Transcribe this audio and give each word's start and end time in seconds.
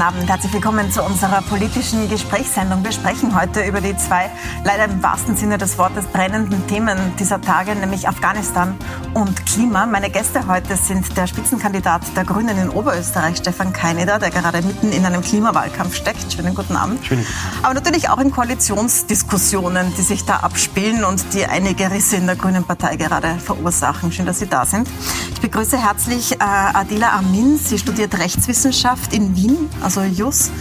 guten 0.00 0.16
Abend. 0.16 0.30
Herzlich 0.30 0.52
willkommen 0.54 0.90
zu 0.90 1.02
unserer 1.02 1.42
politischen 1.42 2.08
Gesprächssendung. 2.08 2.82
Wir 2.82 2.92
sprechen 2.92 3.38
heute 3.38 3.62
über 3.64 3.82
die 3.82 3.94
zwei, 3.98 4.30
leider 4.64 4.86
im 4.86 5.02
wahrsten 5.02 5.36
Sinne 5.36 5.58
des 5.58 5.76
Wortes, 5.76 6.06
brennenden 6.06 6.66
Themen 6.68 6.96
dieser 7.18 7.40
Tage, 7.42 7.74
nämlich 7.74 8.08
Afghanistan 8.08 8.78
und 9.12 9.44
Klima. 9.44 9.84
Meine 9.84 10.08
Gäste 10.08 10.46
heute 10.46 10.76
sind 10.76 11.16
der 11.18 11.26
Spitzenkandidat 11.26 12.02
der 12.16 12.24
Grünen 12.24 12.56
in 12.56 12.70
Oberösterreich, 12.70 13.36
Stefan 13.36 13.74
Keineder, 13.74 14.18
der 14.18 14.30
gerade 14.30 14.62
mitten 14.62 14.90
in 14.90 15.04
einem 15.04 15.20
Klimawahlkampf 15.20 15.94
steckt. 15.94 16.32
Schönen 16.32 16.54
guten 16.54 16.76
Abend. 16.76 17.04
Schönen 17.04 17.22
guten 17.22 17.36
Abend. 17.48 17.64
Aber 17.64 17.74
natürlich 17.74 18.08
auch 18.08 18.18
in 18.18 18.30
Koalitionsdiskussionen, 18.30 19.92
die 19.98 20.02
sich 20.02 20.24
da 20.24 20.36
abspielen 20.36 21.04
und 21.04 21.34
die 21.34 21.44
einige 21.44 21.90
Risse 21.90 22.16
in 22.16 22.26
der 22.26 22.36
Grünen 22.36 22.64
Partei 22.64 22.96
gerade 22.96 23.34
verursachen. 23.38 24.12
Schön, 24.12 24.24
dass 24.24 24.38
Sie 24.38 24.46
da 24.46 24.64
sind. 24.64 24.88
Ich 25.34 25.40
begrüße 25.42 25.76
herzlich 25.76 26.32
äh, 26.32 26.36
Adila 26.40 27.18
Amin. 27.18 27.58
Sie 27.58 27.78
studiert 27.78 28.18
Rechtswissenschaft 28.18 29.12
in 29.12 29.36
Wien, 29.36 29.68
also 29.96 30.02
JUS. 30.02 30.52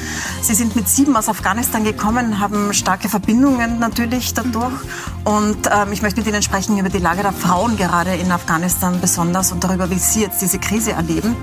Sie 0.42 0.56
sind 0.56 0.76
mit 0.76 0.90
sieben 0.90 1.16
aus 1.16 1.30
Afghanistan 1.30 1.84
gekommen, 1.84 2.40
haben 2.40 2.74
starke 2.74 3.10
Verbindungen 3.10 3.78
natürlich 3.78 4.34
dadurch. 4.34 4.74
Und 5.24 5.70
ähm, 5.72 5.92
ich 5.92 6.02
möchte 6.02 6.20
mit 6.20 6.28
Ihnen 6.28 6.42
sprechen 6.42 6.80
über 6.80 6.90
die 6.90 6.98
Lage 6.98 7.22
der 7.22 7.34
Frauen 7.34 7.78
gerade 7.78 8.16
in 8.16 8.32
Afghanistan 8.32 9.00
besonders 9.00 9.52
und 9.52 9.64
darüber, 9.64 9.92
wie 9.92 10.00
Sie 10.00 10.22
jetzt 10.22 10.42
diese 10.42 10.58
Krise 10.58 10.94
erleben. 10.94 11.36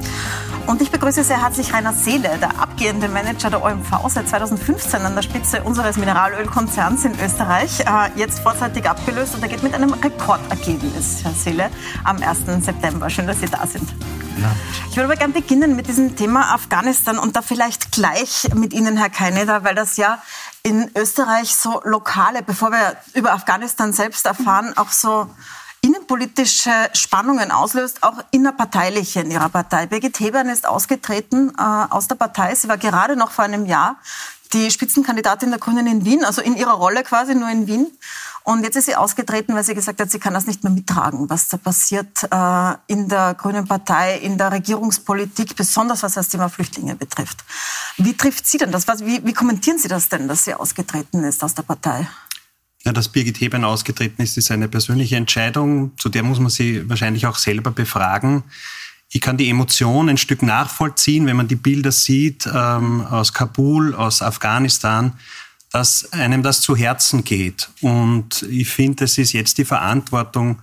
Und 0.66 0.82
ich 0.82 0.90
begrüße 0.90 1.22
sehr 1.22 1.40
herzlich 1.40 1.72
Rainer 1.72 1.92
Seele, 1.92 2.38
der 2.40 2.60
abgehende 2.60 3.08
Manager 3.08 3.50
der 3.50 3.64
OMV 3.64 4.08
seit 4.08 4.28
2015 4.28 5.02
an 5.02 5.14
der 5.14 5.22
Spitze 5.22 5.62
unseres 5.62 5.96
Mineralölkonzerns 5.96 7.04
in 7.04 7.12
Österreich, 7.24 7.80
äh, 7.80 7.84
jetzt 8.16 8.40
vorzeitig 8.40 8.90
abgelöst 8.90 9.36
und 9.36 9.42
er 9.42 9.48
geht 9.48 9.62
mit 9.62 9.74
einem 9.74 9.92
Rekordergebnis, 9.92 11.22
Herr 11.22 11.32
Seele, 11.32 11.70
am 12.02 12.20
1. 12.20 12.64
September. 12.64 13.08
Schön, 13.10 13.28
dass 13.28 13.38
Sie 13.38 13.46
da 13.46 13.64
sind. 13.64 13.88
Ja. 14.42 14.50
Ich 14.90 14.96
würde 14.96 15.04
aber 15.04 15.16
gerne 15.16 15.32
beginnen 15.32 15.76
mit 15.76 15.88
diesem 15.88 16.16
Thema 16.16 16.54
Afghanistan 16.54 17.18
und 17.18 17.36
da 17.36 17.42
vielleicht 17.42 17.75
gleich 17.92 18.48
mit 18.54 18.72
Ihnen, 18.72 18.96
Herr 18.96 19.10
Keineder, 19.10 19.64
weil 19.64 19.74
das 19.74 19.96
ja 19.96 20.22
in 20.62 20.90
Österreich 20.96 21.54
so 21.54 21.80
lokale, 21.84 22.42
bevor 22.42 22.70
wir 22.70 22.96
über 23.14 23.32
Afghanistan 23.32 23.92
selbst 23.92 24.26
erfahren, 24.26 24.76
auch 24.76 24.90
so 24.90 25.30
innenpolitische 25.80 26.90
Spannungen 26.94 27.52
auslöst, 27.52 28.02
auch 28.02 28.24
innerparteiliche 28.32 29.20
in 29.20 29.30
ihrer 29.30 29.48
Partei. 29.48 29.86
Birgit 29.86 30.18
Hebern 30.18 30.48
ist 30.48 30.66
ausgetreten 30.66 31.52
äh, 31.56 31.62
aus 31.62 32.08
der 32.08 32.16
Partei. 32.16 32.54
Sie 32.54 32.68
war 32.68 32.78
gerade 32.78 33.14
noch 33.14 33.30
vor 33.30 33.44
einem 33.44 33.66
Jahr 33.66 33.96
die 34.52 34.70
Spitzenkandidatin 34.70 35.50
der 35.50 35.58
Grünen 35.58 35.86
in 35.86 36.04
Wien, 36.04 36.24
also 36.24 36.40
in 36.40 36.56
ihrer 36.56 36.74
Rolle 36.74 37.02
quasi 37.02 37.34
nur 37.34 37.48
in 37.50 37.66
Wien. 37.66 37.86
Und 38.48 38.62
jetzt 38.62 38.76
ist 38.76 38.86
sie 38.86 38.94
ausgetreten, 38.94 39.56
weil 39.56 39.64
sie 39.64 39.74
gesagt 39.74 40.00
hat, 40.00 40.08
sie 40.08 40.20
kann 40.20 40.32
das 40.32 40.46
nicht 40.46 40.62
mehr 40.62 40.72
mittragen, 40.72 41.28
was 41.28 41.48
da 41.48 41.56
passiert 41.56 42.22
äh, 42.30 42.74
in 42.86 43.08
der 43.08 43.34
Grünen 43.34 43.66
Partei, 43.66 44.18
in 44.18 44.38
der 44.38 44.52
Regierungspolitik, 44.52 45.56
besonders 45.56 46.04
was 46.04 46.14
das 46.14 46.28
Thema 46.28 46.48
Flüchtlinge 46.48 46.94
betrifft. 46.94 47.38
Wie 47.96 48.16
trifft 48.16 48.46
Sie 48.46 48.56
denn 48.56 48.70
das? 48.70 48.86
Was, 48.86 49.04
wie, 49.04 49.20
wie 49.26 49.32
kommentieren 49.32 49.80
Sie 49.80 49.88
das 49.88 50.08
denn, 50.08 50.28
dass 50.28 50.44
sie 50.44 50.54
ausgetreten 50.54 51.24
ist 51.24 51.42
aus 51.42 51.54
der 51.54 51.64
Partei? 51.64 52.06
Ja, 52.84 52.92
dass 52.92 53.08
Birgit 53.08 53.40
Hebern 53.40 53.64
ausgetreten 53.64 54.22
ist, 54.22 54.38
ist 54.38 54.52
eine 54.52 54.68
persönliche 54.68 55.16
Entscheidung. 55.16 55.98
Zu 55.98 56.08
der 56.08 56.22
muss 56.22 56.38
man 56.38 56.50
sie 56.50 56.88
wahrscheinlich 56.88 57.26
auch 57.26 57.38
selber 57.38 57.72
befragen. 57.72 58.44
Ich 59.10 59.20
kann 59.20 59.36
die 59.36 59.50
Emotion 59.50 60.08
ein 60.08 60.18
Stück 60.18 60.44
nachvollziehen, 60.44 61.26
wenn 61.26 61.36
man 61.36 61.48
die 61.48 61.56
Bilder 61.56 61.90
sieht 61.90 62.46
ähm, 62.46 63.04
aus 63.06 63.32
Kabul, 63.32 63.92
aus 63.96 64.22
Afghanistan, 64.22 65.14
dass 65.76 66.10
einem 66.14 66.42
das 66.42 66.62
zu 66.62 66.74
Herzen 66.74 67.22
geht. 67.22 67.68
Und 67.82 68.44
ich 68.44 68.70
finde, 68.70 69.04
es 69.04 69.18
ist 69.18 69.34
jetzt 69.34 69.58
die 69.58 69.66
Verantwortung 69.66 70.62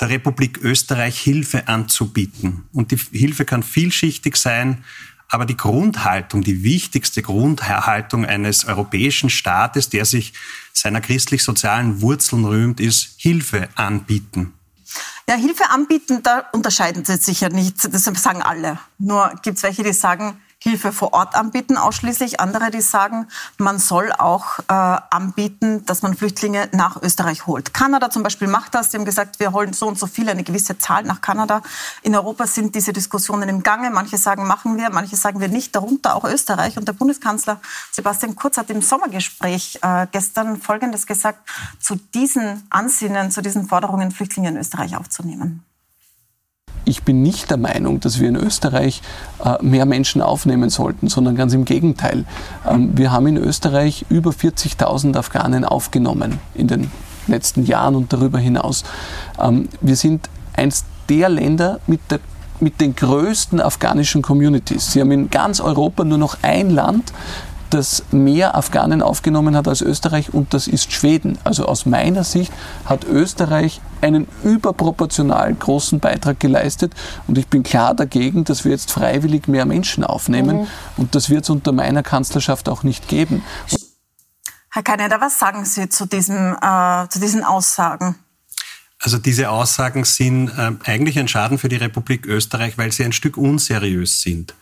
der 0.00 0.08
Republik 0.08 0.58
Österreich, 0.60 1.16
Hilfe 1.20 1.68
anzubieten. 1.68 2.64
Und 2.72 2.90
die 2.90 2.96
Hilfe 3.16 3.44
kann 3.44 3.62
vielschichtig 3.62 4.34
sein, 4.34 4.82
aber 5.28 5.46
die 5.46 5.56
Grundhaltung, 5.56 6.42
die 6.42 6.64
wichtigste 6.64 7.22
Grundhaltung 7.22 8.26
eines 8.26 8.64
europäischen 8.64 9.30
Staates, 9.30 9.90
der 9.90 10.04
sich 10.04 10.32
seiner 10.72 11.00
christlich-sozialen 11.00 12.00
Wurzeln 12.00 12.44
rühmt, 12.44 12.80
ist 12.80 13.14
Hilfe 13.16 13.68
anbieten. 13.76 14.54
Ja, 15.28 15.36
Hilfe 15.36 15.70
anbieten, 15.70 16.24
da 16.24 16.48
unterscheiden 16.52 17.04
sie 17.04 17.18
sich 17.18 17.42
ja 17.42 17.48
nicht. 17.48 17.94
Das 17.94 18.02
sagen 18.02 18.42
alle. 18.42 18.80
Nur 18.98 19.32
gibt 19.40 19.58
es 19.58 19.62
welche, 19.62 19.84
die 19.84 19.92
sagen, 19.92 20.40
Hilfe 20.60 20.92
vor 20.92 21.12
Ort 21.12 21.36
anbieten, 21.36 21.76
ausschließlich. 21.76 22.40
Andere, 22.40 22.72
die 22.72 22.80
sagen, 22.80 23.28
man 23.58 23.78
soll 23.78 24.10
auch 24.12 24.58
äh, 24.68 24.72
anbieten, 24.72 25.86
dass 25.86 26.02
man 26.02 26.16
Flüchtlinge 26.16 26.68
nach 26.72 27.00
Österreich 27.00 27.46
holt. 27.46 27.72
Kanada 27.72 28.10
zum 28.10 28.24
Beispiel 28.24 28.48
macht 28.48 28.74
das. 28.74 28.88
Die 28.88 28.96
haben 28.96 29.04
gesagt, 29.04 29.38
wir 29.38 29.52
holen 29.52 29.72
so 29.72 29.86
und 29.86 29.96
so 29.98 30.08
viele, 30.08 30.32
eine 30.32 30.42
gewisse 30.42 30.76
Zahl 30.76 31.04
nach 31.04 31.20
Kanada. 31.20 31.62
In 32.02 32.16
Europa 32.16 32.48
sind 32.48 32.74
diese 32.74 32.92
Diskussionen 32.92 33.48
im 33.48 33.62
Gange. 33.62 33.90
Manche 33.90 34.18
sagen, 34.18 34.48
machen 34.48 34.76
wir, 34.76 34.90
manche 34.90 35.14
sagen 35.14 35.38
wir 35.38 35.48
nicht, 35.48 35.76
darunter 35.76 36.16
auch 36.16 36.24
Österreich. 36.24 36.76
Und 36.76 36.88
der 36.88 36.92
Bundeskanzler 36.92 37.60
Sebastian 37.92 38.34
Kurz 38.34 38.56
hat 38.56 38.68
im 38.70 38.82
Sommergespräch 38.82 39.78
äh, 39.82 40.08
gestern 40.10 40.60
Folgendes 40.60 41.06
gesagt 41.06 41.48
zu 41.78 41.94
diesen 41.94 42.66
Ansinnen, 42.70 43.30
zu 43.30 43.42
diesen 43.42 43.68
Forderungen, 43.68 44.10
Flüchtlinge 44.10 44.48
in 44.48 44.56
Österreich 44.56 44.96
aufzunehmen 44.96 45.62
ich 46.84 47.02
bin 47.02 47.22
nicht 47.22 47.50
der 47.50 47.58
Meinung, 47.58 48.00
dass 48.00 48.18
wir 48.18 48.28
in 48.28 48.36
Österreich 48.36 49.02
äh, 49.44 49.62
mehr 49.62 49.84
Menschen 49.84 50.22
aufnehmen 50.22 50.70
sollten, 50.70 51.08
sondern 51.08 51.36
ganz 51.36 51.52
im 51.52 51.64
Gegenteil. 51.64 52.24
Ähm, 52.68 52.96
wir 52.96 53.12
haben 53.12 53.26
in 53.26 53.36
Österreich 53.36 54.06
über 54.08 54.30
40.000 54.30 55.16
Afghanen 55.16 55.64
aufgenommen 55.64 56.40
in 56.54 56.66
den 56.66 56.90
letzten 57.26 57.66
Jahren 57.66 57.94
und 57.94 58.12
darüber 58.12 58.38
hinaus. 58.38 58.84
Ähm, 59.38 59.68
wir 59.80 59.96
sind 59.96 60.30
eins 60.54 60.84
der 61.08 61.28
Länder 61.28 61.80
mit 61.86 62.00
der 62.10 62.20
mit 62.60 62.80
den 62.80 62.96
größten 62.96 63.60
afghanischen 63.60 64.20
Communities. 64.20 64.92
Sie 64.92 65.00
haben 65.00 65.12
in 65.12 65.30
ganz 65.30 65.60
Europa 65.60 66.02
nur 66.02 66.18
noch 66.18 66.38
ein 66.42 66.70
Land, 66.70 67.12
das 67.70 68.04
mehr 68.10 68.54
Afghanen 68.54 69.02
aufgenommen 69.02 69.56
hat 69.56 69.68
als 69.68 69.80
Österreich 69.80 70.32
und 70.32 70.54
das 70.54 70.66
ist 70.66 70.92
Schweden. 70.92 71.38
Also 71.44 71.66
aus 71.66 71.86
meiner 71.86 72.24
Sicht 72.24 72.52
hat 72.84 73.04
Österreich 73.04 73.80
einen 74.00 74.28
überproportional 74.44 75.54
großen 75.54 76.00
Beitrag 76.00 76.40
geleistet 76.40 76.94
und 77.26 77.38
ich 77.38 77.48
bin 77.48 77.62
klar 77.62 77.94
dagegen, 77.94 78.44
dass 78.44 78.64
wir 78.64 78.72
jetzt 78.72 78.90
freiwillig 78.90 79.48
mehr 79.48 79.66
Menschen 79.66 80.04
aufnehmen 80.04 80.62
mhm. 80.62 80.66
und 80.96 81.14
das 81.14 81.30
wird 81.30 81.44
es 81.44 81.50
unter 81.50 81.72
meiner 81.72 82.02
Kanzlerschaft 82.02 82.68
auch 82.68 82.82
nicht 82.82 83.08
geben. 83.08 83.42
Herr 84.70 84.82
Kaneda, 84.82 85.20
was 85.20 85.38
sagen 85.38 85.64
Sie 85.64 85.88
zu, 85.88 86.06
diesem, 86.06 86.56
äh, 86.60 87.08
zu 87.08 87.20
diesen 87.20 87.42
Aussagen? 87.42 88.16
Also 89.00 89.18
diese 89.18 89.50
Aussagen 89.50 90.04
sind 90.04 90.48
äh, 90.48 90.72
eigentlich 90.84 91.18
ein 91.18 91.28
Schaden 91.28 91.58
für 91.58 91.68
die 91.68 91.76
Republik 91.76 92.26
Österreich, 92.26 92.78
weil 92.78 92.90
sie 92.90 93.04
ein 93.04 93.12
Stück 93.12 93.36
unseriös 93.36 94.22
sind. 94.22 94.54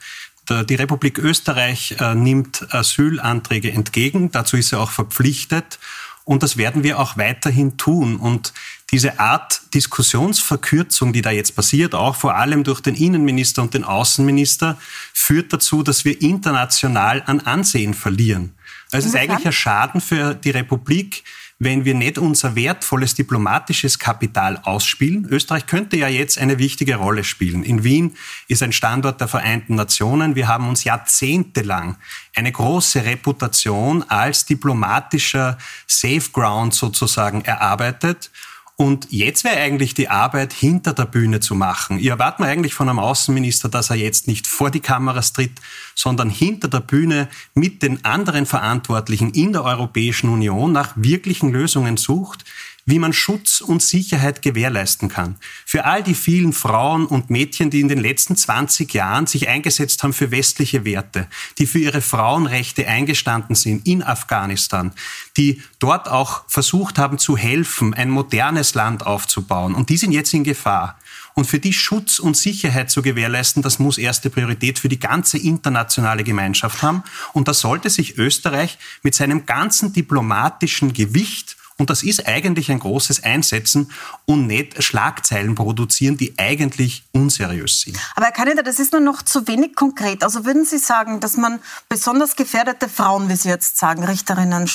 Die 0.49 0.75
Republik 0.77 1.19
Österreich 1.19 1.97
äh, 1.99 2.15
nimmt 2.15 2.73
Asylanträge 2.73 3.73
entgegen, 3.73 4.31
dazu 4.31 4.57
ist 4.57 4.69
sie 4.69 4.79
auch 4.79 4.91
verpflichtet 4.91 5.79
und 6.27 6.43
das 6.43 6.57
werden 6.57 6.83
wir 6.83 6.99
auch 6.99 7.17
weiterhin 7.17 7.77
tun. 7.77 8.17
Und 8.17 8.53
diese 8.91 9.21
Art 9.21 9.63
Diskussionsverkürzung, 9.75 11.13
die 11.13 11.23
da 11.23 11.31
jetzt 11.31 11.55
passiert, 11.55 11.95
auch 11.95 12.17
vor 12.17 12.35
allem 12.35 12.65
durch 12.65 12.81
den 12.81 12.97
Innenminister 12.97 13.63
und 13.63 13.75
den 13.75 13.85
Außenminister, 13.85 14.77
führt 15.13 15.53
dazu, 15.53 15.85
dass 15.85 16.05
wir 16.05 16.21
international 16.21 17.23
an 17.27 17.41
Ansehen 17.41 17.95
verlieren. 17.95 18.55
Also 18.91 19.07
es 19.07 19.15
ist 19.15 19.21
eigentlich 19.21 19.47
ein 19.47 19.53
Schaden 19.53 20.01
für 20.01 20.35
die 20.35 20.51
Republik, 20.51 21.23
wenn 21.59 21.87
wir 21.87 21.95
nicht 21.95 22.19
unser 22.19 22.55
wertvolles 22.55 23.15
diplomatisches 23.15 23.99
Kapital 23.99 24.61
ausspielen. 24.63 25.27
Österreich 25.31 25.67
könnte 25.67 25.97
ja 25.97 26.09
jetzt 26.09 26.39
eine 26.39 26.59
wichtige 26.59 26.97
Rolle 26.97 27.25
spielen. 27.25 27.63
In 27.63 27.83
Wien 27.83 28.15
ist 28.47 28.63
ein 28.63 28.73
Standort 28.73 29.21
der 29.21 29.29
Vereinten 29.29 29.75
Nationen. 29.75 30.35
Wir 30.35 30.49
haben 30.49 30.69
uns 30.69 30.85
jahrzehntelang 30.85 31.97
eine 32.35 32.53
große 32.53 33.05
Reputation 33.05 34.03
als 34.03 34.45
diplomatischer 34.45 35.57
Safe 35.87 36.31
Ground 36.33 36.75
sozusagen 36.75 37.43
erarbeitet. 37.43 38.31
Und 38.79 39.09
jetzt 39.11 39.43
wäre 39.43 39.57
eigentlich 39.57 39.95
die 39.95 40.11
Arbeit 40.11 40.53
hinter 40.53 40.93
der 40.93 41.07
Bühne 41.07 41.41
zu 41.41 41.55
machen. 41.55 41.99
Ich 41.99 42.09
erwarte 42.09 42.43
mir 42.43 42.49
eigentlich 42.49 42.75
von 42.75 42.91
einem 42.91 42.99
Außenminister, 42.99 43.71
dass 43.71 43.89
er 43.89 43.97
jetzt 43.97 44.29
nicht 44.29 44.47
vor 44.47 44.71
die 44.71 44.81
Kameras 44.81 45.33
tritt, 45.33 45.63
sondern 45.95 46.29
hinter 46.29 46.69
der 46.69 46.81
Bühne 46.81 47.29
mit 47.55 47.83
den 47.83 48.05
anderen 48.05 48.45
Verantwortlichen 48.45 49.31
in 49.31 49.55
der 49.55 49.65
Europäischen 49.65 50.29
Union 50.29 50.73
nach 50.73 50.93
wirklichen 50.95 51.53
Lösungen 51.53 51.97
sucht, 51.97 52.45
wie 52.87 53.01
man 53.01 53.13
Schutz 53.13 53.61
und 53.61 53.83
Sicherheit 53.83 54.43
gewährleisten 54.43 55.09
kann. 55.09 55.37
Für 55.65 55.85
all 55.85 56.05
die 56.05 56.15
vielen 56.15 56.53
Frauen 56.53 57.07
und 57.07 57.31
Mädchen, 57.31 57.69
die 57.69 57.81
in 57.81 57.89
den 57.89 57.99
letzten 57.99 58.37
20 58.37 58.95
Jahren 58.95 59.27
sich 59.27 59.49
eingesetzt 59.49 60.03
haben 60.05 60.13
für 60.13 60.31
westliche 60.31 60.85
Werte, 60.85 61.27
die 61.59 61.67
für 61.67 61.81
ihre 61.81 62.01
Frauenrechte 62.01 62.87
eingestanden 62.87 63.57
sind 63.57 63.87
in 63.87 64.05
Afghanistan, 64.05 64.93
die 65.37 65.63
dort 65.81 66.09
auch 66.09 66.45
versucht 66.49 66.99
haben 66.99 67.19
zu 67.19 67.37
helfen, 67.37 67.93
ein 67.93 68.09
modernes 68.09 68.75
Land 68.75 69.05
aufzubauen. 69.05 69.75
Und 69.75 69.91
die 69.91 69.97
sind 69.97 70.13
jetzt 70.13 70.33
in 70.33 70.45
Gefahr. 70.45 70.97
Und 71.35 71.47
für 71.47 71.59
die 71.59 71.75
Schutz 71.75 72.19
und 72.19 72.35
Sicherheit 72.35 72.91
zu 72.91 73.03
gewährleisten, 73.03 73.63
das 73.63 73.79
muss 73.79 73.99
erste 73.99 74.31
Priorität 74.31 74.79
für 74.79 74.89
die 74.89 74.99
ganze 74.99 75.37
internationale 75.37 76.25
Gemeinschaft 76.25 76.83
haben. 76.83 77.03
Und 77.35 77.47
da 77.47 77.53
sollte 77.53 77.91
sich 77.91 78.17
Österreich 78.17 78.79
mit 79.03 79.15
seinem 79.15 79.45
ganzen 79.45 79.93
diplomatischen 79.93 80.95
Gewicht 80.95 81.56
Und 81.79 81.91
das 81.91 82.03
ist 82.03 82.27
eigentlich 82.27 82.71
ein 82.71 82.79
großes 82.79 83.23
Einsetzen 83.23 83.93
und 84.25 84.47
nicht 84.47 84.83
Schlagzeilen 84.83 85.55
produzieren, 85.55 86.17
die 86.17 86.35
eigentlich 86.39 87.05
unseriös 87.13 87.83
sind. 87.83 87.99
Aber 88.15 88.27
Herr 88.27 88.33
Kandidat, 88.33 88.67
das 88.67 88.79
ist 88.79 88.93
nur 88.93 89.03
noch 89.03 89.21
zu 89.21 89.47
wenig 89.47 89.75
konkret. 89.75 90.25
Also 90.25 90.47
würden 90.47 90.65
Sie 90.65 90.79
sagen, 90.79 91.21
dass 91.21 91.37
man 91.37 91.61
besonders 91.91 92.35
gefährdete 92.35 92.89
Frauen, 92.89 93.29
wie 93.29 93.37
Sie 93.37 93.51
jetzt 93.51 93.77
sagen, 93.77 94.05
Richterinnen, 94.05 94.71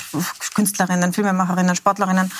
Künstlerinnen, 0.53 1.11
Filmemacherinnen, 1.11 1.75
Sportlerinnen, 1.75 2.31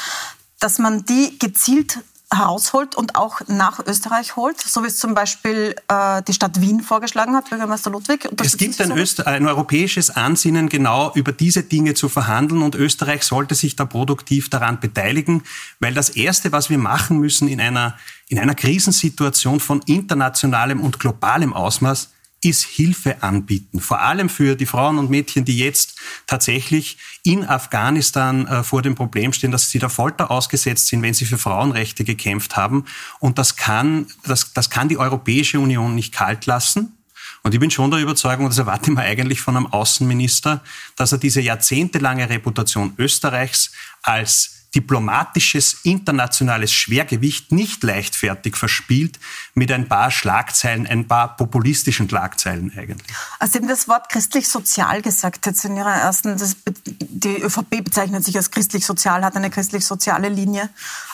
dass 0.60 0.78
man 0.78 1.06
die 1.06 1.40
gezielt 1.40 2.00
herausholt 2.34 2.96
und 2.96 3.16
auch 3.16 3.42
nach 3.48 3.80
Österreich 3.86 4.36
holt, 4.36 4.60
so 4.60 4.84
wie 4.84 4.88
es 4.88 4.98
zum 4.98 5.14
Beispiel 5.14 5.76
äh, 5.88 6.22
die 6.24 6.34
Stadt 6.34 6.62
Wien 6.62 6.82
vorgeschlagen 6.82 7.36
hat, 7.36 7.50
Bürgermeister 7.50 7.92
Ludwig. 7.92 8.28
Es 8.42 8.58
gibt 8.58 8.80
ein, 8.80 8.92
Öster 8.92 9.28
ein 9.28 9.46
europäisches 9.46 10.10
Ansinnen, 10.10 10.70
genau 10.70 11.12
über 11.14 11.34
diese 11.34 11.64
Dinge 11.64 11.94
zu 11.94 12.08
verhandeln 12.08 12.62
und 12.62 12.76
Österreich 12.76 13.24
sollte 13.24 13.54
sich 13.56 13.76
da 13.76 13.86
produktiv 13.86 14.50
daran 14.50 14.80
beteiligen, 14.80 15.44
weil 15.80 15.94
das 15.94 16.10
Erste, 16.10 16.52
was 16.52 16.70
wir 16.70 16.78
machen 16.78 17.20
müssen 17.20 17.48
in 17.48 17.60
einer, 17.60 17.98
in 18.30 18.40
einer 18.40 18.56
Krisensituation 18.56 19.60
von 19.60 19.82
internationalem 19.86 20.80
und 20.80 21.00
globalem 21.00 21.54
Ausmaß, 21.54 22.12
ist 22.44 22.64
Hilfe 22.64 23.22
anbieten. 23.22 23.80
Vor 23.80 24.02
allem 24.02 24.28
für 24.28 24.56
die 24.56 24.66
Frauen 24.66 24.98
und 24.98 25.12
Mädchen, 25.12 25.46
die 25.46 25.58
jetzt 25.58 26.00
tatsächlich 26.26 26.98
in 27.24 27.48
Afghanistan 27.48 28.48
äh, 28.48 28.64
vor 28.64 28.82
dem 28.82 28.96
Problem 28.96 29.32
stehen, 29.32 29.52
dass 29.52 29.70
sie 29.70 29.78
der 29.78 29.90
Folter 29.90 30.32
ausgesetzt 30.32 30.88
sind, 30.88 31.04
wenn 31.04 31.14
sie 31.14 31.26
für 31.26 31.38
Frauenrechte 31.38 32.04
gekämpft 32.04 32.58
haben. 32.58 32.86
Und 33.20 33.38
das 33.38 33.56
kann, 33.56 34.08
das, 34.24 34.54
das 34.54 34.72
kann 34.72 34.90
die 34.90 34.98
Europäische 34.98 35.60
Union 35.60 35.94
nicht 35.94 36.14
kalt 36.14 36.48
lassen. 36.48 36.98
Und 37.44 37.54
ich 37.54 37.60
bin 37.60 37.72
schon 37.72 37.92
der 37.92 38.00
Überzeugung, 38.00 38.48
das 38.48 38.58
erwarte 38.58 38.90
ich 38.92 38.96
mir 38.96 39.04
eigentlich 39.04 39.42
von 39.42 39.56
einem 39.56 39.68
Außenminister, 39.68 40.64
dass 40.96 41.12
er 41.12 41.18
diese 41.18 41.42
jahrzehntelange 41.42 42.30
Reputation 42.30 42.94
Österreichs 42.98 43.72
als 44.04 44.61
diplomatisches 44.74 45.80
internationales 45.84 46.72
Schwergewicht 46.72 47.52
nicht 47.52 47.84
leichtfertig 47.84 48.56
verspielt 48.56 49.20
mit 49.54 49.72
ein 49.72 49.88
paar 49.88 50.12
Schlagzeilen, 50.12 50.88
ein 50.88 51.08
paar 51.08 51.36
populistischen 51.36 52.08
Schlagzeilen 52.08 52.72
eigentlich. 52.78 53.16
Also 53.40 53.54
Sie 53.54 53.60
haben 53.60 53.68
das 53.68 53.88
Wort 53.88 54.08
christlich-sozial 54.10 55.02
gesagt 55.02 55.46
jetzt 55.46 55.66
in 55.66 55.76
Ihrer 55.76 55.94
ersten, 55.94 56.38
das, 56.38 56.56
die 56.86 57.42
ÖVP 57.42 57.84
bezeichnet 57.84 58.24
sich 58.24 58.38
als 58.38 58.50
christlich-sozial, 58.52 59.24
hat 59.26 59.36
eine 59.36 59.50
christlich-soziale 59.50 60.30
Linie. 60.30 60.70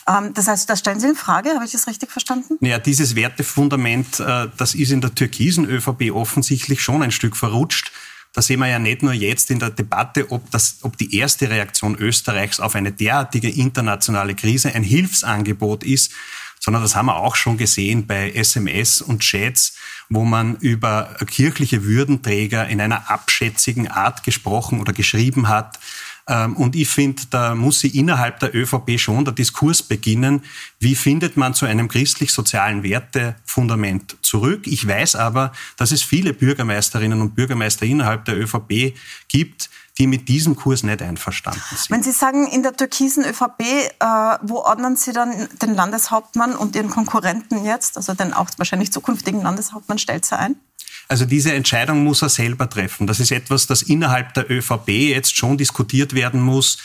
Ähm, 0.07 0.33
das 0.35 0.47
heißt, 0.47 0.69
das 0.69 0.79
stellen 0.79 0.99
Sie 0.99 1.07
in 1.07 1.15
Frage, 1.15 1.49
habe 1.55 1.65
ich 1.65 1.71
das 1.71 1.87
richtig 1.87 2.11
verstanden? 2.11 2.57
Ja, 2.61 2.77
dieses 2.77 3.15
Wertefundament, 3.15 4.19
äh, 4.19 4.47
das 4.55 4.75
ist 4.75 4.91
in 4.91 5.01
der 5.01 5.15
türkisen 5.15 5.65
ÖVP 5.65 6.11
offensichtlich 6.11 6.81
schon 6.81 7.01
ein 7.01 7.11
Stück 7.11 7.35
verrutscht. 7.35 7.91
Da 8.37 8.43
sehen 8.43 8.59
wir 8.59 8.67
ja 8.67 8.77
nicht 8.77 9.01
nur 9.01 9.13
jetzt 9.13 9.49
in 9.49 9.57
der 9.57 9.71
Debatte, 9.71 10.29
ob, 10.29 10.51
das, 10.51 10.77
ob 10.83 10.95
die 10.95 11.17
erste 11.17 11.49
Reaktion 11.49 11.95
Österreichs 11.95 12.59
auf 12.59 12.75
eine 12.75 12.91
derartige 12.91 13.49
internationale 13.49 14.35
Krise 14.35 14.75
ein 14.75 14.83
Hilfsangebot 14.83 15.83
ist, 15.83 16.11
sondern 16.59 16.83
das 16.83 16.95
haben 16.95 17.07
wir 17.07 17.15
auch 17.15 17.35
schon 17.35 17.57
gesehen 17.57 18.05
bei 18.05 18.29
SMS 18.33 19.01
und 19.01 19.23
Chats, 19.23 19.75
wo 20.09 20.23
man 20.23 20.55
über 20.57 21.15
kirchliche 21.25 21.83
Würdenträger 21.83 22.67
in 22.67 22.79
einer 22.79 23.09
abschätzigen 23.09 23.87
Art 23.87 24.21
gesprochen 24.21 24.81
oder 24.81 24.93
geschrieben 24.93 25.47
hat, 25.47 25.79
und 26.27 26.75
ich 26.75 26.89
finde, 26.89 27.23
da 27.29 27.55
muss 27.55 27.79
sie 27.79 27.87
innerhalb 27.87 28.39
der 28.41 28.53
ÖVP 28.53 28.99
schon 28.99 29.23
der 29.23 29.33
Diskurs 29.33 29.81
beginnen. 29.81 30.43
Wie 30.79 30.95
findet 30.95 31.37
man 31.37 31.53
zu 31.53 31.65
einem 31.65 31.87
christlich-sozialen 31.87 32.83
Wertefundament 32.83 34.17
zurück? 34.21 34.67
Ich 34.67 34.85
weiß 34.85 35.15
aber, 35.15 35.53
dass 35.77 35.91
es 35.91 36.03
viele 36.03 36.33
Bürgermeisterinnen 36.33 37.21
und 37.21 37.35
Bürgermeister 37.35 37.85
innerhalb 37.85 38.25
der 38.25 38.37
ÖVP 38.37 38.93
gibt, 39.29 39.69
die 39.97 40.07
mit 40.07 40.27
diesem 40.27 40.55
Kurs 40.55 40.83
nicht 40.83 41.01
einverstanden 41.01 41.61
sind. 41.71 41.89
Wenn 41.89 42.03
Sie 42.03 42.11
sagen, 42.11 42.47
in 42.47 42.61
der 42.61 42.75
türkisen 42.75 43.23
ÖVP, 43.23 43.61
äh, 43.61 44.05
wo 44.41 44.57
ordnen 44.57 44.95
Sie 44.95 45.11
dann 45.11 45.47
den 45.61 45.75
Landeshauptmann 45.75 46.55
und 46.55 46.75
Ihren 46.75 46.89
Konkurrenten 46.89 47.65
jetzt, 47.65 47.97
also 47.97 48.13
den 48.13 48.33
auch 48.33 48.49
wahrscheinlich 48.57 48.91
zukünftigen 48.91 49.41
Landeshauptmann, 49.41 49.97
Stelzer 49.97 50.37
ein? 50.39 50.55
Also 51.07 51.25
diese 51.25 51.53
Entscheidung 51.53 52.03
muss 52.03 52.21
er 52.21 52.29
selber 52.29 52.69
treffen. 52.69 53.07
Das 53.07 53.19
ist 53.19 53.31
etwas, 53.31 53.67
das 53.67 53.81
innerhalb 53.81 54.33
der 54.33 54.49
ÖVP 54.51 54.89
jetzt 54.89 55.37
schon 55.37 55.57
diskutiert 55.57 56.13
werden 56.13 56.41
muss. 56.41 56.77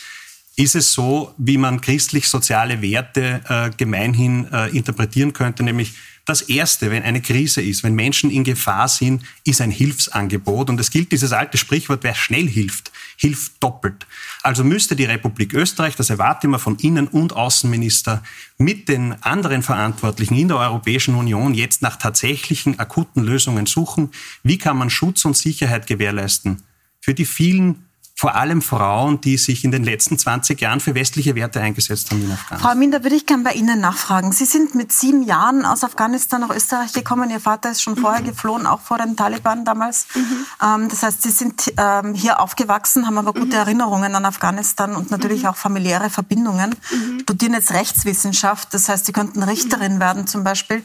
Ist 0.54 0.74
es 0.74 0.92
so, 0.92 1.34
wie 1.38 1.56
man 1.56 1.80
christlich-soziale 1.80 2.82
Werte 2.82 3.40
äh, 3.48 3.70
gemeinhin 3.76 4.52
äh, 4.52 4.68
interpretieren 4.68 5.32
könnte, 5.32 5.62
nämlich 5.62 5.94
das 6.24 6.42
Erste, 6.42 6.90
wenn 6.92 7.02
eine 7.02 7.20
Krise 7.20 7.60
ist, 7.62 7.82
wenn 7.82 7.94
Menschen 7.94 8.30
in 8.30 8.44
Gefahr 8.44 8.86
sind, 8.86 9.22
ist 9.44 9.60
ein 9.60 9.72
Hilfsangebot. 9.72 10.70
Und 10.70 10.78
es 10.78 10.90
gilt 10.90 11.10
dieses 11.10 11.32
alte 11.32 11.58
Sprichwort, 11.58 12.04
wer 12.04 12.14
schnell 12.14 12.48
hilft, 12.48 12.92
hilft 13.16 13.60
doppelt. 13.60 14.06
Also 14.42 14.62
müsste 14.62 14.94
die 14.94 15.04
Republik 15.04 15.52
Österreich, 15.52 15.96
das 15.96 16.10
erwarte 16.10 16.46
mir 16.46 16.60
von 16.60 16.76
Innen- 16.76 17.08
und 17.08 17.32
Außenminister, 17.32 18.22
mit 18.56 18.88
den 18.88 19.20
anderen 19.22 19.62
Verantwortlichen 19.62 20.36
in 20.36 20.48
der 20.48 20.58
Europäischen 20.58 21.16
Union 21.16 21.54
jetzt 21.54 21.82
nach 21.82 21.96
tatsächlichen 21.96 22.78
akuten 22.78 23.24
Lösungen 23.24 23.66
suchen. 23.66 24.10
Wie 24.44 24.58
kann 24.58 24.76
man 24.76 24.90
Schutz 24.90 25.24
und 25.24 25.36
Sicherheit 25.36 25.88
gewährleisten 25.88 26.62
für 27.00 27.14
die 27.14 27.26
vielen 27.26 27.86
vor 28.14 28.34
allem 28.34 28.62
Frauen, 28.62 29.20
die 29.20 29.36
sich 29.36 29.64
in 29.64 29.70
den 29.70 29.84
letzten 29.84 30.18
20 30.18 30.60
Jahren 30.60 30.80
für 30.80 30.94
westliche 30.94 31.34
Werte 31.34 31.60
eingesetzt 31.60 32.10
haben 32.10 32.22
in 32.22 32.30
Afghanistan. 32.30 32.70
Frau 32.70 32.78
Minder, 32.78 33.02
würde 33.02 33.16
ich 33.16 33.26
gerne 33.26 33.42
bei 33.42 33.52
Ihnen 33.52 33.80
nachfragen. 33.80 34.32
Sie 34.32 34.44
sind 34.44 34.74
mit 34.74 34.92
sieben 34.92 35.22
Jahren 35.22 35.64
aus 35.64 35.82
Afghanistan 35.82 36.42
nach 36.42 36.50
Österreich 36.50 36.92
gekommen. 36.92 37.30
Ihr 37.30 37.40
Vater 37.40 37.70
ist 37.70 37.82
schon 37.82 37.96
vorher 37.96 38.22
mhm. 38.22 38.26
geflohen, 38.26 38.66
auch 38.66 38.80
vor 38.80 38.98
den 38.98 39.16
Taliban 39.16 39.64
damals. 39.64 40.06
Mhm. 40.14 40.46
Ähm, 40.62 40.88
das 40.88 41.02
heißt, 41.02 41.22
Sie 41.22 41.30
sind 41.30 41.72
ähm, 41.76 42.14
hier 42.14 42.40
aufgewachsen, 42.40 43.06
haben 43.06 43.18
aber 43.18 43.32
gute 43.32 43.46
mhm. 43.46 43.52
Erinnerungen 43.52 44.14
an 44.14 44.24
Afghanistan 44.24 44.94
und 44.94 45.10
natürlich 45.10 45.42
mhm. 45.42 45.48
auch 45.48 45.56
familiäre 45.56 46.10
Verbindungen. 46.10 46.76
Mhm. 46.90 47.20
Studieren 47.22 47.54
jetzt 47.54 47.72
Rechtswissenschaft, 47.72 48.72
das 48.74 48.88
heißt, 48.88 49.06
Sie 49.06 49.12
könnten 49.12 49.42
Richterin 49.42 50.00
werden 50.00 50.26
zum 50.26 50.44
Beispiel. 50.44 50.84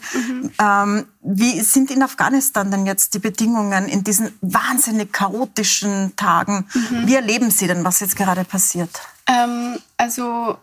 Ähm, 0.58 1.06
wie 1.20 1.60
sind 1.60 1.90
in 1.90 2.02
Afghanistan 2.02 2.70
denn 2.70 2.86
jetzt 2.86 3.14
die 3.14 3.18
Bedingungen 3.18 3.88
in 3.88 4.04
diesen 4.04 4.32
wahnsinnig 4.40 5.12
chaotischen 5.12 6.14
Tagen? 6.16 6.66
Wie 7.04 7.14
erleben 7.14 7.50
Sie 7.50 7.66
denn, 7.66 7.84
was 7.84 8.00
jetzt 8.00 8.16
gerade 8.16 8.44
passiert? 8.44 8.90
Ähm, 9.26 9.78
also 9.96 10.58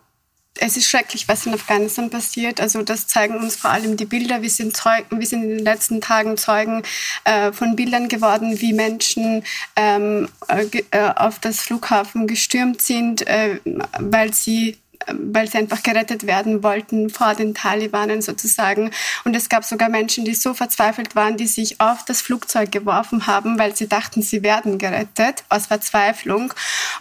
es 0.58 0.76
ist 0.76 0.88
schrecklich, 0.88 1.28
was 1.28 1.46
in 1.46 1.54
Afghanistan 1.54 2.10
passiert. 2.10 2.60
Also 2.60 2.82
das 2.82 3.06
zeigen 3.06 3.36
uns 3.36 3.56
vor 3.56 3.70
allem 3.70 3.96
die 3.96 4.06
Bilder. 4.06 4.42
Wir 4.42 4.50
sind 4.50 4.76
Zeugen, 4.76 5.20
wir 5.20 5.26
sind 5.26 5.42
in 5.42 5.50
den 5.50 5.64
letzten 5.64 6.00
Tagen 6.00 6.36
Zeugen 6.36 6.82
äh, 7.24 7.52
von 7.52 7.76
Bildern 7.76 8.08
geworden, 8.08 8.60
wie 8.60 8.72
Menschen 8.72 9.44
ähm, 9.76 10.28
äh, 10.48 10.66
äh 10.90 11.12
auf 11.16 11.38
das 11.38 11.60
Flughafen 11.60 12.26
gestürmt 12.26 12.82
sind, 12.82 13.26
äh, 13.26 13.60
weil 13.98 14.32
sie 14.32 14.78
weil 15.12 15.48
sie 15.48 15.58
einfach 15.58 15.82
gerettet 15.82 16.26
werden 16.26 16.62
wollten 16.62 17.10
vor 17.10 17.34
den 17.34 17.54
Talibanen 17.54 18.22
sozusagen. 18.22 18.90
Und 19.24 19.34
es 19.36 19.48
gab 19.48 19.64
sogar 19.64 19.88
Menschen, 19.88 20.24
die 20.24 20.34
so 20.34 20.54
verzweifelt 20.54 21.16
waren, 21.16 21.36
die 21.36 21.46
sich 21.46 21.80
auf 21.80 22.04
das 22.04 22.20
Flugzeug 22.20 22.72
geworfen 22.72 23.26
haben, 23.26 23.58
weil 23.58 23.76
sie 23.76 23.88
dachten, 23.88 24.22
sie 24.22 24.42
werden 24.42 24.78
gerettet 24.78 25.44
aus 25.48 25.66
Verzweiflung. 25.66 26.52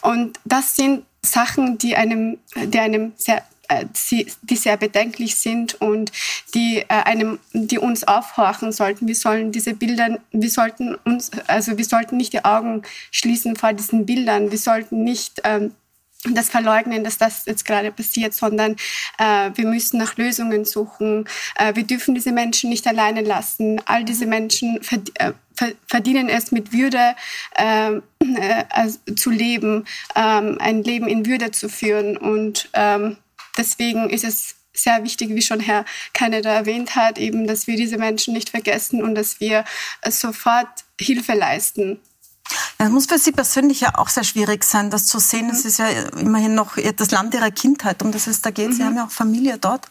Und 0.01 0.39
das 0.45 0.75
sind 0.75 1.05
Sachen, 1.23 1.77
die 1.77 1.95
einem, 1.95 2.37
die 2.55 2.79
einem 2.79 3.13
sehr 3.15 3.43
äh, 3.67 3.85
die 3.95 4.55
sehr 4.55 4.77
bedenklich 4.77 5.37
sind 5.37 5.81
und 5.81 6.11
die 6.53 6.79
äh, 6.81 6.85
einem, 6.87 7.39
die 7.53 7.79
uns 7.79 8.03
aufhorchen 8.03 8.71
sollten. 8.71 9.07
Wir 9.07 9.15
sollen 9.15 9.51
diese 9.51 9.73
Bilder, 9.73 10.19
wir 10.31 10.49
sollten 10.49 10.95
uns, 11.03 11.31
also 11.47 11.77
wir 11.77 11.85
sollten 11.85 12.17
nicht 12.17 12.33
die 12.33 12.45
Augen 12.45 12.83
schließen 13.09 13.55
vor 13.55 13.73
diesen 13.73 14.05
Bildern. 14.05 14.51
Wir 14.51 14.59
sollten 14.59 15.03
nicht 15.03 15.41
ähm, 15.43 15.71
das 16.33 16.49
verleugnen, 16.49 17.03
dass 17.03 17.17
das 17.17 17.45
jetzt 17.45 17.65
gerade 17.65 17.91
passiert, 17.91 18.33
sondern 18.33 18.75
äh, 19.17 19.51
wir 19.53 19.67
müssen 19.67 19.97
nach 19.97 20.17
Lösungen 20.17 20.65
suchen. 20.65 21.27
Äh, 21.57 21.75
wir 21.75 21.83
dürfen 21.83 22.15
diese 22.15 22.31
Menschen 22.31 22.69
nicht 22.69 22.87
alleine 22.87 23.21
lassen. 23.21 23.81
All 23.85 24.03
diese 24.03 24.25
Menschen 24.25 24.81
verd 24.81 25.11
äh, 25.19 25.33
verdienen 25.87 26.27
es 26.27 26.51
mit 26.51 26.73
Würde 26.73 27.15
ähm, 27.55 28.03
äh, 28.19 28.65
also 28.69 28.99
zu 29.15 29.29
leben, 29.29 29.85
ähm, 30.15 30.57
ein 30.59 30.83
Leben 30.83 31.07
in 31.07 31.25
Würde 31.25 31.51
zu 31.51 31.69
führen. 31.69 32.17
Und 32.17 32.69
ähm, 32.73 33.17
deswegen 33.57 34.09
ist 34.09 34.23
es 34.23 34.55
sehr 34.73 35.03
wichtig, 35.03 35.29
wie 35.29 35.41
schon 35.41 35.59
Herr 35.59 35.85
Kanada 36.13 36.51
erwähnt 36.51 36.95
hat, 36.95 37.17
eben, 37.17 37.47
dass 37.47 37.67
wir 37.67 37.77
diese 37.77 37.97
Menschen 37.97 38.33
nicht 38.33 38.49
vergessen 38.49 39.01
und 39.01 39.15
dass 39.15 39.39
wir 39.39 39.63
äh, 40.01 40.11
sofort 40.11 40.67
Hilfe 40.99 41.33
leisten. 41.33 41.99
Das 42.77 42.89
muss 42.89 43.05
für 43.05 43.17
Sie 43.17 43.31
persönlich 43.31 43.81
ja 43.81 43.97
auch 43.97 44.09
sehr 44.09 44.23
schwierig 44.23 44.63
sein, 44.63 44.89
das 44.89 45.05
zu 45.05 45.19
sehen. 45.19 45.49
Es 45.49 45.63
mhm. 45.63 45.69
ist 45.69 45.79
ja 45.79 45.87
immerhin 46.17 46.55
noch 46.55 46.77
das 46.95 47.11
Land 47.11 47.33
Ihrer 47.33 47.51
Kindheit, 47.51 48.01
um 48.03 48.11
das 48.11 48.27
es 48.27 48.41
da 48.41 48.51
geht. 48.51 48.69
Mhm. 48.69 48.73
Sie 48.73 48.83
haben 48.83 48.95
ja 48.97 49.05
auch 49.05 49.11
Familie 49.11 49.57
dort. 49.57 49.87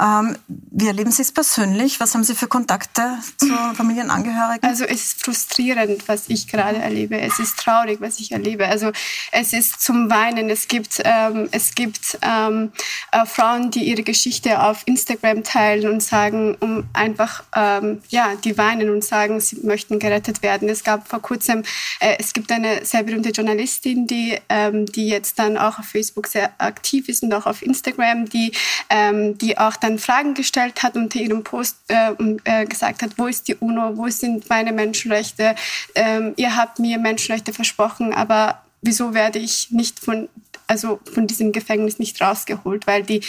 Ähm, 0.00 0.36
wie 0.48 0.86
erleben 0.86 1.12
Sie 1.12 1.22
es 1.22 1.30
persönlich? 1.30 2.00
Was 2.00 2.14
haben 2.14 2.24
Sie 2.24 2.34
für 2.34 2.46
Kontakte 2.46 3.18
zu 3.36 3.48
Familienangehörigen? 3.74 4.66
Also 4.66 4.84
es 4.84 5.12
ist 5.12 5.24
frustrierend, 5.24 6.08
was 6.08 6.28
ich 6.28 6.48
gerade 6.48 6.78
erlebe. 6.78 7.20
Es 7.20 7.38
ist 7.38 7.58
traurig, 7.58 8.00
was 8.00 8.18
ich 8.18 8.32
erlebe. 8.32 8.66
Also 8.66 8.92
es 9.30 9.52
ist 9.52 9.82
zum 9.82 10.10
Weinen. 10.10 10.48
Es 10.48 10.68
gibt, 10.68 11.02
ähm, 11.04 11.48
es 11.50 11.74
gibt 11.74 12.18
ähm, 12.22 12.72
äh, 13.12 13.26
Frauen, 13.26 13.70
die 13.70 13.84
ihre 13.84 14.02
Geschichte 14.02 14.62
auf 14.62 14.82
Instagram 14.86 15.44
teilen 15.44 15.90
und 15.90 16.02
sagen, 16.02 16.56
um 16.60 16.84
einfach, 16.94 17.42
ähm, 17.54 18.00
ja, 18.08 18.34
die 18.42 18.56
weinen 18.56 18.88
und 18.88 19.04
sagen, 19.04 19.40
sie 19.40 19.58
möchten 19.62 19.98
gerettet 19.98 20.42
werden. 20.42 20.68
Es 20.70 20.82
gab 20.82 21.08
vor 21.08 21.20
kurzem, 21.20 21.62
äh, 21.98 22.16
es 22.18 22.32
gibt 22.32 22.50
eine 22.52 22.86
sehr 22.86 23.02
berühmte 23.02 23.30
Journalistin, 23.30 24.06
die, 24.06 24.38
ähm, 24.48 24.86
die 24.86 25.08
jetzt 25.08 25.38
dann 25.38 25.58
auch 25.58 25.78
auf 25.78 25.84
Facebook 25.84 26.26
sehr 26.26 26.52
aktiv 26.56 27.08
ist 27.10 27.22
und 27.22 27.34
auch 27.34 27.44
auf 27.44 27.60
Instagram, 27.62 28.26
die, 28.26 28.52
ähm, 28.88 29.36
die 29.36 29.58
auch 29.58 29.76
dann 29.76 29.89
Fragen 29.98 30.34
gestellt 30.34 30.82
hat 30.82 30.96
unter 30.96 31.18
ihrem 31.18 31.44
Post 31.44 31.78
äh, 31.88 32.12
äh, 32.44 32.66
gesagt 32.66 33.02
hat, 33.02 33.18
wo 33.18 33.26
ist 33.26 33.48
die 33.48 33.56
UNO, 33.56 33.96
wo 33.96 34.08
sind 34.08 34.48
meine 34.48 34.72
Menschenrechte? 34.72 35.54
Ähm, 35.94 36.34
ihr 36.36 36.56
habt 36.56 36.78
mir 36.78 36.98
Menschenrechte 36.98 37.52
versprochen, 37.52 38.12
aber 38.12 38.62
wieso 38.82 39.14
werde 39.14 39.38
ich 39.38 39.70
nicht 39.70 40.00
von 40.00 40.28
also 40.66 41.00
von 41.12 41.26
diesem 41.26 41.50
Gefängnis 41.50 41.98
nicht 41.98 42.20
rausgeholt, 42.22 42.86
weil 42.86 43.02
die, 43.02 43.22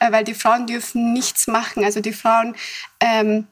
äh, 0.00 0.10
weil 0.10 0.24
die 0.24 0.34
Frauen 0.34 0.66
dürfen 0.66 1.12
nichts 1.12 1.46
machen. 1.46 1.84
Also 1.84 2.00
die 2.00 2.12
Frauen 2.12 2.56
ähm, 2.98 3.46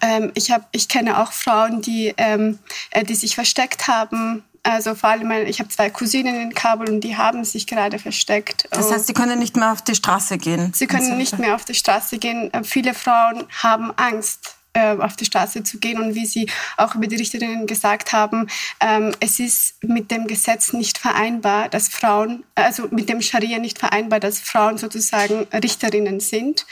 ähm, 0.00 0.32
ich, 0.34 0.50
hab, 0.50 0.68
ich 0.72 0.88
kenne 0.88 1.20
auch 1.20 1.32
Frauen, 1.32 1.80
die, 1.82 2.14
ähm, 2.16 2.58
äh, 2.90 3.04
die 3.04 3.14
sich 3.14 3.34
versteckt 3.34 3.88
haben. 3.88 4.42
Also 4.66 4.96
vor 4.96 5.10
allem, 5.10 5.30
ich 5.46 5.60
habe 5.60 5.68
zwei 5.68 5.90
Cousinen 5.90 6.40
in 6.40 6.52
Kabul 6.52 6.88
und 6.88 7.00
die 7.00 7.16
haben 7.16 7.44
sich 7.44 7.68
gerade 7.68 8.00
versteckt. 8.00 8.66
Das 8.72 8.90
heißt, 8.90 9.06
sie 9.06 9.12
können 9.12 9.38
nicht 9.38 9.56
mehr 9.56 9.72
auf 9.72 9.82
die 9.82 9.94
Straße 9.94 10.38
gehen? 10.38 10.72
Sie 10.74 10.88
können 10.88 11.16
nicht 11.16 11.38
mehr 11.38 11.54
auf 11.54 11.64
die 11.64 11.74
Straße 11.74 12.18
gehen. 12.18 12.52
Äh, 12.52 12.64
viele 12.64 12.92
Frauen 12.92 13.44
haben 13.62 13.92
Angst 13.96 14.55
äh, 14.76 14.96
auf 14.98 15.16
die 15.16 15.24
Straße 15.24 15.62
zu 15.62 15.78
gehen. 15.78 15.98
Und 15.98 16.14
wie 16.14 16.26
Sie 16.26 16.48
auch 16.76 16.94
über 16.94 17.06
die 17.06 17.16
Richterinnen 17.16 17.66
gesagt 17.66 18.12
haben, 18.12 18.46
ähm, 18.80 19.12
es 19.20 19.40
ist 19.40 19.82
mit 19.82 20.10
dem 20.10 20.26
Gesetz 20.26 20.74
nicht 20.74 20.98
vereinbar, 20.98 21.68
dass 21.70 21.88
Frauen, 21.88 22.44
also 22.54 22.86
mit 22.90 23.08
dem 23.08 23.22
Scharia 23.22 23.58
nicht 23.58 23.78
vereinbar, 23.78 24.20
dass 24.20 24.38
Frauen 24.38 24.76
sozusagen 24.76 25.46
Richterinnen 25.52 26.20
sind. 26.20 26.66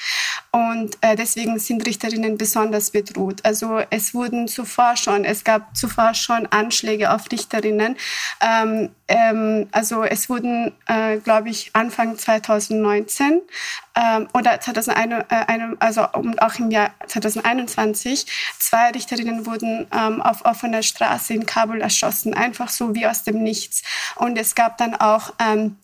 Und 0.51 0.99
äh, 1.01 1.17
deswegen 1.17 1.59
sind 1.59 1.87
Richterinnen 1.87 2.37
besonders 2.37 2.91
bedroht. 2.91 3.41
Also 3.43 3.81
es 3.91 4.15
wurden 4.15 4.49
zuvor 4.49 4.97
schon, 4.97 5.25
es 5.25 5.43
gab 5.43 5.75
zuvor 5.75 6.15
schon 6.15 6.47
Anschläge 6.47 7.11
auf 7.13 7.31
Richterinnen. 7.33 7.97
Ähm, 8.41 8.91
ähm, 9.09 9.69
also 9.73 10.03
es 10.03 10.29
wurden, 10.29 10.73
äh, 10.87 11.17
glaube 11.19 11.49
ich, 11.51 11.71
Anfang 11.75 12.17
2019 12.17 13.41
ähm, 13.95 14.29
oder 14.33 14.61
2001, 14.61 15.25
äh, 15.29 15.77
also 15.79 16.03
auch 16.03 16.59
im 16.59 16.71
Jahr 16.71 16.91
2021, 17.07 17.94
zwei 17.95 18.91
Richterinnen 18.91 19.47
wurden 19.47 19.87
ähm, 19.93 20.21
auf 20.21 20.45
offener 20.45 20.83
Straße 20.83 21.35
in 21.35 21.47
Kabul 21.47 21.81
erschossen, 21.81 22.35
einfach 22.35 22.69
so 22.69 22.95
wie 22.95 23.07
aus 23.07 23.23
dem 23.23 23.43
Nichts. 23.43 23.83
Und 24.17 24.37
es 24.39 24.55
gab 24.55 24.79
dann 24.79 24.95
auch 24.95 25.33
ähm, 25.39 25.77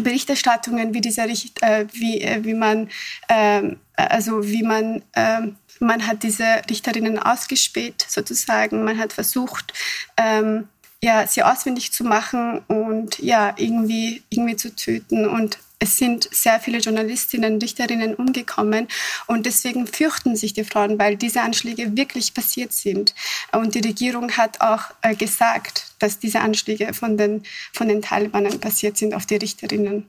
Berichterstattungen, 0.00 0.94
wie 0.94 1.00
dieser 1.00 1.26
Richt, 1.26 1.62
äh, 1.62 1.86
wie, 1.92 2.20
äh, 2.20 2.44
wie 2.44 2.54
man, 2.54 2.88
äh, 3.28 3.62
also 3.96 4.46
wie 4.46 4.62
man, 4.62 5.02
äh, 5.12 5.48
man 5.80 6.06
hat 6.06 6.22
diese 6.22 6.62
Richterinnen 6.70 7.18
ausgespäht 7.18 8.06
sozusagen, 8.08 8.84
man 8.84 8.98
hat 8.98 9.12
versucht, 9.12 9.72
ähm, 10.16 10.68
ja, 11.02 11.26
sie 11.26 11.42
auswendig 11.42 11.92
zu 11.92 12.04
machen 12.04 12.60
und 12.68 13.18
ja, 13.18 13.54
irgendwie, 13.56 14.22
irgendwie 14.30 14.56
zu 14.56 14.74
töten. 14.74 15.26
Und 15.26 15.58
es 15.82 15.96
sind 15.96 16.28
sehr 16.32 16.60
viele 16.60 16.78
Journalistinnen, 16.78 17.60
Richterinnen 17.60 18.14
umgekommen 18.14 18.86
und 19.26 19.46
deswegen 19.46 19.88
fürchten 19.88 20.36
sich 20.36 20.52
die 20.52 20.62
Frauen, 20.62 20.96
weil 20.96 21.16
diese 21.16 21.42
Anschläge 21.42 21.96
wirklich 21.96 22.34
passiert 22.34 22.72
sind. 22.72 23.16
Und 23.50 23.74
die 23.74 23.80
Regierung 23.80 24.30
hat 24.36 24.60
auch 24.60 24.82
äh, 25.02 25.16
gesagt, 25.16 25.92
dass 25.98 26.20
diese 26.20 26.38
Anschläge 26.38 26.94
von 26.94 27.16
den, 27.16 27.42
von 27.72 27.88
den 27.88 28.00
Talibanern 28.00 28.60
passiert 28.60 28.96
sind 28.96 29.12
auf 29.12 29.26
die 29.26 29.34
Richterinnen. 29.34 30.08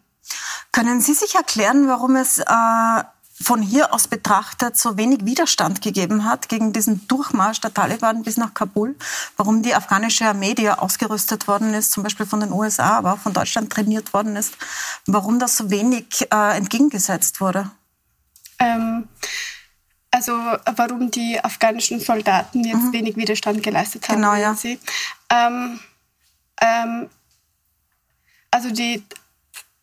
Können 0.72 1.01
Sie 1.01 1.15
sich 1.15 1.34
erklären, 1.34 1.88
warum 1.88 2.18
es 2.18 2.38
äh, 2.38 3.03
von 3.43 3.62
hier 3.62 3.93
aus 3.93 4.07
betrachtet 4.07 4.77
so 4.77 4.97
wenig 4.97 5.25
Widerstand 5.25 5.81
gegeben 5.81 6.25
hat 6.25 6.50
gegen 6.50 6.73
diesen 6.73 7.07
Durchmarsch 7.07 7.62
der 7.62 7.73
Taliban 7.73 8.23
bis 8.23 8.38
nach 8.38 8.53
Kabul, 8.53 8.95
warum 9.38 9.62
die 9.62 9.75
afghanische 9.75 10.25
Armee, 10.25 10.53
die 10.53 10.63
ja 10.63 10.79
ausgerüstet 10.79 11.47
worden 11.47 11.73
ist, 11.73 11.91
zum 11.91 12.03
Beispiel 12.03 12.25
von 12.25 12.39
den 12.39 12.51
USA, 12.51 12.97
aber 12.97 13.13
auch 13.13 13.19
von 13.19 13.33
Deutschland 13.33 13.71
trainiert 13.71 14.13
worden 14.13 14.35
ist, 14.35 14.55
warum 15.05 15.39
das 15.39 15.57
so 15.57 15.69
wenig 15.69 16.27
äh, 16.31 16.57
entgegengesetzt 16.57 17.41
wurde? 17.41 17.69
Ähm, 18.59 19.07
also 20.12 20.33
warum 20.75 21.12
die 21.12 21.43
afghanischen 21.43 22.00
Soldaten 22.00 22.63
jetzt 22.63 22.77
mhm. 22.77 22.93
wenig 22.93 23.17
Widerstand 23.17 23.63
geleistet 23.63 24.07
haben. 24.07 24.17
Genau, 24.17 24.35
ja. 24.35 24.53
Sie. 24.53 24.79
Ähm, 25.29 25.79
ähm, 26.62 27.09
also 28.51 28.69
die, 28.69 29.03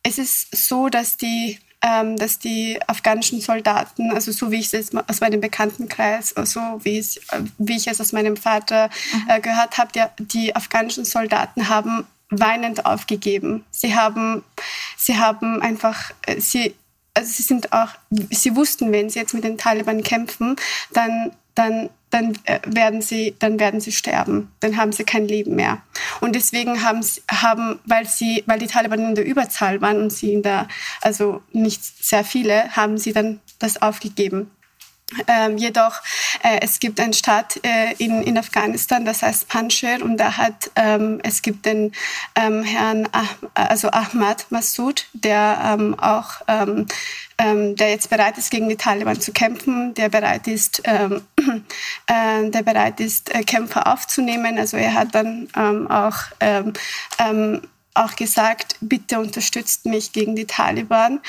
es 0.03 0.19
ist 0.19 0.57
so, 0.69 0.89
dass 0.89 1.17
die 1.17 1.59
ähm, 1.83 2.17
dass 2.17 2.39
die 2.39 2.79
afghanischen 2.87 3.41
Soldaten, 3.41 4.13
also 4.13 4.33
so 4.33 4.51
wie 4.51 4.61
ich 4.61 4.73
es 4.73 4.95
aus 4.95 5.21
meinem 5.21 5.41
Bekanntenkreis, 5.41 6.35
so 6.45 6.61
wie, 6.83 6.99
es, 6.99 7.21
wie 7.59 7.77
ich 7.77 7.87
es 7.89 8.01
aus 8.01 8.13
meinem 8.13 8.37
Vater 8.37 8.91
äh, 9.29 9.39
mhm. 9.39 9.43
gehört 9.43 9.79
habe, 9.79 9.91
die, 9.93 10.25
die 10.25 10.57
afghanischen 10.57 11.05
Soldaten 11.05 11.69
haben 11.69 12.07
weinend 12.31 12.87
aufgegeben. 12.87 13.65
Sie 13.71 13.95
haben, 13.95 14.45
sie 14.97 15.19
haben 15.19 15.63
einfach, 15.63 16.13
äh, 16.27 16.41
sie, 16.41 16.75
also 17.15 17.31
sie 17.33 17.43
sind 17.43 17.73
auch, 17.73 17.89
sie 18.31 18.55
wussten, 18.55 18.93
wenn 18.93 19.11
sie 19.11 19.19
jetzt 19.19 19.35
mit 19.35 19.45
den 19.45 19.59
Taliban 19.59 20.03
kämpfen, 20.03 20.57
dann, 20.93 21.33
dann 21.61 21.91
dann 22.11 22.37
äh, 22.45 22.59
werden 22.67 23.01
sie, 23.01 23.37
dann 23.39 23.59
werden 23.59 23.81
sie 23.81 23.93
sterben. 23.93 24.51
Dann 24.61 24.77
haben 24.77 24.93
sie 24.93 25.05
kein 25.05 25.27
Leben 25.27 25.55
mehr. 25.55 25.81
Und 26.21 26.35
deswegen 26.35 26.83
haben, 26.83 27.05
haben 27.31 27.79
weil 27.87 28.07
sie, 28.07 28.43
weil 28.47 28.59
die 28.59 28.67
Taliban 28.67 29.01
in 29.01 29.15
der 29.15 29.25
Überzahl 29.25 29.81
waren 29.81 30.03
und 30.03 30.11
sie 30.13 30.33
in 30.33 30.43
der, 30.43 30.69
also 31.01 31.41
nicht 31.53 31.83
sehr 31.83 32.25
viele, 32.25 32.77
haben 32.77 32.99
sie 32.99 33.13
dann 33.13 33.41
das 33.59 33.81
aufgegeben. 33.81 34.51
Ähm, 35.27 35.57
jedoch, 35.59 36.01
äh, 36.43 36.61
es 36.61 36.79
gibt 36.79 37.01
einen 37.01 37.13
Staat 37.13 37.61
äh, 37.65 37.95
in, 37.99 38.23
in 38.23 38.39
Afghanistan, 38.39 39.05
das 39.05 39.23
heißt 39.23 39.49
Panjshir, 39.49 40.03
und 40.03 40.17
da 40.17 40.37
hat, 40.37 40.71
ähm, 40.77 41.21
es 41.23 41.43
gibt 41.43 41.67
den 41.67 41.93
ähm, 42.37 42.63
Herrn, 42.63 43.09
ah, 43.13 43.25
also 43.55 43.91
Ahmad 43.91 44.47
Massoud, 44.51 45.07
der 45.13 45.61
ähm, 45.65 45.99
auch, 45.99 46.43
ähm, 46.49 46.87
ähm, 47.39 47.75
der 47.77 47.91
jetzt 47.91 48.11
bereit 48.11 48.39
ist, 48.39 48.51
gegen 48.51 48.69
die 48.69 48.77
Taliban 48.77 49.21
zu 49.21 49.33
kämpfen, 49.33 49.95
der 49.95 50.09
bereit 50.09 50.47
ist, 50.47 50.87
äh, 50.87 51.09
der 52.07 52.63
bereit 52.63 53.01
ist, 53.01 53.35
äh, 53.35 53.43
Kämpfer 53.43 53.93
aufzunehmen. 53.93 54.59
Also 54.59 54.77
er 54.77 54.95
hat 54.95 55.15
dann 55.15 55.49
auch 55.91 56.15
auch 57.95 58.17
gesagt, 58.17 58.77
bitte 58.81 59.19
unterstützt 59.19 59.87
mich 59.87 60.13
gegen 60.13 60.37
die 60.37 60.47
Taliban. 60.47 61.21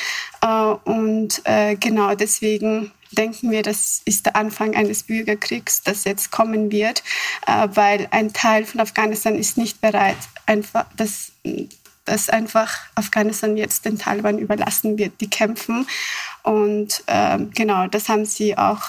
Äh, 0.41 0.47
und 0.47 1.41
äh, 1.45 1.75
genau 1.75 2.15
deswegen 2.15 2.91
denken 3.11 3.51
wir, 3.51 3.61
das 3.61 4.01
ist 4.05 4.25
der 4.25 4.35
Anfang 4.35 4.75
eines 4.75 5.03
Bürgerkriegs, 5.03 5.83
das 5.83 6.03
jetzt 6.03 6.31
kommen 6.31 6.71
wird, 6.71 7.03
äh, 7.47 7.67
weil 7.73 8.07
ein 8.11 8.33
Teil 8.33 8.65
von 8.65 8.79
Afghanistan 8.79 9.35
ist 9.35 9.57
nicht 9.57 9.81
bereit, 9.81 10.17
einfach 10.45 10.85
dass, 10.97 11.31
dass 12.05 12.29
einfach 12.29 12.77
Afghanistan 12.95 13.57
jetzt 13.57 13.85
den 13.85 13.97
Taliban 13.97 14.39
überlassen 14.39 14.97
wird, 14.97 15.19
die 15.21 15.29
kämpfen. 15.29 15.87
Und 16.43 17.03
genau, 17.53 17.85
das 17.85 18.09
haben 18.09 18.25
sie 18.25 18.57
auch 18.57 18.81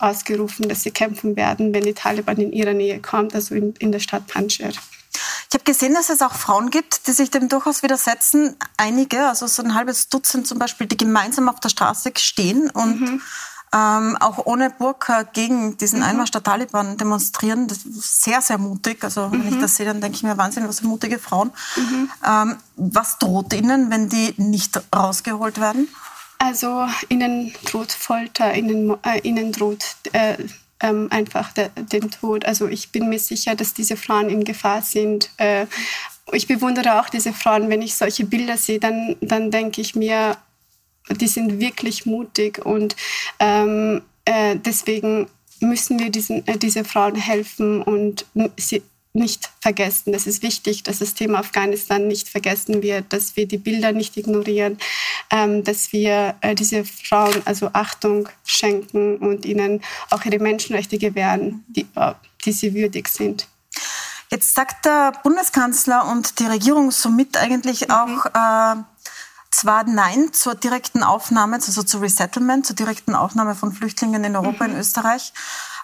ausgerufen, 0.00 0.68
dass 0.68 0.82
sie 0.82 0.90
kämpfen 0.90 1.36
werden, 1.36 1.74
wenn 1.74 1.84
die 1.84 1.94
Taliban 1.94 2.38
in 2.38 2.52
ihrer 2.52 2.72
Nähe 2.72 3.00
kommt, 3.00 3.34
also 3.34 3.54
in, 3.54 3.74
in 3.78 3.92
der 3.92 4.00
Stadt 4.00 4.26
Panjshir. 4.26 4.70
Ich 5.48 5.54
habe 5.54 5.64
gesehen, 5.64 5.94
dass 5.94 6.10
es 6.10 6.22
auch 6.22 6.34
Frauen 6.34 6.70
gibt, 6.70 7.06
die 7.06 7.12
sich 7.12 7.30
dem 7.30 7.48
durchaus 7.48 7.82
widersetzen. 7.82 8.56
Einige, 8.76 9.26
also 9.26 9.46
so 9.46 9.62
ein 9.62 9.74
halbes 9.74 10.08
Dutzend 10.08 10.46
zum 10.46 10.58
Beispiel, 10.58 10.86
die 10.86 10.96
gemeinsam 10.96 11.48
auf 11.48 11.60
der 11.60 11.68
Straße 11.68 12.12
stehen 12.16 12.70
und 12.70 13.00
mhm. 13.00 13.22
Ähm, 13.72 14.16
auch 14.18 14.46
ohne 14.46 14.70
Burka 14.70 15.22
gegen 15.22 15.76
diesen 15.78 16.00
mhm. 16.00 16.06
Einmarsch 16.06 16.32
der 16.32 16.42
Taliban 16.42 16.96
demonstrieren. 16.96 17.68
Das 17.68 17.78
ist 17.78 18.22
sehr, 18.22 18.40
sehr 18.40 18.58
mutig. 18.58 19.02
Also 19.04 19.28
mhm. 19.28 19.32
wenn 19.32 19.48
ich 19.48 19.54
mhm. 19.56 19.60
das 19.60 19.76
sehe, 19.76 19.86
dann 19.86 20.00
denke 20.00 20.16
ich 20.16 20.22
mir, 20.22 20.36
Wahnsinn, 20.36 20.66
was 20.66 20.80
für 20.80 20.86
mutige 20.86 21.18
Frauen. 21.18 21.52
Mhm. 21.76 22.10
Ähm, 22.26 22.56
was 22.76 23.18
droht 23.18 23.52
ihnen, 23.52 23.90
wenn 23.90 24.08
die 24.08 24.34
nicht 24.38 24.80
rausgeholt 24.94 25.60
werden? 25.60 25.88
Also 26.38 26.86
ihnen 27.08 27.52
droht 27.64 27.92
Folter, 27.92 28.54
ihnen, 28.54 28.96
äh, 29.04 29.20
ihnen 29.20 29.52
droht 29.52 29.84
äh, 30.12 30.36
ähm, 30.80 31.08
einfach 31.10 31.52
de, 31.52 31.68
den 31.76 32.10
Tod. 32.10 32.46
Also 32.46 32.66
ich 32.66 32.90
bin 32.90 33.08
mir 33.08 33.18
sicher, 33.18 33.54
dass 33.54 33.74
diese 33.74 33.96
Frauen 33.96 34.30
in 34.30 34.44
Gefahr 34.44 34.82
sind. 34.82 35.30
Äh, 35.36 35.66
ich 36.32 36.48
bewundere 36.48 37.00
auch 37.00 37.08
diese 37.08 37.32
Frauen. 37.32 37.68
Wenn 37.68 37.82
ich 37.82 37.94
solche 37.94 38.24
Bilder 38.24 38.56
sehe, 38.56 38.80
dann, 38.80 39.16
dann 39.20 39.50
denke 39.50 39.80
ich 39.80 39.94
mir, 39.94 40.36
die 41.08 41.28
sind 41.28 41.60
wirklich 41.60 42.06
mutig 42.06 42.64
und 42.64 42.96
ähm, 43.38 44.02
äh, 44.24 44.56
deswegen 44.56 45.28
müssen 45.60 45.98
wir 45.98 46.10
diesen, 46.10 46.46
äh, 46.46 46.58
diese 46.58 46.84
Frauen 46.84 47.16
helfen 47.16 47.82
und 47.82 48.26
sie, 48.56 48.82
nicht 49.12 49.50
vergessen. 49.60 50.14
Es 50.14 50.26
ist 50.26 50.42
wichtig, 50.42 50.84
dass 50.84 51.00
das 51.00 51.14
Thema 51.14 51.40
Afghanistan 51.40 52.06
nicht 52.06 52.28
vergessen 52.28 52.82
wird, 52.82 53.12
dass 53.12 53.34
wir 53.34 53.46
die 53.46 53.58
Bilder 53.58 53.92
nicht 53.92 54.16
ignorieren, 54.16 54.78
ähm, 55.30 55.64
dass 55.64 55.92
wir 55.92 56.36
äh, 56.42 56.54
diese 56.54 56.84
Frauen 56.84 57.42
also 57.44 57.70
Achtung 57.72 58.28
schenken 58.44 59.16
und 59.16 59.44
ihnen 59.44 59.82
auch 60.10 60.24
ihre 60.24 60.38
Menschenrechte 60.38 60.98
gewähren, 60.98 61.64
die, 61.68 61.86
äh, 61.96 62.12
die 62.44 62.52
sie 62.52 62.74
würdig 62.74 63.08
sind. 63.08 63.48
Jetzt 64.30 64.54
sagt 64.54 64.84
der 64.84 65.12
Bundeskanzler 65.24 66.06
und 66.08 66.38
die 66.38 66.46
Regierung 66.46 66.92
somit 66.92 67.36
eigentlich 67.36 67.88
mhm. 67.88 67.90
auch 67.90 68.26
äh, 68.26 68.82
zwar 69.60 69.84
Nein 69.84 70.32
zur 70.32 70.54
direkten 70.54 71.02
Aufnahme, 71.02 71.56
also 71.56 71.82
zu 71.82 71.98
Resettlement, 71.98 72.64
zur 72.64 72.76
direkten 72.76 73.14
Aufnahme 73.14 73.54
von 73.54 73.72
Flüchtlingen 73.72 74.24
in 74.24 74.34
Europa, 74.34 74.66
mhm. 74.66 74.72
in 74.72 74.80
Österreich, 74.80 75.34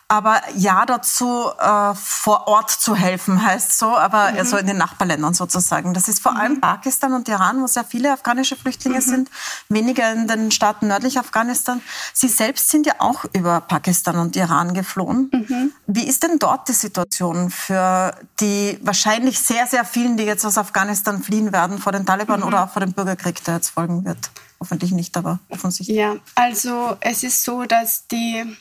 aber 0.08 0.40
ja 0.54 0.86
dazu, 0.86 1.50
äh, 1.58 1.94
vor 1.94 2.46
Ort 2.46 2.70
zu 2.70 2.94
helfen, 2.94 3.44
heißt 3.44 3.76
so, 3.76 3.86
aber 3.86 4.30
mhm. 4.30 4.38
also 4.38 4.56
in 4.56 4.66
den 4.66 4.76
Nachbarländern 4.76 5.34
sozusagen. 5.34 5.94
Das 5.94 6.06
ist 6.06 6.22
vor 6.22 6.32
mhm. 6.32 6.38
allem 6.38 6.60
Pakistan 6.60 7.12
und 7.12 7.28
Iran, 7.28 7.60
wo 7.60 7.66
sehr 7.66 7.84
viele 7.84 8.12
afghanische 8.12 8.54
Flüchtlinge 8.54 8.98
mhm. 8.98 9.02
sind, 9.02 9.30
weniger 9.68 10.12
in 10.12 10.28
den 10.28 10.52
Staaten 10.52 10.86
nördlich 10.86 11.18
Afghanistan. 11.18 11.82
Sie 12.12 12.28
selbst 12.28 12.70
sind 12.70 12.86
ja 12.86 12.94
auch 12.98 13.24
über 13.32 13.60
Pakistan 13.60 14.16
und 14.18 14.36
Iran 14.36 14.74
geflohen. 14.74 15.30
Mhm. 15.32 15.72
Wie 15.88 16.06
ist 16.06 16.22
denn 16.22 16.38
dort 16.38 16.68
die 16.68 16.72
Situation 16.72 17.50
für 17.50 18.14
die 18.38 18.78
wahrscheinlich 18.82 19.40
sehr, 19.40 19.66
sehr 19.66 19.84
vielen, 19.84 20.16
die 20.16 20.24
jetzt 20.24 20.44
aus 20.44 20.56
Afghanistan 20.56 21.20
fliehen 21.20 21.52
werden 21.52 21.78
vor 21.78 21.90
den 21.90 22.06
Taliban 22.06 22.40
mhm. 22.40 22.46
oder 22.46 22.64
auch 22.64 22.70
vor 22.70 22.80
dem 22.80 22.92
Bürgerkrieg, 22.92 23.42
der 23.42 23.54
jetzt 23.54 23.70
folgen 23.70 24.04
wird? 24.04 24.30
Hoffentlich 24.58 24.92
nicht, 24.92 25.16
aber 25.16 25.38
offensichtlich. 25.50 25.98
Ja, 25.98 26.16
also 26.34 26.96
es 27.00 27.22
ist 27.22 27.44
so, 27.44 27.64
dass 27.64 28.06
die 28.06 28.38
äh, 28.38 28.56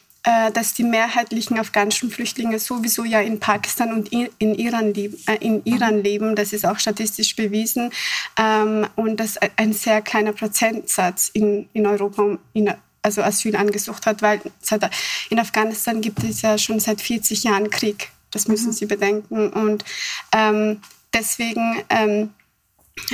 dass 0.53 0.73
die 0.73 0.83
mehrheitlichen 0.83 1.59
afghanischen 1.59 2.09
Flüchtlinge 2.09 2.59
sowieso 2.59 3.03
ja 3.03 3.21
in 3.21 3.39
Pakistan 3.39 3.93
und 3.93 4.11
in 4.11 4.55
Iran, 4.55 4.93
leben, 4.93 5.17
äh, 5.27 5.35
in 5.35 5.63
Iran 5.65 6.01
leben. 6.01 6.35
Das 6.35 6.53
ist 6.53 6.65
auch 6.65 6.79
statistisch 6.79 7.35
bewiesen. 7.35 7.91
Ähm, 8.37 8.87
und 8.95 9.19
dass 9.19 9.37
ein 9.57 9.73
sehr 9.73 10.01
kleiner 10.01 10.33
Prozentsatz 10.33 11.29
in, 11.33 11.69
in 11.73 11.85
Europa 11.85 12.37
in, 12.53 12.73
also 13.01 13.21
Asyl 13.21 13.55
angesucht 13.55 14.07
hat, 14.07 14.21
weil 14.21 14.41
in 15.29 15.39
Afghanistan 15.39 16.01
gibt 16.01 16.23
es 16.23 16.41
ja 16.41 16.57
schon 16.57 16.79
seit 16.79 17.01
40 17.01 17.43
Jahren 17.43 17.69
Krieg. 17.69 18.09
Das 18.31 18.47
müssen 18.47 18.69
mhm. 18.69 18.73
Sie 18.73 18.85
bedenken. 18.85 19.49
Und 19.49 19.85
ähm, 20.33 20.81
deswegen 21.13 21.83
ähm, 21.89 22.31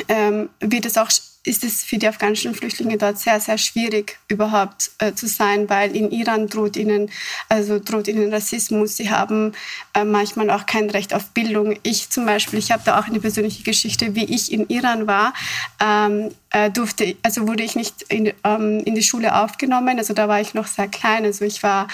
ähm, 0.07 0.49
wird 0.59 0.85
es 0.85 0.97
auch 0.97 1.09
ist 1.43 1.63
es 1.63 1.83
für 1.83 1.97
die 1.97 2.07
afghanischen 2.07 2.53
Flüchtlinge 2.53 2.97
dort 2.97 3.17
sehr, 3.17 3.39
sehr 3.39 3.57
schwierig 3.57 4.19
überhaupt 4.27 4.91
äh, 4.99 5.13
zu 5.13 5.25
sein, 5.27 5.69
weil 5.69 5.95
in 5.95 6.11
Iran 6.11 6.47
droht 6.47 6.77
ihnen, 6.77 7.09
also 7.49 7.79
droht 7.79 8.07
ihnen 8.07 8.31
Rassismus. 8.31 8.97
Sie 8.97 9.09
haben 9.09 9.53
äh, 9.95 10.03
manchmal 10.03 10.51
auch 10.51 10.67
kein 10.67 10.89
Recht 10.91 11.15
auf 11.15 11.29
Bildung. 11.31 11.79
Ich 11.81 12.11
zum 12.11 12.27
Beispiel, 12.27 12.59
ich 12.59 12.71
habe 12.71 12.83
da 12.85 12.99
auch 12.99 13.07
eine 13.07 13.19
persönliche 13.19 13.63
Geschichte, 13.63 14.13
wie 14.13 14.25
ich 14.25 14.51
in 14.51 14.69
Iran 14.69 15.07
war, 15.07 15.33
ähm, 15.79 16.29
äh, 16.51 16.69
durfte, 16.69 17.15
also 17.23 17.47
wurde 17.47 17.63
ich 17.63 17.75
nicht 17.75 18.03
in, 18.03 18.31
ähm, 18.43 18.81
in 18.85 18.93
die 18.93 19.03
Schule 19.03 19.35
aufgenommen. 19.35 19.97
Also 19.97 20.13
da 20.13 20.27
war 20.27 20.41
ich 20.41 20.53
noch 20.53 20.67
sehr 20.67 20.89
klein. 20.89 21.25
Also 21.25 21.43
ich 21.43 21.63
war, 21.63 21.87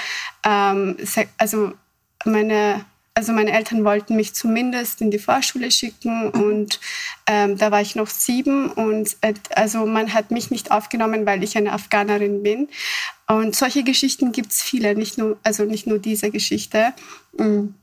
ähm, 0.44 0.98
sehr, 1.00 1.28
also 1.38 1.72
meine 2.26 2.84
also 3.18 3.34
meine 3.34 3.52
Eltern 3.52 3.84
wollten 3.84 4.16
mich 4.16 4.36
zumindest 4.36 5.02
in 5.02 5.10
die 5.10 5.18
Vorschule 5.18 5.72
schicken 5.72 6.30
und 6.30 6.80
ähm, 7.26 7.58
da 7.58 7.72
war 7.72 7.82
ich 7.82 7.96
noch 7.96 8.10
sieben 8.10 8.70
und 8.70 9.18
äh, 9.22 9.34
also 9.56 9.88
man 9.88 10.14
hat 10.14 10.30
mich 10.30 10.52
nicht 10.52 10.70
aufgenommen, 10.70 11.26
weil 11.26 11.44
ich 11.44 11.58
eine 11.58 11.74
Afghanerin 11.74 12.44
bin. 12.44 12.70
Und 13.28 13.56
solche 13.56 13.84
Geschichten 13.84 14.34
gibt 14.34 14.52
es 14.52 14.62
viele, 14.62 14.94
nicht 14.94 15.18
nur, 15.18 15.40
also 15.42 15.64
nicht 15.64 15.88
nur 15.88 15.98
diese 15.98 16.30
Geschichte. 16.30 16.94
Mhm. 17.40 17.74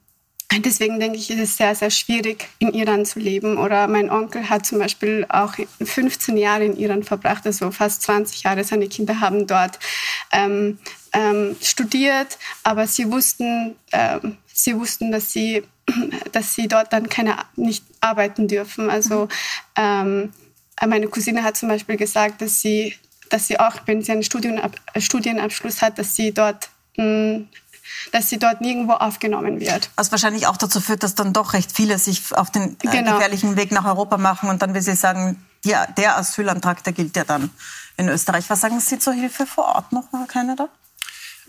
Deswegen 0.59 1.01
denke 1.01 1.19
ich, 1.19 1.31
ist 1.31 1.41
es 1.41 1.57
sehr, 1.57 1.75
sehr 1.75 1.91
schwierig, 1.91 2.47
in 2.61 2.73
Iran 2.73 3.05
zu 3.05 3.19
leben. 3.19 3.57
Oder 3.57 3.89
mein 3.89 4.11
Onkel 4.11 4.49
hat 4.49 4.65
zum 4.65 4.79
Beispiel 4.79 5.27
auch 5.29 5.55
15 5.83 6.37
Jahre 6.37 6.65
in 6.65 6.77
Iran 6.77 7.03
verbracht, 7.03 7.45
also 7.45 7.73
fast 7.73 8.03
20 8.03 8.45
Jahre. 8.45 8.63
Seine 8.63 8.87
Kinder 8.87 9.21
haben 9.21 9.49
dort 9.49 9.81
ähm, 10.31 10.79
ähm, 11.13 11.57
studiert, 11.61 12.39
aber 12.63 12.87
sie 12.87 13.11
wussten, 13.11 13.75
ähm, 13.91 14.37
sie 14.55 14.79
wussten, 14.79 15.13
dass 15.13 15.33
sie, 15.33 15.65
dass 16.33 16.55
sie 16.55 16.69
dort 16.69 16.93
dann 16.93 17.09
keine, 17.09 17.37
nicht 17.57 17.85
arbeiten 18.01 18.49
dürfen. 18.49 18.89
Also 18.89 19.29
ähm, 19.77 20.33
meine 20.87 21.09
Cousine 21.09 21.43
hat 21.43 21.57
zum 21.57 21.69
Beispiel 21.69 21.97
gesagt, 21.97 22.41
dass 22.41 22.61
sie, 22.61 22.97
dass 23.31 23.47
sie 23.47 23.59
auch, 23.59 23.77
wenn 23.87 24.03
sie 24.03 24.13
einen 24.13 24.23
Studienab 24.23 24.77
Studienabschluss 24.97 25.83
hat, 25.83 25.99
dass 25.99 26.17
sie 26.17 26.33
dort 26.33 26.69
mh, 26.97 27.45
dass 28.13 28.29
sie 28.29 28.39
dort 28.39 28.61
nirgendwo 28.61 28.95
aufgenommen 28.95 29.61
wird. 29.61 29.91
Was 29.97 30.11
wahrscheinlich 30.11 30.47
auch 30.47 30.57
dazu 30.57 30.81
führt, 30.81 31.03
dass 31.03 31.15
dann 31.15 31.33
doch 31.33 31.53
recht 31.53 31.73
viele 31.73 31.99
sich 31.99 32.35
auf 32.35 32.51
den 32.51 32.77
äh, 32.83 32.89
genau. 32.91 33.15
gefährlichen 33.15 33.57
Weg 33.57 33.73
nach 33.73 33.85
Europa 33.85 34.17
machen 34.17 34.49
und 34.49 34.63
dann, 34.63 34.75
wie 34.75 34.81
Sie 34.81 34.95
sagen, 34.95 35.45
der, 35.65 35.87
der 35.93 36.19
Asylantrag, 36.19 36.83
der 36.85 36.93
gilt 36.93 37.17
ja 37.17 37.25
dann 37.25 37.51
in 37.97 38.09
Österreich. 38.09 38.49
Was 38.49 38.61
sagen 38.61 38.81
Sie 38.81 38.99
zur 38.99 39.13
Hilfe 39.13 39.47
vor 39.47 39.67
Ort 39.67 39.93
noch, 39.93 40.05
Herr 40.13 40.27
Kanada? 40.27 40.69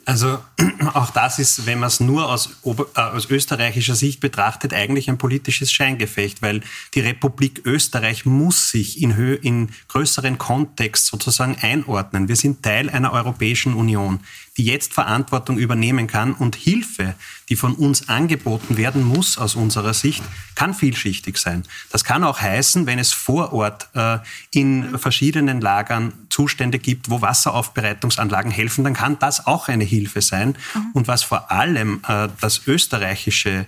Also 0.05 0.39
auch 0.93 1.09
das 1.09 1.39
ist, 1.39 1.65
wenn 1.65 1.79
man 1.79 1.88
es 1.88 2.00
nur 2.00 2.29
aus, 2.31 2.57
äh, 2.63 3.00
aus, 3.00 3.29
österreichischer 3.29 3.95
Sicht 3.95 4.19
betrachtet, 4.19 4.74
eigentlich 4.74 5.09
ein 5.09 5.17
politisches 5.17 5.72
Scheingefecht, 5.72 6.44
weil 6.44 6.61
die 6.94 7.00
Republik 7.00 7.63
Österreich 7.65 8.25
muss 8.25 8.70
sich 8.70 9.01
in, 9.01 9.11
in 9.41 9.70
größeren 9.87 10.37
Kontext 10.37 11.07
sozusagen 11.07 11.57
einordnen. 11.59 12.27
Wir 12.27 12.35
sind 12.35 12.61
Teil 12.61 12.89
einer 12.89 13.13
Europäischen 13.13 13.74
Union 13.74 14.20
jetzt 14.63 14.94
Verantwortung 14.94 15.57
übernehmen 15.57 16.07
kann 16.07 16.33
und 16.33 16.55
Hilfe, 16.55 17.15
die 17.50 17.55
von 17.55 17.74
uns 17.74 18.07
angeboten 18.09 18.77
werden 18.77 19.03
muss 19.03 19.37
aus 19.37 19.55
unserer 19.55 19.94
Sicht, 19.94 20.24
kann 20.55 20.74
vielschichtig 20.74 21.37
sein. 21.37 21.63
Das 21.91 22.03
kann 22.03 22.24
auch 22.24 22.39
heißen, 22.39 22.85
wenn 22.85 22.98
es 22.98 23.11
vor 23.11 23.53
Ort 23.53 23.89
äh, 23.94 24.20
in 24.51 24.98
verschiedenen 24.98 25.59
Lagern 25.59 26.13
Zustände 26.29 26.79
gibt, 26.79 27.09
wo 27.09 27.22
Wasseraufbereitungsanlagen 27.22 28.51
helfen, 28.51 28.83
dann 28.83 28.94
kann 28.94 29.20
das 29.20 29.46
auch 29.46 29.68
eine 29.68 29.83
Hilfe 29.83 30.22
sein. 30.22 30.57
Mhm. 30.74 30.91
Und 30.94 31.07
was 31.07 31.24
vor 31.24 31.51
allem 31.51 32.01
äh, 32.07 32.29
das 32.39 32.65
österreichische 32.65 33.65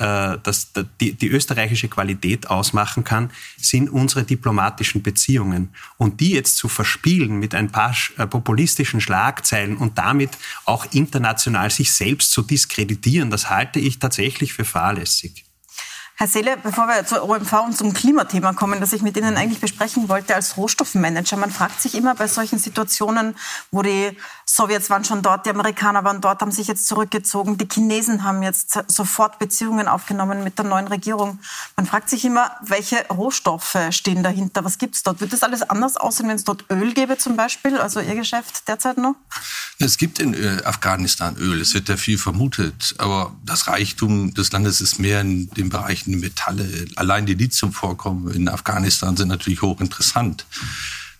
äh, 0.00 0.38
das, 0.42 0.72
die, 1.00 1.12
die 1.12 1.28
österreichische 1.28 1.88
Qualität 1.88 2.48
ausmachen 2.48 3.04
kann, 3.04 3.30
sind 3.56 3.90
unsere 3.90 4.24
diplomatischen 4.24 5.02
Beziehungen. 5.02 5.74
Und 5.98 6.20
die 6.20 6.32
jetzt 6.32 6.56
zu 6.56 6.68
verspielen 6.68 7.38
mit 7.38 7.54
ein 7.54 7.70
paar 7.70 7.94
äh, 8.16 8.26
populistischen 8.26 9.00
Schlagzeilen 9.00 9.76
und 9.76 9.98
damit 9.98 10.30
auch 10.64 10.86
international 10.92 11.70
sich 11.70 11.92
selbst 11.92 12.32
zu 12.32 12.42
diskreditieren, 12.42 13.30
das 13.30 13.50
halte 13.50 13.78
ich 13.78 13.98
tatsächlich 13.98 14.54
für 14.54 14.64
fahrlässig. 14.64 15.44
Herr 16.20 16.28
Seele, 16.28 16.58
bevor 16.62 16.86
wir 16.86 17.06
zur 17.06 17.26
OMV 17.26 17.50
und 17.64 17.74
zum 17.74 17.94
Klimathema 17.94 18.52
kommen, 18.52 18.78
das 18.78 18.92
ich 18.92 19.00
mit 19.00 19.16
Ihnen 19.16 19.38
eigentlich 19.38 19.58
besprechen 19.58 20.10
wollte 20.10 20.34
als 20.34 20.58
Rohstoffmanager, 20.58 21.38
man 21.38 21.50
fragt 21.50 21.80
sich 21.80 21.94
immer 21.94 22.14
bei 22.14 22.28
solchen 22.28 22.58
Situationen, 22.58 23.34
wo 23.70 23.80
die 23.80 24.14
Sowjets 24.52 24.90
waren 24.90 25.04
schon 25.04 25.22
dort, 25.22 25.46
die 25.46 25.50
Amerikaner 25.50 26.02
waren 26.02 26.20
dort, 26.20 26.40
haben 26.40 26.50
sich 26.50 26.66
jetzt 26.66 26.88
zurückgezogen, 26.88 27.56
die 27.56 27.68
Chinesen 27.72 28.24
haben 28.24 28.42
jetzt 28.42 28.76
sofort 28.88 29.38
Beziehungen 29.38 29.86
aufgenommen 29.86 30.42
mit 30.42 30.58
der 30.58 30.64
neuen 30.64 30.88
Regierung. 30.88 31.38
Man 31.76 31.86
fragt 31.86 32.10
sich 32.10 32.24
immer, 32.24 32.50
welche 32.60 33.06
Rohstoffe 33.06 33.78
stehen 33.90 34.24
dahinter, 34.24 34.64
was 34.64 34.78
gibt 34.78 34.96
es 34.96 35.04
dort? 35.04 35.20
Wird 35.20 35.32
das 35.32 35.44
alles 35.44 35.62
anders 35.62 35.96
aussehen, 35.96 36.28
wenn 36.28 36.34
es 36.34 36.42
dort 36.42 36.64
Öl 36.68 36.92
gäbe 36.94 37.16
zum 37.16 37.36
Beispiel, 37.36 37.78
also 37.78 38.00
Ihr 38.00 38.16
Geschäft 38.16 38.66
derzeit 38.66 38.98
noch? 38.98 39.14
Es 39.78 39.96
gibt 39.98 40.18
in 40.18 40.34
äh, 40.34 40.62
Afghanistan 40.64 41.36
Öl, 41.36 41.60
es 41.60 41.72
wird 41.74 41.88
ja 41.88 41.96
viel 41.96 42.18
vermutet, 42.18 42.96
aber 42.98 43.32
das 43.44 43.68
Reichtum 43.68 44.34
des 44.34 44.50
Landes 44.50 44.80
ist 44.80 44.98
mehr 44.98 45.20
in 45.20 45.48
den 45.50 45.68
Bereichen 45.68 46.18
Metalle, 46.18 46.86
allein 46.96 47.24
die 47.24 47.34
Lithiumvorkommen 47.34 48.34
in 48.34 48.48
Afghanistan 48.48 49.16
sind 49.16 49.28
natürlich 49.28 49.62
hochinteressant. 49.62 50.44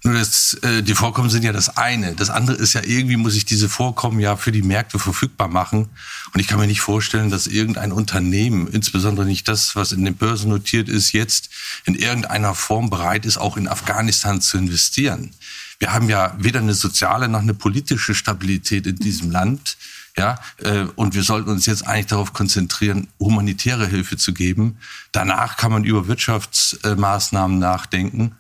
Nur 0.03 0.15
das, 0.15 0.55
äh, 0.63 0.83
die 0.83 0.95
Vorkommen 0.95 1.29
sind 1.29 1.43
ja 1.43 1.53
das 1.53 1.77
eine. 1.77 2.15
Das 2.15 2.31
andere 2.31 2.57
ist 2.57 2.73
ja, 2.73 2.83
irgendwie 2.83 3.17
muss 3.17 3.35
ich 3.35 3.45
diese 3.45 3.69
Vorkommen 3.69 4.19
ja 4.19 4.37
für 4.37 4.51
die 4.51 4.63
Märkte 4.63 4.99
verfügbar 4.99 5.49
machen. 5.49 5.91
Und 6.33 6.41
ich 6.41 6.47
kann 6.47 6.59
mir 6.59 6.67
nicht 6.67 6.81
vorstellen, 6.81 7.31
dass 7.31 7.47
irgendein 7.47 7.93
Unternehmen, 7.93 8.67
insbesondere 8.67 9.27
nicht 9.27 9.47
das, 9.47 9.77
was 9.77 9.93
in 9.93 10.05
den 10.05 10.17
Börsen 10.17 10.49
notiert 10.49 10.89
ist, 10.89 11.13
jetzt 11.13 11.51
in 11.85 11.95
irgendeiner 11.95 12.55
Form 12.55 12.89
bereit 12.89 13.27
ist, 13.27 13.37
auch 13.37 13.59
in 13.59 13.69
Afghanistan 13.69 14.41
zu 14.41 14.57
investieren. 14.57 15.33
Wir 15.79 15.93
haben 15.93 16.09
ja 16.09 16.35
weder 16.39 16.61
eine 16.61 16.75
soziale 16.75 17.29
noch 17.29 17.41
eine 17.41 17.55
politische 17.55 18.15
Stabilität 18.15 18.87
in 18.87 18.97
diesem 18.97 19.31
Land. 19.31 19.77
Ja, 20.17 20.39
äh, 20.59 20.87
und 20.97 21.15
wir 21.15 21.23
sollten 21.23 21.51
uns 21.51 21.67
jetzt 21.67 21.87
eigentlich 21.87 22.07
darauf 22.07 22.33
konzentrieren, 22.33 23.09
humanitäre 23.19 23.87
Hilfe 23.87 24.17
zu 24.17 24.35
geben. 24.35 24.79
Danach 25.13 25.57
kann 25.57 25.71
man 25.73 25.85
über 25.85 26.09
Wirtschaftsmaßnahmen 26.09 27.59
nachdenken. 27.59 28.35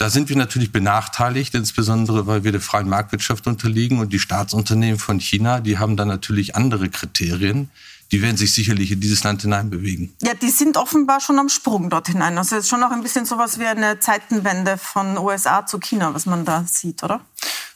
Da 0.00 0.08
sind 0.08 0.30
wir 0.30 0.36
natürlich 0.36 0.72
benachteiligt, 0.72 1.54
insbesondere 1.54 2.26
weil 2.26 2.42
wir 2.42 2.52
der 2.52 2.62
freien 2.62 2.88
Marktwirtschaft 2.88 3.46
unterliegen 3.46 3.98
und 3.98 4.14
die 4.14 4.18
Staatsunternehmen 4.18 4.98
von 4.98 5.20
China, 5.20 5.60
die 5.60 5.76
haben 5.76 5.98
da 5.98 6.06
natürlich 6.06 6.56
andere 6.56 6.88
Kriterien 6.88 7.68
die 8.12 8.22
werden 8.22 8.36
sich 8.36 8.52
sicherlich 8.52 8.90
in 8.90 9.00
dieses 9.00 9.22
Land 9.22 9.42
hineinbewegen. 9.42 10.14
Ja, 10.22 10.34
die 10.34 10.50
sind 10.50 10.76
offenbar 10.76 11.20
schon 11.20 11.38
am 11.38 11.48
Sprung 11.48 11.90
dort 11.90 12.08
hinein. 12.08 12.36
Also 12.38 12.56
es 12.56 12.64
ist 12.64 12.68
schon 12.68 12.82
auch 12.82 12.90
ein 12.90 13.02
bisschen 13.02 13.24
sowas 13.24 13.58
wie 13.58 13.66
eine 13.66 14.00
Zeitenwende 14.00 14.78
von 14.78 15.16
USA 15.16 15.64
zu 15.64 15.78
China, 15.78 16.12
was 16.12 16.26
man 16.26 16.44
da 16.44 16.64
sieht, 16.66 17.02
oder? 17.02 17.20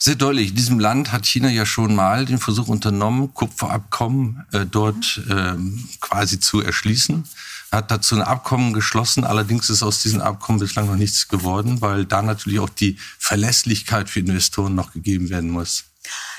Sehr 0.06 0.16
deutlich. 0.16 0.50
In 0.50 0.56
diesem 0.56 0.78
Land 0.80 1.12
hat 1.12 1.24
China 1.24 1.48
ja 1.48 1.64
schon 1.64 1.94
mal 1.94 2.26
den 2.26 2.36
Versuch 2.36 2.68
unternommen, 2.68 3.32
Kupferabkommen 3.32 4.44
äh, 4.52 4.66
dort 4.66 5.22
ähm, 5.30 5.88
quasi 6.02 6.38
zu 6.38 6.60
erschließen. 6.60 7.26
Hat 7.72 7.90
dazu 7.90 8.14
ein 8.14 8.20
Abkommen 8.20 8.74
geschlossen. 8.74 9.24
Allerdings 9.24 9.70
ist 9.70 9.82
aus 9.82 10.02
diesem 10.02 10.20
Abkommen 10.20 10.58
bislang 10.58 10.88
noch 10.88 10.96
nichts 10.96 11.28
geworden, 11.28 11.80
weil 11.80 12.04
da 12.04 12.20
natürlich 12.20 12.60
auch 12.60 12.68
die 12.68 12.98
Verlässlichkeit 13.18 14.10
für 14.10 14.20
Investoren 14.20 14.74
noch 14.74 14.92
gegeben 14.92 15.30
werden 15.30 15.48
muss. 15.48 15.84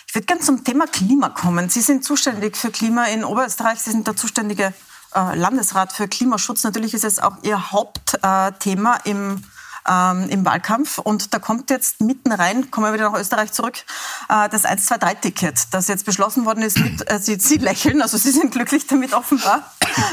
Ich 0.07 0.13
würde 0.13 0.27
gerne 0.27 0.43
zum 0.43 0.63
Thema 0.63 0.85
Klima 0.85 1.29
kommen. 1.29 1.67
Sie 1.67 1.81
sind 1.81 2.03
zuständig 2.03 2.57
für 2.57 2.69
Klima 2.69 3.05
in 3.05 3.23
Oberösterreich. 3.23 3.79
Sie 3.79 3.89
sind 3.89 4.05
der 4.05 4.15
zuständige 4.15 4.75
äh, 5.15 5.35
Landesrat 5.35 5.91
für 5.91 6.07
Klimaschutz. 6.07 6.63
Natürlich 6.65 6.93
ist 6.93 7.03
es 7.03 7.17
auch 7.17 7.37
Ihr 7.41 7.71
Hauptthema 7.71 8.97
im 9.05 9.41
ähm, 9.89 10.29
im 10.29 10.45
Wahlkampf. 10.45 10.97
Und 10.97 11.33
da 11.33 11.39
kommt 11.39 11.69
jetzt 11.69 12.01
mitten 12.01 12.31
rein, 12.31 12.71
kommen 12.71 12.87
wir 12.87 12.93
wieder 12.93 13.09
nach 13.09 13.19
Österreich 13.19 13.51
zurück, 13.51 13.77
äh, 14.29 14.49
das 14.49 14.65
1-2-3-Ticket, 14.65 15.73
das 15.73 15.87
jetzt 15.87 16.05
beschlossen 16.05 16.45
worden 16.45 16.63
ist. 16.63 16.79
Mit, 16.79 17.09
äh, 17.09 17.19
Sie, 17.19 17.35
Sie 17.39 17.57
lächeln, 17.57 18.01
also 18.01 18.17
Sie 18.17 18.31
sind 18.31 18.51
glücklich 18.51 18.87
damit 18.87 19.13
offenbar, 19.13 19.71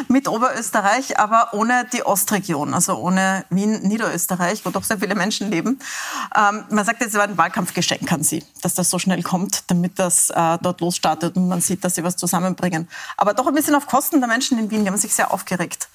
mit 0.08 0.28
Oberösterreich, 0.28 1.18
aber 1.18 1.54
ohne 1.54 1.87
die 1.92 2.04
Ostregion, 2.04 2.74
also 2.74 2.96
ohne 2.96 3.44
Wien, 3.50 3.82
Niederösterreich, 3.82 4.64
wo 4.64 4.70
doch 4.70 4.85
sehr 4.85 4.98
viele 4.98 5.14
Menschen 5.14 5.50
leben. 5.50 5.78
Ähm, 6.37 6.64
man 6.70 6.85
sagt 6.85 7.00
jetzt, 7.00 7.11
es 7.11 7.16
war 7.16 7.24
ein 7.24 7.38
Wahlkampfgeschenk 7.38 8.11
an 8.12 8.22
Sie, 8.22 8.44
dass 8.62 8.74
das 8.74 8.90
so 8.90 8.98
schnell 8.98 9.22
kommt, 9.22 9.70
damit 9.70 9.98
das 9.98 10.30
äh, 10.30 10.58
dort 10.61 10.80
losstartet 10.80 11.37
und 11.37 11.48
man 11.48 11.61
sieht, 11.61 11.85
dass 11.85 11.94
Sie 11.94 12.04
was 12.04 12.16
zusammenbringen. 12.16 12.88
Aber 13.16 13.35
doch 13.35 13.46
ein 13.46 13.54
bisschen 13.54 13.74
auf 13.74 13.87
Kosten 13.87 14.20
der 14.20 14.28
Menschen 14.28 14.58
in 14.58 14.70
Wien, 14.70 14.85
die 14.85 14.90
haben 14.90 14.96
sich 14.96 15.14
sehr 15.14 15.32
aufgeregt. 15.32 15.88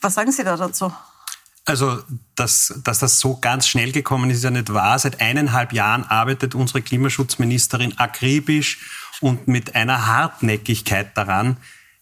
Was 0.00 0.14
sagen 0.14 0.32
Sie 0.32 0.44
da 0.44 0.56
dazu? 0.56 0.92
Also, 1.66 2.02
dass, 2.34 2.74
dass 2.84 2.98
das 2.98 3.20
so 3.20 3.38
ganz 3.38 3.66
schnell 3.66 3.92
gekommen 3.92 4.30
ist, 4.30 4.38
ist 4.38 4.44
ja 4.44 4.50
nicht 4.50 4.72
wahr. 4.72 4.98
Seit 4.98 5.20
eineinhalb 5.22 5.72
Jahren 5.72 6.04
arbeitet 6.04 6.54
unsere 6.54 6.82
Klimaschutzministerin 6.82 7.96
akribisch 7.96 8.80
und 9.20 9.48
mit 9.48 9.74
einer 9.74 10.06
Hartnäckigkeit 10.06 11.16
daran, 11.16 11.56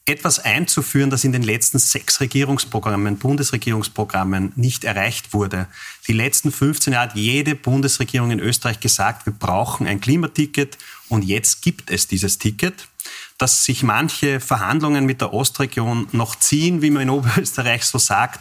etwas 0.04 0.40
einzuführen, 0.40 1.10
das 1.10 1.22
in 1.22 1.30
den 1.30 1.44
letzten 1.44 1.78
sechs 1.78 2.20
Regierungsprogrammen, 2.20 3.18
Bundesregierungsprogrammen 3.18 4.52
nicht 4.56 4.82
erreicht 4.82 5.32
wurde. 5.32 5.68
Die 6.08 6.12
letzten 6.12 6.50
15 6.50 6.92
Jahre 6.92 7.10
hat 7.10 7.16
jede 7.16 7.54
Bundesregierung 7.54 8.32
in 8.32 8.40
Österreich 8.40 8.80
gesagt, 8.80 9.26
wir 9.26 9.32
brauchen 9.32 9.86
ein 9.86 10.00
Klimaticket 10.00 10.76
und 11.08 11.22
jetzt 11.22 11.62
gibt 11.62 11.90
es 11.90 12.08
dieses 12.08 12.38
Ticket. 12.38 12.88
Dass 13.38 13.64
sich 13.64 13.82
manche 13.84 14.40
Verhandlungen 14.40 15.06
mit 15.06 15.20
der 15.20 15.32
Ostregion 15.32 16.08
noch 16.12 16.36
ziehen, 16.36 16.82
wie 16.82 16.90
man 16.90 17.02
in 17.02 17.10
Oberösterreich 17.10 17.84
so 17.84 17.98
sagt, 17.98 18.40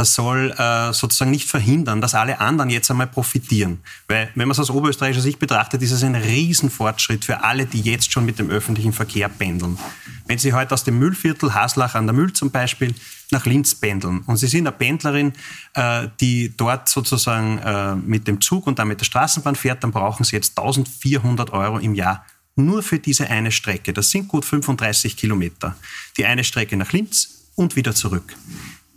das 0.00 0.14
soll 0.14 0.50
äh, 0.52 0.94
sozusagen 0.94 1.30
nicht 1.30 1.46
verhindern, 1.46 2.00
dass 2.00 2.14
alle 2.14 2.40
anderen 2.40 2.70
jetzt 2.70 2.90
einmal 2.90 3.06
profitieren. 3.06 3.80
Weil, 4.08 4.30
wenn 4.34 4.48
man 4.48 4.52
es 4.52 4.58
aus 4.58 4.70
oberösterreichischer 4.70 5.20
Sicht 5.20 5.38
betrachtet, 5.38 5.82
ist 5.82 5.90
es 5.90 6.02
ein 6.02 6.14
Riesenfortschritt 6.14 7.22
für 7.22 7.44
alle, 7.44 7.66
die 7.66 7.82
jetzt 7.82 8.10
schon 8.10 8.24
mit 8.24 8.38
dem 8.38 8.48
öffentlichen 8.48 8.94
Verkehr 8.94 9.28
pendeln. 9.28 9.78
Wenn 10.26 10.38
Sie 10.38 10.54
heute 10.54 10.72
aus 10.72 10.84
dem 10.84 10.98
Müllviertel 10.98 11.52
Haslach 11.52 11.96
an 11.96 12.06
der 12.06 12.14
Müll 12.14 12.32
zum 12.32 12.50
Beispiel 12.50 12.94
nach 13.30 13.44
Linz 13.44 13.74
pendeln 13.74 14.20
und 14.20 14.38
Sie 14.38 14.46
sind 14.46 14.66
eine 14.66 14.74
Pendlerin, 14.74 15.34
äh, 15.74 16.08
die 16.18 16.56
dort 16.56 16.88
sozusagen 16.88 17.58
äh, 17.58 17.94
mit 17.94 18.26
dem 18.26 18.40
Zug 18.40 18.66
und 18.66 18.78
dann 18.78 18.88
mit 18.88 19.00
der 19.00 19.04
Straßenbahn 19.04 19.54
fährt, 19.54 19.84
dann 19.84 19.90
brauchen 19.90 20.24
Sie 20.24 20.34
jetzt 20.34 20.56
1400 20.56 21.50
Euro 21.52 21.78
im 21.78 21.94
Jahr 21.94 22.24
nur 22.56 22.82
für 22.82 22.98
diese 22.98 23.28
eine 23.28 23.52
Strecke. 23.52 23.92
Das 23.92 24.08
sind 24.08 24.28
gut 24.28 24.46
35 24.46 25.18
Kilometer. 25.18 25.76
Die 26.16 26.24
eine 26.24 26.42
Strecke 26.42 26.78
nach 26.78 26.92
Linz 26.92 27.50
und 27.54 27.76
wieder 27.76 27.94
zurück 27.94 28.34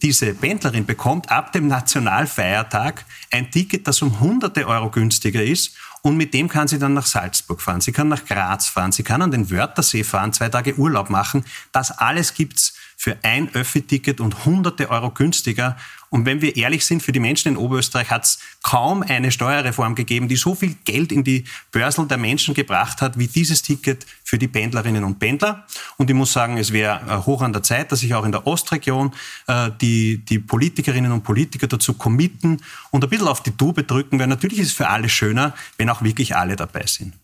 diese 0.03 0.33
Pendlerin 0.33 0.85
bekommt 0.85 1.31
ab 1.31 1.53
dem 1.53 1.67
Nationalfeiertag 1.67 3.05
ein 3.31 3.49
Ticket, 3.49 3.87
das 3.87 4.01
um 4.01 4.19
hunderte 4.19 4.67
Euro 4.67 4.89
günstiger 4.89 5.41
ist 5.41 5.75
und 6.01 6.17
mit 6.17 6.33
dem 6.33 6.49
kann 6.49 6.67
sie 6.67 6.77
dann 6.77 6.93
nach 6.93 7.05
Salzburg 7.05 7.61
fahren. 7.61 7.79
Sie 7.79 7.93
kann 7.93 8.09
nach 8.09 8.25
Graz 8.25 8.67
fahren, 8.67 8.91
sie 8.91 9.03
kann 9.03 9.21
an 9.21 9.31
den 9.31 9.49
Wörthersee 9.49 10.03
fahren, 10.03 10.33
zwei 10.33 10.49
Tage 10.49 10.77
Urlaub 10.77 11.09
machen. 11.09 11.45
Das 11.71 11.97
alles 11.97 12.33
gibt's 12.33 12.73
für 12.97 13.17
ein 13.23 13.49
Öffi-Ticket 13.55 14.19
und 14.19 14.45
hunderte 14.45 14.89
Euro 14.89 15.11
günstiger. 15.11 15.77
Und 16.13 16.27
wenn 16.27 16.43
wir 16.43 16.55
ehrlich 16.55 16.85
sind, 16.85 17.01
für 17.01 17.11
die 17.11 17.19
Menschen 17.19 17.53
in 17.53 17.57
Oberösterreich 17.57 18.11
hat 18.11 18.25
es 18.25 18.37
kaum 18.61 19.01
eine 19.01 19.31
Steuerreform 19.31 19.95
gegeben, 19.95 20.27
die 20.27 20.35
so 20.35 20.53
viel 20.53 20.75
Geld 20.85 21.11
in 21.11 21.23
die 21.23 21.43
Börsel 21.71 22.07
der 22.07 22.19
Menschen 22.19 22.53
gebracht 22.53 23.01
hat, 23.01 23.17
wie 23.17 23.25
dieses 23.25 23.63
Ticket 23.63 24.05
für 24.23 24.37
die 24.37 24.47
Pendlerinnen 24.47 25.03
und 25.03 25.17
Pendler. 25.17 25.65
Und 25.97 26.11
ich 26.11 26.15
muss 26.15 26.31
sagen, 26.31 26.57
es 26.57 26.71
wäre 26.71 27.01
äh, 27.09 27.25
hoch 27.25 27.41
an 27.41 27.51
der 27.51 27.63
Zeit, 27.63 27.91
dass 27.91 28.01
sich 28.01 28.13
auch 28.13 28.25
in 28.25 28.31
der 28.31 28.45
Ostregion 28.45 29.11
äh, 29.47 29.71
die, 29.81 30.19
die 30.23 30.37
Politikerinnen 30.37 31.11
und 31.11 31.23
Politiker 31.23 31.65
dazu 31.65 31.95
committen 31.95 32.61
und 32.91 33.03
ein 33.03 33.09
bisschen 33.09 33.27
auf 33.27 33.41
die 33.41 33.57
Tube 33.57 33.87
drücken, 33.87 34.19
weil 34.19 34.27
natürlich 34.27 34.59
ist 34.59 34.67
es 34.67 34.73
für 34.73 34.89
alle 34.89 35.09
schöner, 35.09 35.55
wenn 35.77 35.89
auch 35.89 36.03
wirklich 36.03 36.35
alle 36.35 36.55
dabei 36.55 36.85
sind. 36.85 37.15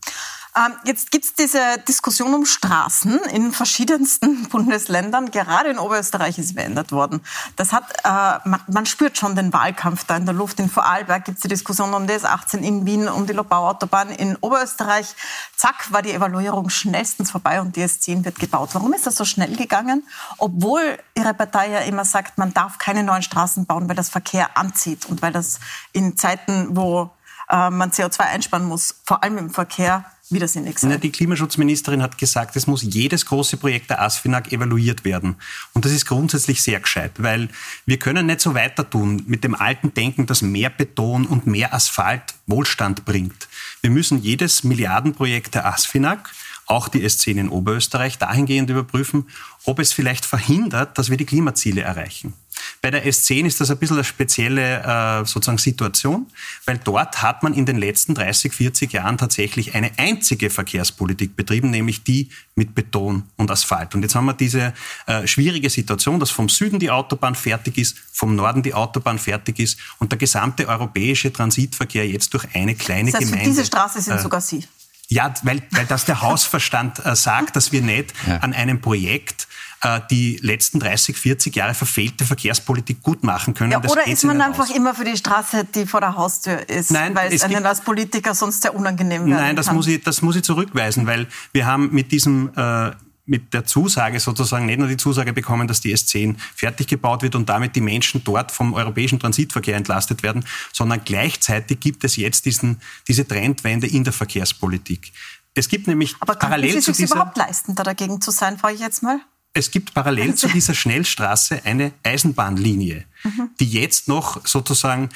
Ähm, 0.56 0.74
jetzt 0.84 1.12
gibt 1.12 1.26
es 1.26 1.34
diese 1.36 1.78
Diskussion 1.88 2.34
um 2.34 2.46
Straßen 2.46 3.20
in 3.32 3.52
verschiedensten 3.52 4.44
Bundesländern. 4.50 5.30
Gerade 5.30 5.70
in 5.70 5.78
Oberösterreich 5.78 6.40
ist 6.40 6.54
verändert 6.54 6.92
worden. 6.92 7.22
Das 7.56 7.72
hat, 7.72 7.84
äh, 8.04 8.50
man, 8.50 8.60
man, 8.68 8.86
spürt 8.88 9.18
schon 9.18 9.36
den 9.36 9.54
Wahlkampf 9.54 10.06
da 10.06 10.18
in 10.18 10.26
der 10.26 10.34
Luft. 10.34 10.60
In 10.60 10.70
Vorarlberg 10.70 11.26
gibt 11.26 11.38
es 11.38 11.44
die 11.44 11.50
Diskussion 11.50 11.94
um 11.94 12.08
das 12.08 12.26
18 12.26 12.64
in 12.64 12.86
Wien, 12.88 13.08
um 13.08 13.28
die 13.28 13.34
Lobau-Autobahn 13.34 14.10
in 14.10 14.38
Oberösterreich. 14.38 15.14
Zack, 15.56 15.92
war 15.92 16.02
die 16.02 16.14
Evaluierung 16.14 16.70
schnellstens 16.70 17.30
vorbei 17.30 17.62
und 17.62 17.76
die 17.76 17.84
S10 17.84 18.26
wird 18.26 18.40
gebaut. 18.40 18.70
Warum 18.74 18.94
ist 18.94 19.06
das 19.06 19.16
so 19.16 19.26
schnell 19.26 19.56
gegangen? 19.56 20.04
Obwohl 20.40 20.98
Ihre 21.14 21.36
Partei 21.36 21.70
ja 21.70 21.80
immer 21.82 22.06
sagt, 22.06 22.40
man 22.40 22.54
darf 22.54 22.80
keine 22.80 23.04
neuen 23.04 23.22
Straßen 23.22 23.68
bauen, 23.68 23.88
weil 23.88 23.96
das 23.96 24.10
Verkehr 24.10 24.58
anzieht 24.58 25.06
und 25.06 25.22
weil 25.22 25.32
das 25.32 25.60
in 25.94 26.18
Zeiten, 26.18 26.76
wo 26.76 27.12
äh, 27.50 27.70
man 27.70 27.92
CO2 27.92 28.20
einsparen 28.22 28.66
muss, 28.66 28.96
vor 29.06 29.24
allem 29.24 29.38
im 29.38 29.50
Verkehr, 29.50 30.06
widersinnig 30.32 30.80
sein. 30.80 31.00
Die 31.02 31.12
Klimaschutzministerin 31.12 32.02
hat 32.02 32.18
gesagt, 32.18 32.56
es 32.56 32.68
muss 32.68 32.84
jedes 32.84 33.26
große 33.26 33.58
Projekt 33.58 33.90
der 33.90 34.02
ASFINAG 34.02 34.52
evaluiert 34.52 35.04
werden. 35.04 35.36
Und 35.74 35.86
das 35.86 35.92
ist 35.92 36.06
grundsätzlich 36.06 36.62
sehr 36.62 36.80
gescheit, 36.80 37.14
weil 37.18 37.50
wir 37.86 37.98
können 37.98 38.28
nicht 38.28 38.42
so 38.42 38.54
weiter 38.54 38.90
tun 38.90 39.24
mit 39.28 39.44
dem 39.44 39.56
alten 39.56 39.94
Denken, 39.94 40.26
dass 40.26 40.42
mehr 40.42 40.70
Beton 40.70 41.26
und 41.26 41.48
mehr 41.48 41.74
Asphalt 41.74 42.36
Wohlstand 42.48 43.06
bringt. 43.06 43.48
Wir 43.82 43.90
müssen 43.90 44.22
jedes 44.22 44.64
Milliardenprojekt 44.64 45.56
der 45.56 45.66
ASFINAG 45.66 46.30
auch 46.70 46.88
die 46.88 47.04
S10 47.04 47.40
in 47.40 47.50
Oberösterreich 47.50 48.18
dahingehend 48.18 48.70
überprüfen, 48.70 49.28
ob 49.66 49.80
es 49.80 49.92
vielleicht 49.92 50.26
verhindert, 50.26 50.98
dass 50.98 51.10
wir 51.10 51.18
die 51.18 51.26
Klimaziele 51.26 51.82
erreichen. 51.82 52.34
Bei 52.82 52.92
der 52.92 53.06
S10 53.06 53.46
ist 53.46 53.60
das 53.62 53.72
ein 53.72 53.78
bisschen 53.78 53.98
eine 53.98 54.04
spezielle 54.04 54.84
äh, 54.84 55.26
sozusagen 55.26 55.58
Situation, 55.58 56.28
weil 56.66 56.78
dort 56.78 57.22
hat 57.22 57.42
man 57.44 57.54
in 57.54 57.66
den 57.66 57.78
letzten 57.78 58.16
30, 58.16 58.54
40 58.54 58.94
Jahren 58.94 59.18
tatsächlich 59.18 59.76
eine 59.76 59.92
einzige 59.98 60.50
Verkehrspolitik 60.50 61.36
betrieben, 61.36 61.70
nämlich 61.70 62.04
die 62.04 62.30
mit 62.56 62.76
Beton 62.76 63.24
und 63.38 63.50
Asphalt. 63.50 63.96
Und 63.96 64.04
jetzt 64.04 64.16
haben 64.16 64.26
wir 64.26 64.34
diese 64.34 64.74
äh, 65.08 65.26
schwierige 65.26 65.70
Situation, 65.70 66.20
dass 66.20 66.30
vom 66.30 66.50
Süden 66.50 66.80
die 66.80 66.92
Autobahn 66.92 67.36
fertig 67.36 67.78
ist, 67.78 67.98
vom 68.12 68.36
Norden 68.36 68.62
die 68.62 68.74
Autobahn 68.74 69.18
fertig 69.20 69.60
ist 69.60 69.80
und 70.00 70.12
der 70.12 70.20
gesamte 70.20 70.68
europäische 70.68 71.32
Transitverkehr 71.32 72.08
jetzt 72.08 72.34
durch 72.34 72.46
eine 72.54 72.76
kleine 72.76 73.12
das 73.12 73.22
heißt, 73.22 73.32
Gemeinde. 73.32 73.46
Für 73.46 73.52
diese 73.52 73.66
Straße 73.66 74.02
sind 74.02 74.18
äh, 74.18 74.22
sogar 74.22 74.42
Sie. 74.42 74.64
Ja, 75.10 75.34
weil, 75.44 75.62
weil 75.72 75.86
das 75.86 76.06
der 76.06 76.22
Hausverstand 76.22 77.06
äh, 77.06 77.16
sagt, 77.16 77.56
dass 77.56 77.72
wir 77.72 77.82
nicht 77.82 78.14
ja. 78.28 78.38
an 78.38 78.54
einem 78.54 78.80
Projekt 78.80 79.48
äh, 79.82 80.02
die 80.10 80.38
letzten 80.42 80.80
30, 80.80 81.18
40 81.18 81.56
Jahre 81.56 81.74
verfehlte 81.74 82.26
Verkehrspolitik 82.26 83.02
gut 83.02 83.24
machen 83.24 83.54
können. 83.54 83.72
Ja, 83.72 83.80
oder 83.80 84.08
ist 84.08 84.24
man 84.24 84.40
einfach 84.42 84.70
aus. 84.70 84.76
immer 84.76 84.94
für 84.94 85.06
die 85.06 85.18
Straße, 85.18 85.66
die 85.66 85.86
vor 85.86 86.02
der 86.02 86.16
Haustür 86.16 86.70
ist, 86.70 86.92
Nein, 86.92 87.16
weil 87.16 87.30
es, 87.30 87.36
es 87.36 87.44
einen 87.44 87.66
als 87.66 87.82
Politiker 87.82 88.34
sonst 88.36 88.62
sehr 88.62 88.76
unangenehm 88.76 89.26
wird? 89.26 89.38
Nein, 89.38 89.56
das 89.56 89.68
kann. 89.68 89.76
muss, 89.76 89.88
ich, 89.88 90.04
das 90.04 90.22
muss 90.22 90.36
ich 90.36 90.44
zurückweisen, 90.44 91.08
weil 91.08 91.28
wir 91.54 91.66
haben 91.66 91.92
mit 91.92 92.12
diesem 92.12 92.52
äh, 92.56 92.92
mit 93.30 93.54
der 93.54 93.66
Zusage 93.66 94.20
sozusagen 94.20 94.66
nicht 94.66 94.80
nur 94.80 94.88
die 94.88 94.98
Zusage 94.98 95.34
bekommen, 95.34 95.68
dass 95.68 95.82
die 95.82 95.96
S10 95.96 96.36
fertig 96.56 96.88
gebaut 96.88 97.22
wird 97.22 97.36
und 97.36 97.48
damit 97.48 97.76
die 97.76 97.82
Menschen 97.82 98.24
dort 98.24 98.52
vom 98.52 98.74
europäischen 98.74 99.20
Transitverkehr 99.20 99.78
entlastet 99.78 100.24
werden, 100.24 100.44
sondern 100.74 101.02
gleichzeitig 101.06 101.80
gibt 101.80 102.04
es 102.04 102.16
jetzt 102.16 102.46
diesen, 102.46 102.82
diese 103.08 103.28
Trendwende 103.28 103.88
in 103.88 104.04
der 104.04 104.14
Verkehrspolitik. 104.14 105.12
Es 105.54 105.68
gibt 105.68 105.88
nämlich 105.88 106.16
Aber 106.20 106.36
parallel 106.36 106.72
Sie 106.72 106.76
sich 106.78 106.86
zu 106.86 106.92
dieser 106.94 107.16
überhaupt 107.16 107.38
leisten, 107.38 107.76
da 107.76 107.84
dagegen 107.84 108.20
zu 108.20 108.32
sein, 108.32 108.58
frage 108.58 108.76
ich 108.76 108.82
jetzt 108.82 109.04
mal? 109.04 109.20
Es 109.54 109.72
gibt 109.72 109.94
parallel 109.94 110.36
zu 110.36 110.48
dieser 110.48 110.74
Schnellstraße 110.76 111.62
eine 111.66 111.92
Eisenbahnlinie, 112.04 113.06
mhm. 113.24 113.50
die 113.60 113.70
jetzt 113.70 114.08
noch 114.08 114.46
sozusagen 114.46 115.10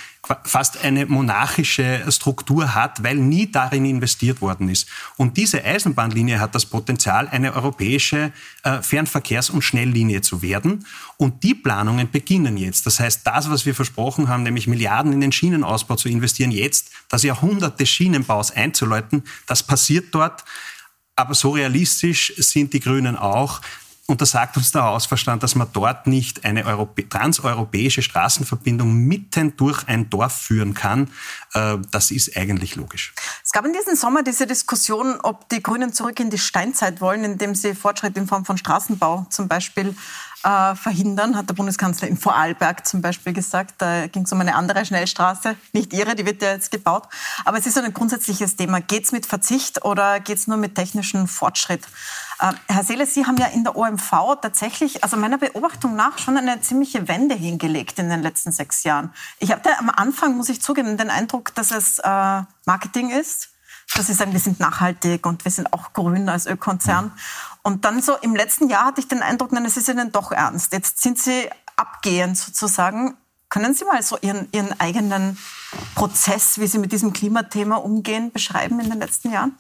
fast 0.44 0.84
eine 0.84 1.06
monarchische 1.06 2.04
Struktur 2.10 2.74
hat, 2.74 3.04
weil 3.04 3.18
nie 3.18 3.52
darin 3.52 3.86
investiert 3.86 4.42
worden 4.42 4.70
ist. 4.70 4.88
Und 5.18 5.38
diese 5.38 5.64
Eisenbahnlinie 5.64 6.40
hat 6.40 6.56
das 6.56 6.66
Potenzial, 6.66 7.28
eine 7.28 7.54
europäische 7.54 8.32
äh, 8.64 8.82
Fernverkehrs- 8.82 9.52
und 9.52 9.62
Schnelllinie 9.62 10.22
zu 10.22 10.42
werden. 10.42 10.86
Und 11.18 11.44
die 11.44 11.54
Planungen 11.54 12.10
beginnen 12.10 12.58
jetzt. 12.58 12.88
Das 12.88 13.00
heißt, 13.00 13.22
das, 13.26 13.50
was 13.50 13.66
wir 13.66 13.76
versprochen 13.76 14.30
haben, 14.30 14.44
nämlich 14.44 14.66
Milliarden 14.66 15.14
in 15.14 15.22
den 15.22 15.32
Schienenausbau 15.32 15.96
zu 15.96 16.10
investieren, 16.10 16.52
jetzt 16.52 16.90
das 17.10 17.24
Jahrhundert 17.24 17.80
des 17.80 17.90
Schienenbaus 17.90 18.50
einzuläuten, 18.50 19.24
das 19.46 19.62
passiert 19.62 20.08
dort. 20.12 20.44
Aber 21.16 21.36
so 21.36 21.52
realistisch 21.52 22.34
sind 22.38 22.74
die 22.74 22.80
Grünen 22.80 23.16
auch, 23.16 23.62
und 24.06 24.20
da 24.20 24.26
sagt 24.26 24.58
uns 24.58 24.74
der 24.74 24.84
Hausverstand, 24.84 25.44
dass 25.44 25.56
man 25.56 25.70
dort 25.72 26.08
nicht 26.08 26.44
eine 26.44 26.66
Europä 26.66 27.04
transeuropäische 27.08 28.02
Straßenverbindung 28.02 28.94
mitten 28.94 29.56
durch 29.56 29.88
ein 29.88 30.10
Dorf 30.10 30.34
führen 30.34 30.74
kann. 30.74 31.10
Äh, 31.54 31.78
das 31.90 32.12
ist 32.12 32.36
eigentlich 32.36 32.76
logisch. 32.76 33.14
Es 33.46 33.54
gab 33.54 33.66
in 33.66 33.72
diesem 33.72 33.96
Sommer 33.96 34.22
diese 34.22 34.46
Diskussion, 34.46 35.22
ob 35.24 35.48
die 35.48 35.64
Grünen 35.64 35.94
zurück 35.94 36.20
in 36.20 36.30
die 36.30 36.38
Steinzeit 36.38 37.00
wollen, 37.00 37.24
indem 37.24 37.56
sie 37.56 37.76
Fortschritt 37.76 38.18
in 38.18 38.28
Form 38.28 38.44
von 38.44 38.58
Straßenbau 38.58 39.26
zum 39.30 39.48
Beispiel 39.48 39.96
äh, 40.44 40.76
verhindern, 40.76 41.36
hat 41.36 41.50
der 41.50 41.54
Bundeskanzler 41.54 42.08
in 42.08 42.18
Vorarlberg 42.18 42.86
zum 42.86 43.02
Beispiel 43.02 43.34
gesagt. 43.34 43.76
Da 43.78 44.08
ging 44.08 44.24
es 44.24 44.32
um 44.32 44.42
eine 44.42 44.56
andere 44.56 44.86
Schnellstraße, 44.86 45.56
nicht 45.72 45.94
ihre, 45.94 46.16
die 46.16 46.26
wird 46.26 46.42
ja 46.42 46.52
jetzt 46.52 46.72
gebaut. 46.72 47.08
Aber 47.46 47.58
es 47.58 47.66
ist 47.66 47.78
ein 47.78 47.94
grundsätzliches 47.94 48.56
Thema. 48.56 48.82
Geht 48.82 49.06
es 49.06 49.12
mit 49.12 49.26
Verzicht 49.26 49.84
oder 49.86 50.20
geht 50.20 50.38
es 50.38 50.48
nur 50.48 50.58
mit 50.58 50.76
technischem 50.76 51.28
Fortschritt? 51.28 51.86
Äh, 52.40 52.54
Herr 52.68 52.84
Seele, 52.84 53.06
Sie 53.06 53.26
haben 53.26 53.38
ja 53.38 53.48
in 53.48 53.64
der 53.64 53.76
OMV 53.76 54.12
tatsächlich, 54.42 55.04
also 55.04 55.18
meiner 55.18 55.38
Beobachtung 55.38 55.96
nach, 55.96 56.18
schon 56.18 56.38
eine 56.38 56.62
ziemliche 56.62 57.08
Wende 57.08 57.36
hingelegt 57.36 58.00
in 58.00 58.10
den 58.10 58.22
letzten 58.22 58.52
sechs 58.52 58.84
Jahren. 58.84 59.14
Ich 59.40 59.52
hatte 59.52 59.78
am 59.80 59.90
Anfang, 59.90 60.36
muss 60.36 60.50
ich 60.50 60.62
zugeben, 60.62 60.98
den 60.98 61.10
Eindruck, 61.10 61.56
dass 61.56 61.72
es 61.72 62.00
äh, 62.00 62.42
Marketing 62.66 63.12
ist, 63.12 63.50
dass 63.96 64.08
Sie 64.08 64.14
sagen, 64.14 64.34
wir 64.34 64.40
sind 64.40 64.60
nachhaltig 64.60 65.26
und 65.26 65.46
wir 65.46 65.52
sind 65.52 65.72
auch 65.74 65.94
grün 65.94 66.30
als 66.30 66.48
Ölkonzern. 66.48 67.12
Und 67.64 67.86
dann 67.86 68.02
so 68.02 68.16
im 68.18 68.36
letzten 68.36 68.70
Jahr 68.70 68.86
hatte 68.86 69.00
ich 69.00 69.08
den 69.08 69.22
Eindruck, 69.22 69.54
nein, 69.54 69.66
es 69.66 69.78
ist 69.78 69.88
Ihnen 69.88 70.12
doch 70.12 70.32
ernst. 70.32 70.74
Jetzt 70.74 71.02
sind 71.02 71.18
Sie 71.18 71.50
abgehend 71.78 72.38
sozusagen. 72.38 73.16
Können 73.50 73.74
Sie 73.74 73.86
mal 73.86 74.04
so 74.04 74.18
Ihren, 74.22 74.50
Ihren 74.52 74.78
eigenen 74.80 75.38
Prozess, 75.96 76.60
wie 76.60 76.68
Sie 76.68 76.78
mit 76.78 76.92
diesem 76.92 77.14
Klimathema 77.14 77.78
umgehen, 77.78 78.32
beschreiben 78.32 78.80
in 78.82 78.90
den 78.90 79.00
letzten 79.00 79.32
Jahren? 79.32 79.54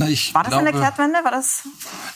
Na, 0.00 0.08
ich 0.08 0.32
war 0.32 0.44
das 0.44 0.52
glaube, 0.52 0.68
eine 0.68 0.78
Kehrtwende? 0.78 1.24
War 1.24 1.32
das? 1.32 1.62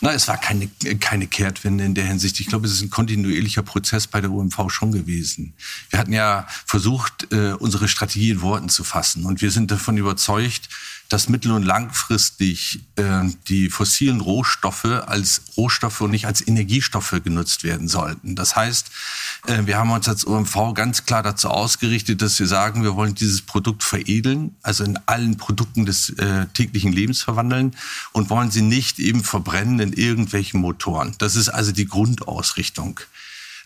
Na, 0.01 0.13
es 0.13 0.29
war 0.29 0.37
keine, 0.37 0.69
keine 1.01 1.27
Kehrtwende 1.27 1.85
in 1.85 1.97
der 1.97 2.05
Hinsicht. 2.05 2.39
Ich 2.39 2.47
glaube, 2.47 2.67
es 2.67 2.75
ist 2.75 2.83
ein 2.83 2.91
kontinuierlicher 2.91 3.63
Prozess 3.63 4.07
bei 4.07 4.21
der 4.21 4.31
OMV 4.31 4.71
schon 4.71 4.93
gewesen. 4.93 5.55
Wir 5.91 5.99
hatten 5.99 6.13
ja 6.13 6.47
versucht, 6.65 7.33
äh, 7.33 7.55
unsere 7.55 7.89
Strategie 7.89 8.31
in 8.31 8.41
Worten 8.41 8.69
zu 8.69 8.85
fassen. 8.85 9.25
Und 9.25 9.41
wir 9.41 9.51
sind 9.51 9.73
davon 9.73 9.97
überzeugt, 9.97 10.69
dass 11.13 11.29
mittel- 11.29 11.53
und 11.53 11.63
langfristig 11.63 12.81
äh, 12.97 13.25
die 13.47 13.69
fossilen 13.69 14.23
Rohstoffe 14.23 14.87
als 14.87 15.43
Rohstoffe 15.59 16.01
und 16.01 16.11
nicht 16.11 16.27
als 16.27 16.47
Energiestoffe 16.47 17.21
genutzt 17.21 17.65
werden 17.65 17.87
sollten. 17.87 18.35
Das 18.35 18.57
heißt, 18.57 18.91
äh, 19.47 19.67
wir 19.67 19.77
haben 19.77 19.91
uns 19.91 20.09
als 20.09 20.27
OMV 20.27 20.73
ganz 20.73 21.05
klar 21.05 21.23
dazu 21.23 21.51
ausgerichtet, 21.51 22.23
dass 22.23 22.39
wir 22.39 22.47
sagen, 22.47 22.83
wir 22.83 22.97
wollen 22.97 23.15
dieses 23.15 23.43
Produkt 23.43 23.83
veredeln, 23.83 24.57
also 24.63 24.85
in 24.85 24.99
allen 25.05 25.37
Produkten 25.37 25.85
des 25.85 26.09
äh, 26.11 26.47
täglichen 26.55 26.93
Lebens 26.95 27.21
verwandeln 27.21 27.77
und 28.13 28.31
wollen 28.31 28.51
sie 28.51 28.63
nicht 28.63 28.99
eben 28.99 29.23
verbrennen 29.23 29.81
in 29.81 29.93
irgendwelchen 29.93 30.61
Motoren. 30.61 31.15
Das 31.19 31.37
ist 31.37 31.51
also 31.51 31.73
die 31.73 31.87
Grundausrichtung. 31.87 33.01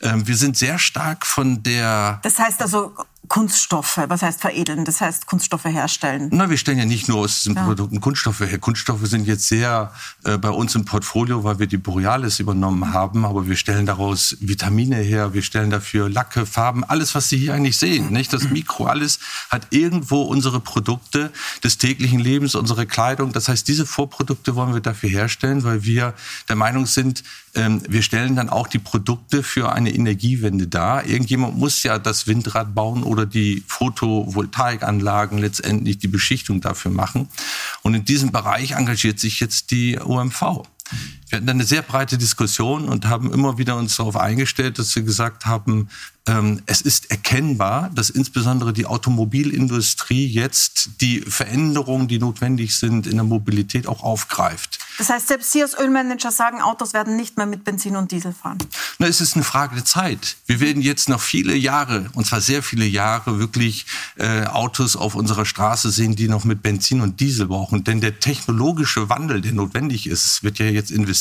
Ähm, 0.03 0.27
wir 0.27 0.37
sind 0.37 0.57
sehr 0.57 0.79
stark 0.79 1.25
von 1.25 1.63
der. 1.63 2.19
Das 2.23 2.39
heißt 2.39 2.61
also 2.61 2.93
Kunststoffe, 3.29 4.01
was 4.09 4.23
heißt 4.23 4.41
veredeln? 4.41 4.85
Das 4.85 5.01
heißt 5.01 5.27
Kunststoffe 5.27 5.65
herstellen. 5.65 6.29
Na, 6.33 6.51
wir 6.51 6.57
stellen 6.57 6.79
ja 6.79 6.85
nicht 6.85 7.09
nur 7.09 7.19
aus 7.19 7.43
diesen 7.43 7.57
ja. 7.57 7.65
Produkten 7.65 8.01
Kunststoffe 8.01 8.41
her. 8.41 8.59
Kunststoffe 8.59 9.07
sind 9.07 9.27
jetzt 9.27 9.49
sehr 9.49 9.93
äh, 10.25 10.39
bei 10.39 10.51
uns 10.51 10.75
im 10.75 10.85
Portfolio, 10.85 11.45
weil 11.45 11.59
wir 11.59 11.67
die 11.67 11.77
Borealis 11.77 12.41
übernommen 12.41 12.93
haben, 12.93 13.25
aber 13.25 13.47
wir 13.47 13.57
stellen 13.57 13.87
daraus 13.87 14.37
Vitamine 14.41 14.97
her, 14.97 15.35
wir 15.35 15.43
stellen 15.43 15.71
dafür 15.71 16.09
Lacke, 16.09 16.47
Farben, 16.47 16.85
alles, 16.85 17.15
was 17.15 17.29
Sie 17.29 17.39
hier 17.39 17.55
eigentlich 17.55 17.77
sehen, 17.77 18.13
nicht? 18.13 18.33
Das 18.33 18.51
Mikro, 18.51 18.87
alles 18.87 19.19
hat 19.51 19.69
irgendwo 19.71 20.23
unsere 20.23 20.61
Produkte 20.61 21.33
des 21.65 21.79
täglichen 21.79 22.21
Lebens, 22.21 22.55
unsere 22.55 22.87
Kleidung. 22.87 23.33
Das 23.33 23.49
heißt, 23.49 23.67
diese 23.67 23.87
Vorprodukte 23.87 24.55
wollen 24.55 24.75
wir 24.75 24.81
dafür 24.81 25.11
herstellen, 25.11 25.65
weil 25.65 25.85
wir 25.85 26.15
der 26.49 26.57
Meinung 26.57 26.87
sind, 26.87 27.23
ähm, 27.57 27.83
wir 27.89 28.03
stellen 28.03 28.37
dann 28.37 28.51
auch 28.51 28.69
die 28.69 28.79
Produkte 28.79 29.43
für 29.43 29.73
eine 29.73 29.93
Energiewende 29.93 30.67
dar. 30.67 31.07
Irgendjemand 31.07 31.57
muss 31.57 31.83
ja 31.83 31.99
das 31.99 32.27
Windrad 32.27 32.75
bauen 32.75 33.03
oder 33.03 33.27
die 33.27 33.65
Photovoltaikanlagen 33.67 35.39
letztendlich 35.39 35.99
die 35.99 36.09
Beschichtung 36.09 36.61
dafür 36.61 36.91
machen. 36.91 37.29
Und 37.83 37.95
in 37.95 38.05
diesem 38.05 38.31
Bereich 38.31 38.73
engagiert 38.73 39.19
sich 39.19 39.41
jetzt 39.41 39.71
die 39.71 39.99
OMV. 39.99 40.67
Wir 41.29 41.39
hatten 41.39 41.49
eine 41.49 41.65
sehr 41.65 41.83
breite 41.83 42.19
Diskussion 42.19 42.89
und 42.89 43.07
haben 43.07 43.33
immer 43.33 43.59
wieder 43.59 43.77
uns 43.77 43.97
darauf 43.97 44.17
eingestellt, 44.17 44.79
dass 44.79 44.95
wir 44.95 45.03
gesagt 45.03 45.45
haben, 45.45 45.89
ähm, 46.29 46.63
es 46.67 46.81
ist 46.81 47.11
erkennbar, 47.11 47.91
dass 47.95 48.11
insbesondere 48.11 48.73
die 48.73 48.87
Automobilindustrie 48.87 50.27
jetzt 50.27 51.01
die 51.01 51.21
Veränderungen, 51.21 52.09
die 52.09 52.19
notwendig 52.19 52.77
sind 52.77 53.07
in 53.07 53.15
der 53.17 53.25
Mobilität, 53.25 53.87
auch 53.87 54.03
aufgreift. 54.03 54.79
Das 54.99 55.11
heißt, 55.11 55.29
selbst 55.29 55.53
Sie 55.53 55.63
als 55.63 55.79
Ölmanager 55.79 56.33
sagen, 56.33 56.63
Autos 56.63 56.95
werden 56.95 57.17
nicht 57.17 57.37
mehr 57.37 57.47
mit 57.47 57.65
Benzin 57.65 57.97
und 57.97 58.11
Diesel 58.11 58.33
fahren. 58.33 58.59
Na, 58.99 59.07
es 59.07 59.21
ist 59.21 59.35
eine 59.35 59.45
Frage 59.45 59.75
der 59.75 59.85
Zeit. 59.85 60.37
Wir 60.47 60.59
werden 60.61 60.81
jetzt 60.81 61.09
noch 61.09 61.21
viele 61.21 61.55
Jahre, 61.55 62.09
und 62.15 62.27
zwar 62.27 62.41
sehr 62.41 62.63
viele 62.63 62.87
Jahre, 62.87 63.39
wirklich 63.39 63.87
äh, 64.17 64.47
Autos 64.47 64.97
auf 64.97 65.15
unserer 65.15 65.45
Straße 65.45 65.91
sehen, 65.91 66.17
die 66.17 66.29
noch 66.29 66.45
mit 66.45 66.63
Benzin 66.63 67.03
und 67.03 67.21
Diesel 67.21 67.47
brauchen. 67.47 67.85
Denn 67.85 68.01
der 68.01 68.19
technologische 68.21 69.09
Wandel, 69.09 69.43
der 69.43 69.53
notwendig 69.53 70.07
ist, 70.07 70.43
wird 70.43 70.59
ja 70.59 70.67
jetzt 70.67 70.91
investiert 70.91 71.16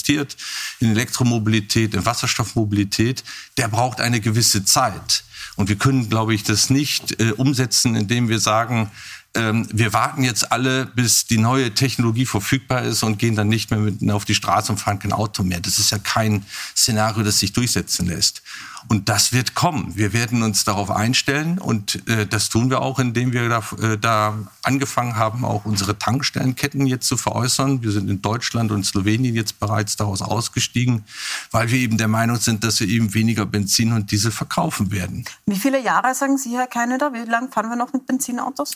in 0.79 0.91
Elektromobilität, 0.91 1.93
in 1.93 2.05
Wasserstoffmobilität, 2.05 3.23
der 3.57 3.67
braucht 3.67 4.01
eine 4.01 4.19
gewisse 4.19 4.65
Zeit. 4.65 5.23
Und 5.55 5.69
wir 5.69 5.77
können, 5.77 6.09
glaube 6.09 6.33
ich, 6.33 6.43
das 6.43 6.69
nicht 6.69 7.19
äh, 7.19 7.31
umsetzen, 7.31 7.95
indem 7.95 8.27
wir 8.29 8.39
sagen, 8.39 8.91
ähm, 9.35 9.67
wir 9.71 9.93
warten 9.93 10.23
jetzt 10.23 10.51
alle, 10.51 10.85
bis 10.85 11.27
die 11.27 11.37
neue 11.37 11.73
Technologie 11.73 12.25
verfügbar 12.25 12.83
ist 12.83 13.03
und 13.03 13.19
gehen 13.19 13.35
dann 13.35 13.49
nicht 13.49 13.69
mehr 13.69 13.79
mit 13.79 14.09
auf 14.11 14.25
die 14.25 14.35
Straße 14.35 14.71
und 14.71 14.77
fahren 14.77 14.99
kein 14.99 15.11
Auto 15.11 15.43
mehr. 15.43 15.59
Das 15.59 15.77
ist 15.77 15.91
ja 15.91 15.97
kein 15.97 16.45
Szenario, 16.75 17.23
das 17.23 17.39
sich 17.39 17.51
durchsetzen 17.51 18.07
lässt. 18.07 18.41
Und 18.87 19.09
das 19.09 19.33
wird 19.33 19.55
kommen. 19.55 19.95
Wir 19.95 20.13
werden 20.13 20.43
uns 20.43 20.63
darauf 20.63 20.91
einstellen 20.91 21.57
und 21.57 22.07
äh, 22.07 22.27
das 22.27 22.49
tun 22.49 22.69
wir 22.69 22.81
auch, 22.81 22.99
indem 22.99 23.33
wir 23.33 23.49
da, 23.49 23.63
äh, 23.81 23.97
da 23.97 24.37
angefangen 24.63 25.15
haben, 25.15 25.43
auch 25.43 25.65
unsere 25.65 25.97
Tankstellenketten 25.97 26.85
jetzt 26.85 27.07
zu 27.07 27.17
veräußern. 27.17 27.81
Wir 27.81 27.91
sind 27.91 28.09
in 28.09 28.21
Deutschland 28.21 28.71
und 28.71 28.85
Slowenien 28.85 29.35
jetzt 29.35 29.59
bereits 29.59 29.95
daraus 29.95 30.21
ausgestiegen, 30.21 31.03
weil 31.51 31.71
wir 31.71 31.79
eben 31.79 31.97
der 31.97 32.07
Meinung 32.07 32.37
sind, 32.37 32.63
dass 32.63 32.79
wir 32.79 32.87
eben 32.87 33.13
weniger 33.13 33.45
Benzin 33.45 33.91
und 33.93 34.11
Diesel 34.11 34.31
verkaufen 34.31 34.91
werden. 34.91 35.25
Wie 35.45 35.55
viele 35.55 35.81
Jahre, 35.81 36.13
sagen 36.13 36.37
Sie, 36.37 36.55
Herr 36.55 36.67
Keineder, 36.67 37.13
wie 37.13 37.29
lange 37.29 37.49
fahren 37.49 37.69
wir 37.69 37.75
noch 37.75 37.93
mit 37.93 38.05
Benzinautos? 38.05 38.73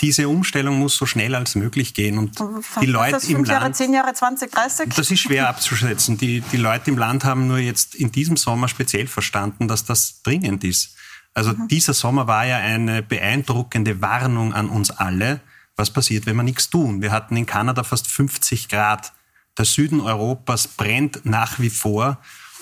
Diese 0.00 0.28
Umstellung 0.28 0.78
muss 0.78 0.96
so 0.96 1.06
schnell 1.06 1.34
als 1.34 1.54
möglich 1.54 1.94
gehen. 1.94 2.18
Und 2.18 2.38
die 2.80 2.86
Leute 2.86 3.12
das 3.12 3.26
fünf 3.26 3.38
im 3.38 3.44
Jahre, 3.46 3.64
Land, 3.64 3.76
zehn 3.76 3.94
Jahre, 3.94 4.12
20, 4.12 4.52
30? 4.52 4.94
Das 4.94 5.10
ist 5.10 5.20
schwer 5.20 5.48
abzuschätzen. 5.48 6.18
Die, 6.18 6.42
die 6.52 6.58
Leute 6.58 6.90
im 6.90 6.98
Land 6.98 7.24
haben 7.24 7.46
nur 7.46 7.58
jetzt 7.58 7.94
in 7.94 8.12
diesem 8.12 8.36
Sommer 8.36 8.68
speziell 8.68 9.06
verstanden, 9.06 9.68
dass 9.68 9.84
das 9.84 10.22
dringend 10.22 10.64
ist. 10.64 10.94
Also 11.32 11.52
mhm. 11.52 11.68
dieser 11.68 11.94
Sommer 11.94 12.26
war 12.26 12.46
ja 12.46 12.58
eine 12.58 13.02
beeindruckende 13.02 14.00
Warnung 14.02 14.52
an 14.52 14.68
uns 14.68 14.90
alle. 14.90 15.40
Was 15.76 15.90
passiert, 15.90 16.26
wenn 16.26 16.36
wir 16.36 16.42
nichts 16.42 16.68
tun? 16.68 17.00
Wir 17.00 17.10
hatten 17.10 17.36
in 17.36 17.46
Kanada 17.46 17.82
fast 17.82 18.06
50 18.06 18.68
Grad. 18.68 19.12
Der 19.58 19.64
Süden 19.64 20.00
Europas 20.00 20.68
brennt 20.68 21.24
nach 21.24 21.58
wie 21.58 21.70
vor. 21.70 22.18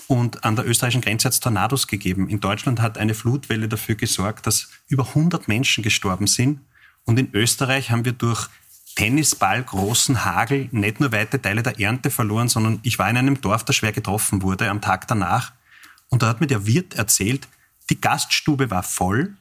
Und 0.06 0.44
an 0.44 0.54
der 0.54 0.66
österreichischen 0.66 1.00
Grenze 1.00 1.26
hat 1.26 1.32
es 1.32 1.40
Tornados 1.40 1.86
gegeben. 1.88 2.28
In 2.28 2.40
Deutschland 2.40 2.80
hat 2.80 2.98
eine 2.98 3.14
Flutwelle 3.14 3.68
dafür 3.68 3.94
gesorgt, 3.94 4.46
dass 4.46 4.68
über 4.86 5.08
100 5.08 5.48
Menschen 5.48 5.82
gestorben 5.82 6.26
sind. 6.26 6.60
Und 7.04 7.18
in 7.18 7.32
Österreich 7.34 7.90
haben 7.90 8.04
wir 8.04 8.12
durch 8.12 8.48
Tennisball 8.94 9.62
großen 9.62 10.24
Hagel 10.24 10.68
nicht 10.70 11.00
nur 11.00 11.12
weite 11.12 11.40
Teile 11.40 11.62
der 11.62 11.80
Ernte 11.80 12.10
verloren, 12.10 12.48
sondern 12.48 12.80
ich 12.82 12.98
war 12.98 13.10
in 13.10 13.16
einem 13.16 13.40
Dorf, 13.40 13.64
das 13.64 13.76
schwer 13.76 13.92
getroffen 13.92 14.42
wurde 14.42 14.70
am 14.70 14.80
Tag 14.80 15.08
danach. 15.08 15.52
Und 16.08 16.22
da 16.22 16.28
hat 16.28 16.40
mir 16.40 16.46
der 16.46 16.66
Wirt 16.66 16.94
erzählt, 16.94 17.48
die 17.90 18.00
Gaststube 18.00 18.70
war 18.70 18.82
voll, 18.82 19.34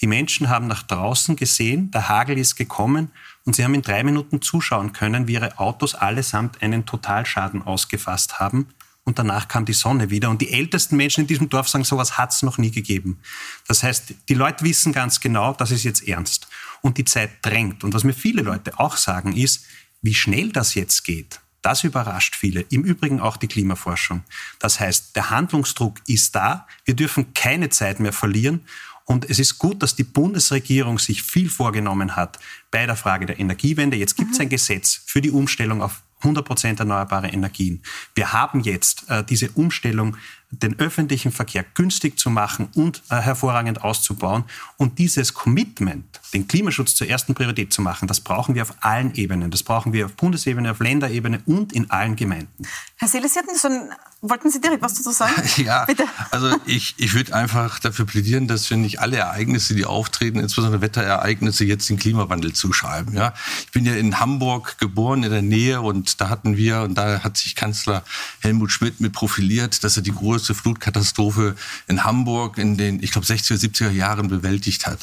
die 0.00 0.06
Menschen 0.06 0.48
haben 0.48 0.66
nach 0.66 0.82
draußen 0.82 1.36
gesehen, 1.36 1.90
der 1.90 2.08
Hagel 2.08 2.38
ist 2.38 2.56
gekommen 2.56 3.10
und 3.44 3.54
sie 3.54 3.64
haben 3.64 3.74
in 3.74 3.82
drei 3.82 4.02
Minuten 4.02 4.40
zuschauen 4.40 4.94
können, 4.94 5.28
wie 5.28 5.34
ihre 5.34 5.58
Autos 5.58 5.94
allesamt 5.94 6.62
einen 6.62 6.86
Totalschaden 6.86 7.62
ausgefasst 7.62 8.40
haben. 8.40 8.68
Und 9.04 9.18
danach 9.18 9.48
kam 9.48 9.64
die 9.64 9.72
Sonne 9.72 10.10
wieder. 10.10 10.30
Und 10.30 10.40
die 10.40 10.52
ältesten 10.52 10.96
Menschen 10.96 11.22
in 11.22 11.26
diesem 11.26 11.48
Dorf 11.48 11.68
sagen, 11.68 11.84
sowas 11.84 12.16
hat 12.16 12.32
es 12.32 12.42
noch 12.42 12.58
nie 12.58 12.70
gegeben. 12.70 13.18
Das 13.66 13.82
heißt, 13.82 14.14
die 14.28 14.34
Leute 14.34 14.64
wissen 14.64 14.92
ganz 14.92 15.20
genau, 15.20 15.52
das 15.52 15.70
ist 15.70 15.84
jetzt 15.84 16.06
ernst 16.06 16.48
und 16.82 16.98
die 16.98 17.04
Zeit 17.04 17.30
drängt. 17.42 17.84
Und 17.84 17.94
was 17.94 18.04
mir 18.04 18.12
viele 18.12 18.42
Leute 18.42 18.78
auch 18.78 18.96
sagen, 18.96 19.36
ist, 19.36 19.64
wie 20.02 20.14
schnell 20.14 20.50
das 20.50 20.74
jetzt 20.74 21.04
geht. 21.04 21.40
Das 21.62 21.84
überrascht 21.84 22.36
viele. 22.36 22.62
Im 22.70 22.84
Übrigen 22.84 23.20
auch 23.20 23.36
die 23.36 23.48
Klimaforschung. 23.48 24.22
Das 24.58 24.80
heißt, 24.80 25.14
der 25.14 25.30
Handlungsdruck 25.30 26.00
ist 26.06 26.34
da. 26.34 26.66
Wir 26.84 26.94
dürfen 26.94 27.34
keine 27.34 27.68
Zeit 27.68 28.00
mehr 28.00 28.14
verlieren. 28.14 28.64
Und 29.04 29.28
es 29.28 29.38
ist 29.38 29.58
gut, 29.58 29.82
dass 29.82 29.96
die 29.96 30.04
Bundesregierung 30.04 30.98
sich 30.98 31.22
viel 31.22 31.50
vorgenommen 31.50 32.16
hat 32.16 32.38
bei 32.70 32.86
der 32.86 32.96
Frage 32.96 33.26
der 33.26 33.40
Energiewende. 33.40 33.96
Jetzt 33.96 34.16
gibt 34.16 34.32
es 34.32 34.38
mhm. 34.38 34.42
ein 34.42 34.48
Gesetz 34.50 35.02
für 35.04 35.20
die 35.20 35.32
Umstellung 35.32 35.82
auf 35.82 36.02
100 36.20 36.44
Prozent 36.44 36.80
erneuerbare 36.80 37.28
Energien. 37.28 37.82
Wir 38.14 38.32
haben 38.32 38.60
jetzt 38.60 39.08
äh, 39.08 39.24
diese 39.24 39.50
Umstellung 39.50 40.16
den 40.50 40.78
öffentlichen 40.80 41.30
Verkehr 41.30 41.64
günstig 41.74 42.18
zu 42.18 42.28
machen 42.28 42.68
und 42.74 43.02
äh, 43.08 43.16
hervorragend 43.16 43.82
auszubauen. 43.82 44.44
Und 44.76 44.98
dieses 44.98 45.32
Commitment, 45.32 46.04
den 46.34 46.48
Klimaschutz 46.48 46.94
zur 46.94 47.08
ersten 47.08 47.34
Priorität 47.34 47.72
zu 47.72 47.82
machen, 47.82 48.08
das 48.08 48.20
brauchen 48.20 48.54
wir 48.56 48.62
auf 48.62 48.74
allen 48.80 49.14
Ebenen. 49.14 49.50
Das 49.50 49.62
brauchen 49.62 49.92
wir 49.92 50.06
auf 50.06 50.12
Bundesebene, 50.14 50.72
auf 50.72 50.80
Länderebene 50.80 51.40
und 51.46 51.72
in 51.72 51.90
allen 51.90 52.16
Gemeinden. 52.16 52.66
Herr 52.96 53.08
Seele, 53.08 53.28
Sie 53.28 53.38
hatten 53.38 53.56
so 53.56 53.68
ein, 53.68 53.90
wollten 54.22 54.50
Sie 54.50 54.60
direkt 54.60 54.82
was 54.82 54.94
dazu 54.94 55.12
sagen? 55.12 55.40
ja, 55.64 55.84
Bitte. 55.84 56.04
also 56.32 56.56
ich, 56.66 56.94
ich 56.98 57.14
würde 57.14 57.34
einfach 57.34 57.78
dafür 57.78 58.04
plädieren, 58.04 58.48
dass 58.48 58.68
wir 58.70 58.76
nicht 58.76 59.00
alle 59.00 59.18
Ereignisse, 59.18 59.74
die 59.74 59.84
auftreten, 59.84 60.40
insbesondere 60.40 60.82
Wetterereignisse, 60.82 61.64
jetzt 61.64 61.88
den 61.88 61.98
Klimawandel 61.98 62.52
zuschreiben. 62.54 63.14
Ja? 63.14 63.34
Ich 63.64 63.70
bin 63.70 63.86
ja 63.86 63.94
in 63.94 64.18
Hamburg 64.18 64.78
geboren, 64.78 65.22
in 65.22 65.30
der 65.30 65.42
Nähe, 65.42 65.80
und 65.80 66.20
da 66.20 66.28
hatten 66.28 66.56
wir, 66.56 66.82
und 66.82 66.96
da 66.96 67.22
hat 67.22 67.36
sich 67.36 67.54
Kanzler 67.54 68.02
Helmut 68.40 68.72
Schmidt 68.72 69.00
mit 69.00 69.12
profiliert, 69.12 69.84
dass 69.84 69.96
er 69.96 70.02
die 70.02 70.12
große 70.12 70.39
größte 70.40 70.54
Flutkatastrophe 70.54 71.54
in 71.86 72.04
Hamburg 72.04 72.56
in 72.56 72.76
den, 72.76 73.02
ich 73.02 73.12
glaube, 73.12 73.26
60er, 73.26 73.58
70er 73.58 73.90
Jahren 73.90 74.28
bewältigt 74.28 74.86
hat. 74.86 74.98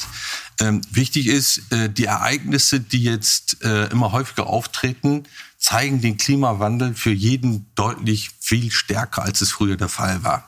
Ähm, 0.60 0.80
wichtig 0.90 1.28
ist, 1.28 1.72
äh, 1.72 1.88
die 1.88 2.06
Ereignisse, 2.06 2.80
die 2.80 3.04
jetzt 3.04 3.62
äh, 3.62 3.86
immer 3.86 4.10
häufiger 4.10 4.48
auftreten, 4.48 5.24
zeigen 5.58 6.00
den 6.00 6.16
Klimawandel 6.16 6.94
für 6.94 7.12
jeden 7.12 7.66
deutlich 7.74 8.30
viel 8.40 8.70
stärker, 8.70 9.22
als 9.22 9.40
es 9.40 9.52
früher 9.52 9.76
der 9.76 9.88
Fall 9.88 10.24
war. 10.24 10.46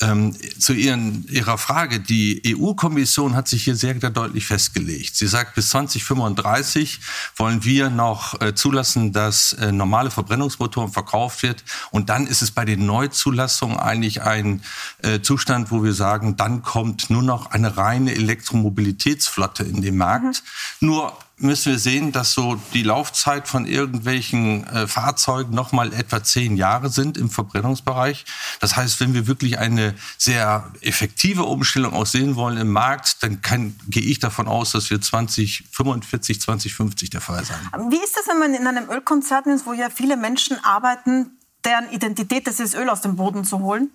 Ähm, 0.00 0.34
zu 0.58 0.72
Ihren, 0.72 1.26
Ihrer 1.28 1.56
Frage, 1.56 2.00
die 2.00 2.56
EU-Kommission 2.56 3.36
hat 3.36 3.46
sich 3.46 3.64
hier 3.64 3.76
sehr 3.76 3.94
deutlich 3.94 4.46
festgelegt. 4.46 5.16
Sie 5.16 5.28
sagt, 5.28 5.54
bis 5.54 5.70
2035 5.70 7.00
wollen 7.36 7.64
wir 7.64 7.90
noch 7.90 8.40
äh, 8.40 8.54
zulassen, 8.54 9.12
dass 9.12 9.52
äh, 9.52 9.70
normale 9.70 10.10
Verbrennungsmotoren 10.10 10.90
verkauft 10.90 11.42
wird. 11.42 11.62
Und 11.92 12.08
dann 12.08 12.26
ist 12.26 12.42
es 12.42 12.50
bei 12.50 12.64
den 12.64 12.86
Neuzulassungen 12.86 13.78
eigentlich 13.78 14.22
ein 14.22 14.62
äh, 15.02 15.20
Zustand, 15.20 15.70
wo 15.70 15.84
wir 15.84 15.94
sagen, 15.94 16.36
dann 16.36 16.62
kommt 16.62 17.08
nur 17.10 17.22
noch 17.22 17.52
eine 17.52 17.76
reine 17.76 18.14
Elektromobilitätsflotte 18.14 19.62
in 19.62 19.80
den 19.80 19.96
Markt. 19.96 20.42
Mhm. 20.80 20.88
Nur 20.88 21.12
müssen 21.36 21.72
wir 21.72 21.78
sehen, 21.78 22.12
dass 22.12 22.32
so 22.32 22.56
die 22.72 22.82
Laufzeit 22.82 23.48
von 23.48 23.66
irgendwelchen 23.66 24.66
äh, 24.66 24.86
Fahrzeugen 24.86 25.54
noch 25.54 25.72
mal 25.72 25.92
etwa 25.92 26.22
zehn 26.22 26.56
Jahre 26.56 26.90
sind 26.90 27.16
im 27.16 27.28
Verbrennungsbereich. 27.28 28.24
Das 28.60 28.76
heißt, 28.76 29.00
wenn 29.00 29.14
wir 29.14 29.26
wirklich 29.26 29.58
eine 29.58 29.94
sehr 30.16 30.70
effektive 30.80 31.44
Umstellung 31.44 31.92
auch 31.92 32.06
sehen 32.06 32.36
wollen 32.36 32.58
im 32.58 32.70
Markt, 32.70 33.22
dann 33.22 33.42
kann, 33.42 33.74
gehe 33.88 34.02
ich 34.02 34.20
davon 34.20 34.46
aus, 34.46 34.72
dass 34.72 34.90
wir 34.90 35.00
2045, 35.00 36.40
2050 36.40 37.10
der 37.10 37.20
Fall 37.20 37.44
sein. 37.44 37.58
Wie 37.90 38.02
ist 38.02 38.16
das, 38.16 38.28
wenn 38.28 38.38
man 38.38 38.54
in 38.54 38.66
einem 38.66 38.88
Ölkonzern 38.88 39.44
ist, 39.46 39.66
wo 39.66 39.72
ja 39.72 39.90
viele 39.90 40.16
Menschen 40.16 40.62
arbeiten, 40.64 41.38
deren 41.64 41.90
Identität 41.90 42.46
ist 42.46 42.60
es, 42.60 42.74
Öl 42.74 42.88
aus 42.88 43.00
dem 43.00 43.16
Boden 43.16 43.44
zu 43.44 43.58
holen 43.60 43.90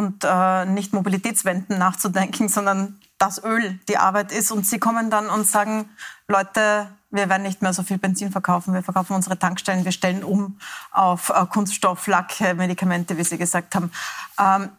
und 0.00 0.24
äh, 0.24 0.64
nicht 0.64 0.94
Mobilitätswenden 0.94 1.78
nachzudenken, 1.78 2.48
sondern 2.48 2.98
das 3.18 3.44
Öl 3.44 3.78
die 3.88 3.98
Arbeit 3.98 4.32
ist. 4.32 4.50
Und 4.50 4.66
sie 4.66 4.78
kommen 4.78 5.10
dann 5.10 5.28
und 5.28 5.46
sagen, 5.46 5.90
Leute, 6.26 6.88
wir 7.10 7.28
werden 7.28 7.42
nicht 7.42 7.60
mehr 7.60 7.74
so 7.74 7.82
viel 7.82 7.98
Benzin 7.98 8.32
verkaufen, 8.32 8.72
wir 8.72 8.82
verkaufen 8.82 9.14
unsere 9.14 9.38
Tankstellen, 9.38 9.84
wir 9.84 9.92
stellen 9.92 10.24
um 10.24 10.58
auf 10.90 11.28
äh, 11.28 11.44
Kunststoff, 11.46 12.06
Lack, 12.06 12.40
Medikamente, 12.56 13.18
wie 13.18 13.24
Sie 13.24 13.36
gesagt 13.36 13.74
haben. 13.74 13.90
Ähm, 14.38 14.70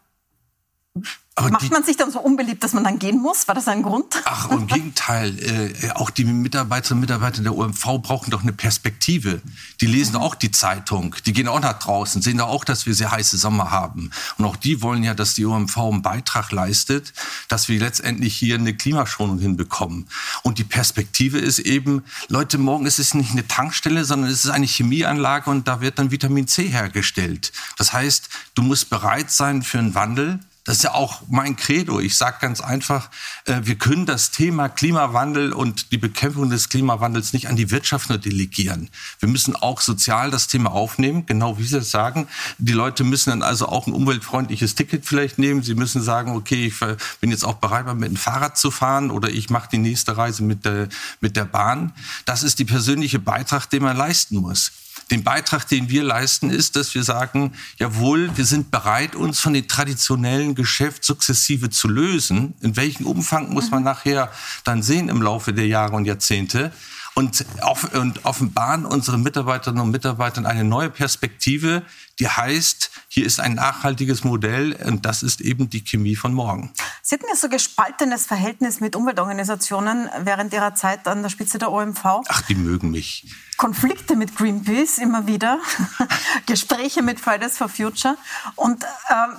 aber 1.34 1.48
Macht 1.50 1.72
man 1.72 1.82
sich 1.82 1.96
dann 1.96 2.10
so 2.10 2.20
unbeliebt, 2.20 2.62
dass 2.62 2.74
man 2.74 2.84
dann 2.84 2.98
gehen 2.98 3.18
muss? 3.18 3.48
War 3.48 3.54
das 3.54 3.66
ein 3.66 3.82
Grund? 3.82 4.22
Ach, 4.26 4.50
im 4.50 4.66
Gegenteil. 4.68 5.72
Äh, 5.82 5.90
auch 5.92 6.10
die 6.10 6.24
Mitarbeiterinnen 6.24 6.98
und 6.98 7.00
Mitarbeiter 7.00 7.42
der 7.42 7.56
OMV 7.56 8.02
brauchen 8.02 8.30
doch 8.30 8.42
eine 8.42 8.52
Perspektive. 8.52 9.40
Die 9.80 9.86
lesen 9.86 10.12
mhm. 10.12 10.20
auch 10.20 10.34
die 10.34 10.50
Zeitung. 10.50 11.16
Die 11.24 11.32
gehen 11.32 11.48
auch 11.48 11.60
nach 11.60 11.78
draußen, 11.78 12.20
sehen 12.20 12.36
da 12.36 12.44
auch, 12.44 12.64
dass 12.64 12.84
wir 12.84 12.94
sehr 12.94 13.12
heiße 13.12 13.38
Sommer 13.38 13.70
haben. 13.70 14.10
Und 14.36 14.44
auch 14.44 14.56
die 14.56 14.82
wollen 14.82 15.02
ja, 15.02 15.14
dass 15.14 15.32
die 15.32 15.46
OMV 15.46 15.78
einen 15.78 16.02
Beitrag 16.02 16.52
leistet, 16.52 17.14
dass 17.48 17.68
wir 17.68 17.80
letztendlich 17.80 18.36
hier 18.36 18.56
eine 18.56 18.74
Klimaschonung 18.74 19.38
hinbekommen. 19.38 20.08
Und 20.42 20.58
die 20.58 20.64
Perspektive 20.64 21.38
ist 21.38 21.60
eben, 21.60 22.04
Leute, 22.28 22.58
morgen 22.58 22.84
ist 22.84 22.98
es 22.98 23.14
nicht 23.14 23.32
eine 23.32 23.48
Tankstelle, 23.48 24.04
sondern 24.04 24.30
es 24.30 24.44
ist 24.44 24.50
eine 24.50 24.66
Chemieanlage 24.66 25.48
und 25.48 25.66
da 25.66 25.80
wird 25.80 25.98
dann 25.98 26.10
Vitamin 26.10 26.46
C 26.46 26.68
hergestellt. 26.68 27.52
Das 27.78 27.94
heißt, 27.94 28.28
du 28.54 28.60
musst 28.60 28.90
bereit 28.90 29.30
sein 29.30 29.62
für 29.62 29.78
einen 29.78 29.94
Wandel 29.94 30.38
das 30.64 30.76
ist 30.76 30.84
ja 30.84 30.94
auch 30.94 31.22
mein 31.28 31.56
Credo. 31.56 31.98
Ich 31.98 32.16
sage 32.16 32.36
ganz 32.40 32.60
einfach, 32.60 33.10
äh, 33.46 33.60
wir 33.64 33.74
können 33.74 34.06
das 34.06 34.30
Thema 34.30 34.68
Klimawandel 34.68 35.52
und 35.52 35.90
die 35.90 35.98
Bekämpfung 35.98 36.50
des 36.50 36.68
Klimawandels 36.68 37.32
nicht 37.32 37.48
an 37.48 37.56
die 37.56 37.72
Wirtschaft 37.72 38.10
nur 38.10 38.18
delegieren. 38.18 38.88
Wir 39.18 39.28
müssen 39.28 39.56
auch 39.56 39.80
sozial 39.80 40.30
das 40.30 40.46
Thema 40.46 40.70
aufnehmen, 40.70 41.26
genau 41.26 41.58
wie 41.58 41.64
Sie 41.64 41.78
es 41.78 41.90
sagen. 41.90 42.28
Die 42.58 42.72
Leute 42.72 43.02
müssen 43.02 43.30
dann 43.30 43.42
also 43.42 43.66
auch 43.66 43.88
ein 43.88 43.92
umweltfreundliches 43.92 44.76
Ticket 44.76 45.04
vielleicht 45.04 45.38
nehmen. 45.38 45.64
Sie 45.64 45.74
müssen 45.74 46.00
sagen, 46.00 46.36
okay, 46.36 46.66
ich 46.66 46.78
bin 47.20 47.30
jetzt 47.30 47.44
auch 47.44 47.54
bereit, 47.54 47.86
mal 47.86 47.94
mit 47.94 48.10
dem 48.10 48.16
Fahrrad 48.16 48.56
zu 48.56 48.70
fahren 48.70 49.10
oder 49.10 49.30
ich 49.30 49.50
mache 49.50 49.68
die 49.72 49.78
nächste 49.78 50.16
Reise 50.16 50.44
mit 50.44 50.64
der, 50.64 50.88
mit 51.20 51.36
der 51.36 51.44
Bahn. 51.44 51.92
Das 52.24 52.44
ist 52.44 52.60
die 52.60 52.64
persönliche 52.64 53.18
Beitrag, 53.18 53.66
den 53.66 53.82
man 53.82 53.96
leisten 53.96 54.36
muss 54.36 54.70
den 55.12 55.24
Beitrag, 55.24 55.68
den 55.68 55.90
wir 55.90 56.02
leisten, 56.02 56.48
ist, 56.48 56.74
dass 56.74 56.94
wir 56.94 57.04
sagen, 57.04 57.52
jawohl, 57.76 58.34
wir 58.34 58.46
sind 58.46 58.70
bereit, 58.70 59.14
uns 59.14 59.40
von 59.40 59.52
dem 59.52 59.68
traditionellen 59.68 60.54
Geschäft 60.54 61.04
sukzessive 61.04 61.68
zu 61.68 61.86
lösen. 61.86 62.54
In 62.62 62.76
welchem 62.76 63.06
Umfang 63.06 63.50
muss 63.50 63.70
man 63.70 63.80
mhm. 63.80 63.84
nachher 63.84 64.32
dann 64.64 64.82
sehen 64.82 65.10
im 65.10 65.20
Laufe 65.20 65.52
der 65.52 65.66
Jahre 65.66 65.96
und 65.96 66.06
Jahrzehnte 66.06 66.72
und, 67.14 67.44
auf, 67.60 67.92
und 67.92 68.24
offenbaren 68.24 68.86
unseren 68.86 69.22
Mitarbeiterinnen 69.22 69.82
und 69.82 69.90
Mitarbeitern 69.90 70.46
eine 70.46 70.64
neue 70.64 70.88
Perspektive, 70.88 71.82
die 72.18 72.28
heißt, 72.28 72.90
hier 73.08 73.26
ist 73.26 73.40
ein 73.40 73.54
nachhaltiges 73.54 74.24
Modell 74.24 74.74
und 74.84 75.04
das 75.04 75.22
ist 75.22 75.40
eben 75.40 75.70
die 75.70 75.82
Chemie 75.84 76.16
von 76.16 76.32
morgen. 76.32 76.72
Sie 77.02 77.14
hatten 77.14 77.26
ja 77.28 77.36
so 77.36 77.48
gespaltenes 77.48 78.26
Verhältnis 78.26 78.80
mit 78.80 78.96
Umweltorganisationen 78.96 80.08
während 80.20 80.52
Ihrer 80.52 80.74
Zeit 80.74 81.06
an 81.08 81.22
der 81.22 81.30
Spitze 81.30 81.58
der 81.58 81.72
OMV. 81.72 82.04
Ach, 82.04 82.42
die 82.42 82.54
mögen 82.54 82.90
mich. 82.90 83.26
Konflikte 83.56 84.16
mit 84.16 84.34
Greenpeace 84.34 84.98
immer 84.98 85.26
wieder, 85.26 85.58
Gespräche 86.46 87.02
mit 87.02 87.20
Fridays 87.20 87.58
for 87.58 87.68
Future. 87.68 88.16
Und 88.56 88.82
äh, 88.82 88.86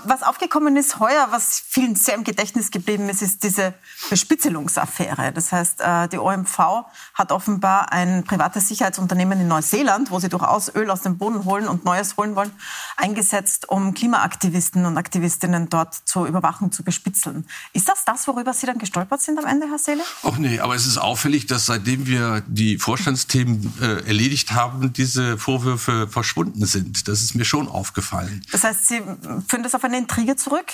was 0.06 0.24
aufgekommen 0.24 0.78
ist 0.78 1.00
heuer, 1.00 1.28
was 1.32 1.60
vielen 1.68 1.96
sehr 1.96 2.16
im 2.16 2.24
Gedächtnis 2.24 2.72
geblieben 2.72 3.10
ist, 3.10 3.22
ist 3.22 3.44
diese 3.44 3.74
Bespitzelungsaffäre. 4.10 5.34
Das 5.34 5.52
heißt, 5.52 5.82
äh, 5.82 6.08
die 6.08 6.20
OMV 6.20 6.86
hat 7.16 7.32
offenbar 7.32 7.92
ein 7.92 8.24
privates 8.24 8.70
Sicherheitsunternehmen 8.70 9.42
in 9.42 9.48
Neuseeland, 9.48 10.12
wo 10.12 10.20
sie 10.20 10.30
durchaus 10.30 10.74
Öl 10.74 10.90
aus 10.90 11.02
dem 11.02 11.18
Boden 11.18 11.44
holen 11.44 11.68
und 11.68 11.84
Neues 11.84 12.16
holen 12.16 12.36
wollen, 12.36 12.52
eingesetzt, 12.98 13.70
um 13.70 13.94
Klimaaktivisten 13.94 14.86
und 14.86 14.98
Aktivistinnen 14.98 15.70
dort 15.70 15.94
zur 16.06 16.26
Überwachung 16.26 16.72
zu 16.72 16.84
bespitzeln. 16.84 17.46
Ist 17.74 17.90
das 17.90 18.06
das, 18.06 18.28
worüber 18.28 18.54
Sie 18.54 18.66
dann 18.66 18.78
gestolpert 18.78 19.22
sind 19.22 19.40
am 19.40 19.46
Ende, 19.46 19.68
Herr 19.68 19.80
Seele? 19.80 20.04
Ach 20.24 20.38
nee, 20.38 20.60
aber 20.60 20.76
es 20.76 20.86
ist 20.86 20.98
auffällig, 20.98 21.48
dass 21.48 21.66
seitdem 21.66 22.06
wir 22.06 22.44
die 22.48 22.78
Vorstandsthemen 22.78 23.74
äh, 23.82 24.08
erledigt 24.08 24.54
haben, 24.54 24.94
diese 24.94 25.38
Vorwürfe 25.38 26.08
verschwunden 26.08 26.66
sind. 26.66 27.08
Das 27.08 27.22
ist 27.22 27.36
mir 27.36 27.46
schon 27.46 27.68
aufgefallen. 27.68 28.42
Das 28.52 28.64
heißt, 28.64 28.88
Sie 28.88 29.02
führen 29.48 29.64
das 29.64 29.76
auf 29.76 29.84
eine 29.84 29.98
Intrige 29.98 30.36
zurück? 30.36 30.72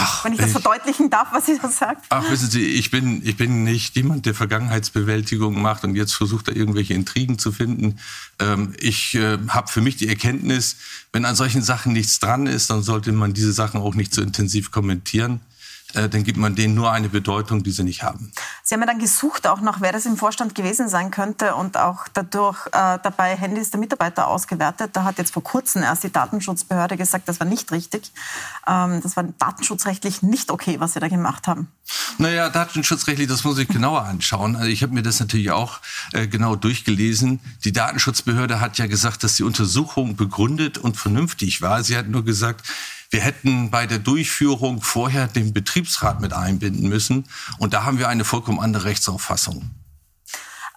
Ach, 0.00 0.24
Wenn 0.24 0.32
ich 0.32 0.38
das 0.38 0.52
verdeutlichen 0.52 1.10
darf, 1.10 1.28
was 1.32 1.46
Sie 1.46 1.58
da 1.60 1.68
sagt. 1.68 2.06
Ach, 2.10 2.30
wissen 2.30 2.48
Sie, 2.48 2.64
ich 2.64 2.90
bin, 2.90 3.20
ich 3.26 3.36
bin 3.36 3.64
nicht 3.64 3.96
jemand, 3.96 4.26
der 4.26 4.34
Vergangenheitsbewältigung 4.34 5.60
macht 5.60 5.82
und 5.82 5.96
jetzt 5.96 6.14
versucht, 6.14 6.48
da 6.48 6.52
irgendwelche 6.52 6.94
Intrigen 6.94 7.38
zu 7.38 7.50
finden. 7.50 7.98
Ähm, 8.38 8.74
ich 8.78 9.14
äh, 9.14 9.38
habe 9.48 9.68
für 9.68 9.80
mich 9.80 9.96
die 9.96 10.08
Erkenntnis, 10.08 10.76
wenn 11.12 11.24
an 11.24 11.34
solchen 11.34 11.62
Sachen 11.62 11.92
nichts 11.92 12.20
dran 12.20 12.46
ist, 12.46 12.70
dann 12.70 12.82
sollte 12.82 13.10
man 13.10 13.34
diese 13.34 13.52
Sachen 13.52 13.80
auch 13.80 13.94
nicht 13.94 14.14
so 14.14 14.22
intensiv 14.22 14.70
kommentieren. 14.70 15.40
Äh, 15.94 16.08
dann 16.08 16.22
gibt 16.22 16.36
man 16.36 16.54
denen 16.54 16.74
nur 16.74 16.92
eine 16.92 17.08
Bedeutung, 17.08 17.62
die 17.62 17.70
sie 17.70 17.82
nicht 17.82 18.02
haben. 18.02 18.30
Sie 18.62 18.74
haben 18.74 18.82
ja 18.82 18.86
dann 18.86 18.98
gesucht 18.98 19.46
auch 19.46 19.62
noch, 19.62 19.80
wer 19.80 19.90
das 19.90 20.04
im 20.04 20.18
Vorstand 20.18 20.54
gewesen 20.54 20.88
sein 20.90 21.10
könnte 21.10 21.54
und 21.54 21.78
auch 21.78 22.08
dadurch 22.12 22.66
äh, 22.66 22.98
dabei 23.02 23.34
Handys 23.36 23.70
der 23.70 23.80
Mitarbeiter 23.80 24.26
ausgewertet. 24.26 24.90
Da 24.92 25.04
hat 25.04 25.16
jetzt 25.16 25.32
vor 25.32 25.42
kurzem 25.42 25.82
erst 25.82 26.04
die 26.04 26.12
Datenschutzbehörde 26.12 26.98
gesagt, 26.98 27.26
das 27.28 27.40
war 27.40 27.46
nicht 27.46 27.72
richtig. 27.72 28.12
Ähm, 28.66 29.00
das 29.02 29.16
war 29.16 29.24
datenschutzrechtlich 29.38 30.20
nicht 30.22 30.50
okay, 30.50 30.78
was 30.78 30.92
Sie 30.92 31.00
da 31.00 31.08
gemacht 31.08 31.46
haben. 31.46 31.68
Naja, 32.18 32.50
datenschutzrechtlich, 32.50 33.26
das 33.26 33.44
muss 33.44 33.56
ich 33.56 33.68
genauer 33.68 34.02
anschauen. 34.02 34.56
Also 34.56 34.68
ich 34.68 34.82
habe 34.82 34.92
mir 34.92 35.02
das 35.02 35.20
natürlich 35.20 35.52
auch 35.52 35.80
äh, 36.12 36.26
genau 36.26 36.54
durchgelesen. 36.54 37.40
Die 37.64 37.72
Datenschutzbehörde 37.72 38.60
hat 38.60 38.76
ja 38.76 38.86
gesagt, 38.86 39.24
dass 39.24 39.36
die 39.36 39.42
Untersuchung 39.42 40.16
begründet 40.16 40.76
und 40.76 40.98
vernünftig 40.98 41.62
war. 41.62 41.82
Sie 41.82 41.96
hat 41.96 42.08
nur 42.08 42.24
gesagt, 42.24 42.66
wir 43.10 43.20
hätten 43.20 43.70
bei 43.70 43.86
der 43.86 43.98
Durchführung 43.98 44.82
vorher 44.82 45.28
den 45.28 45.52
Betriebsrat 45.52 46.20
mit 46.20 46.32
einbinden 46.32 46.88
müssen. 46.88 47.24
Und 47.58 47.72
da 47.72 47.84
haben 47.84 47.98
wir 47.98 48.08
eine 48.08 48.24
vollkommen 48.24 48.60
andere 48.60 48.84
Rechtsauffassung. 48.84 49.70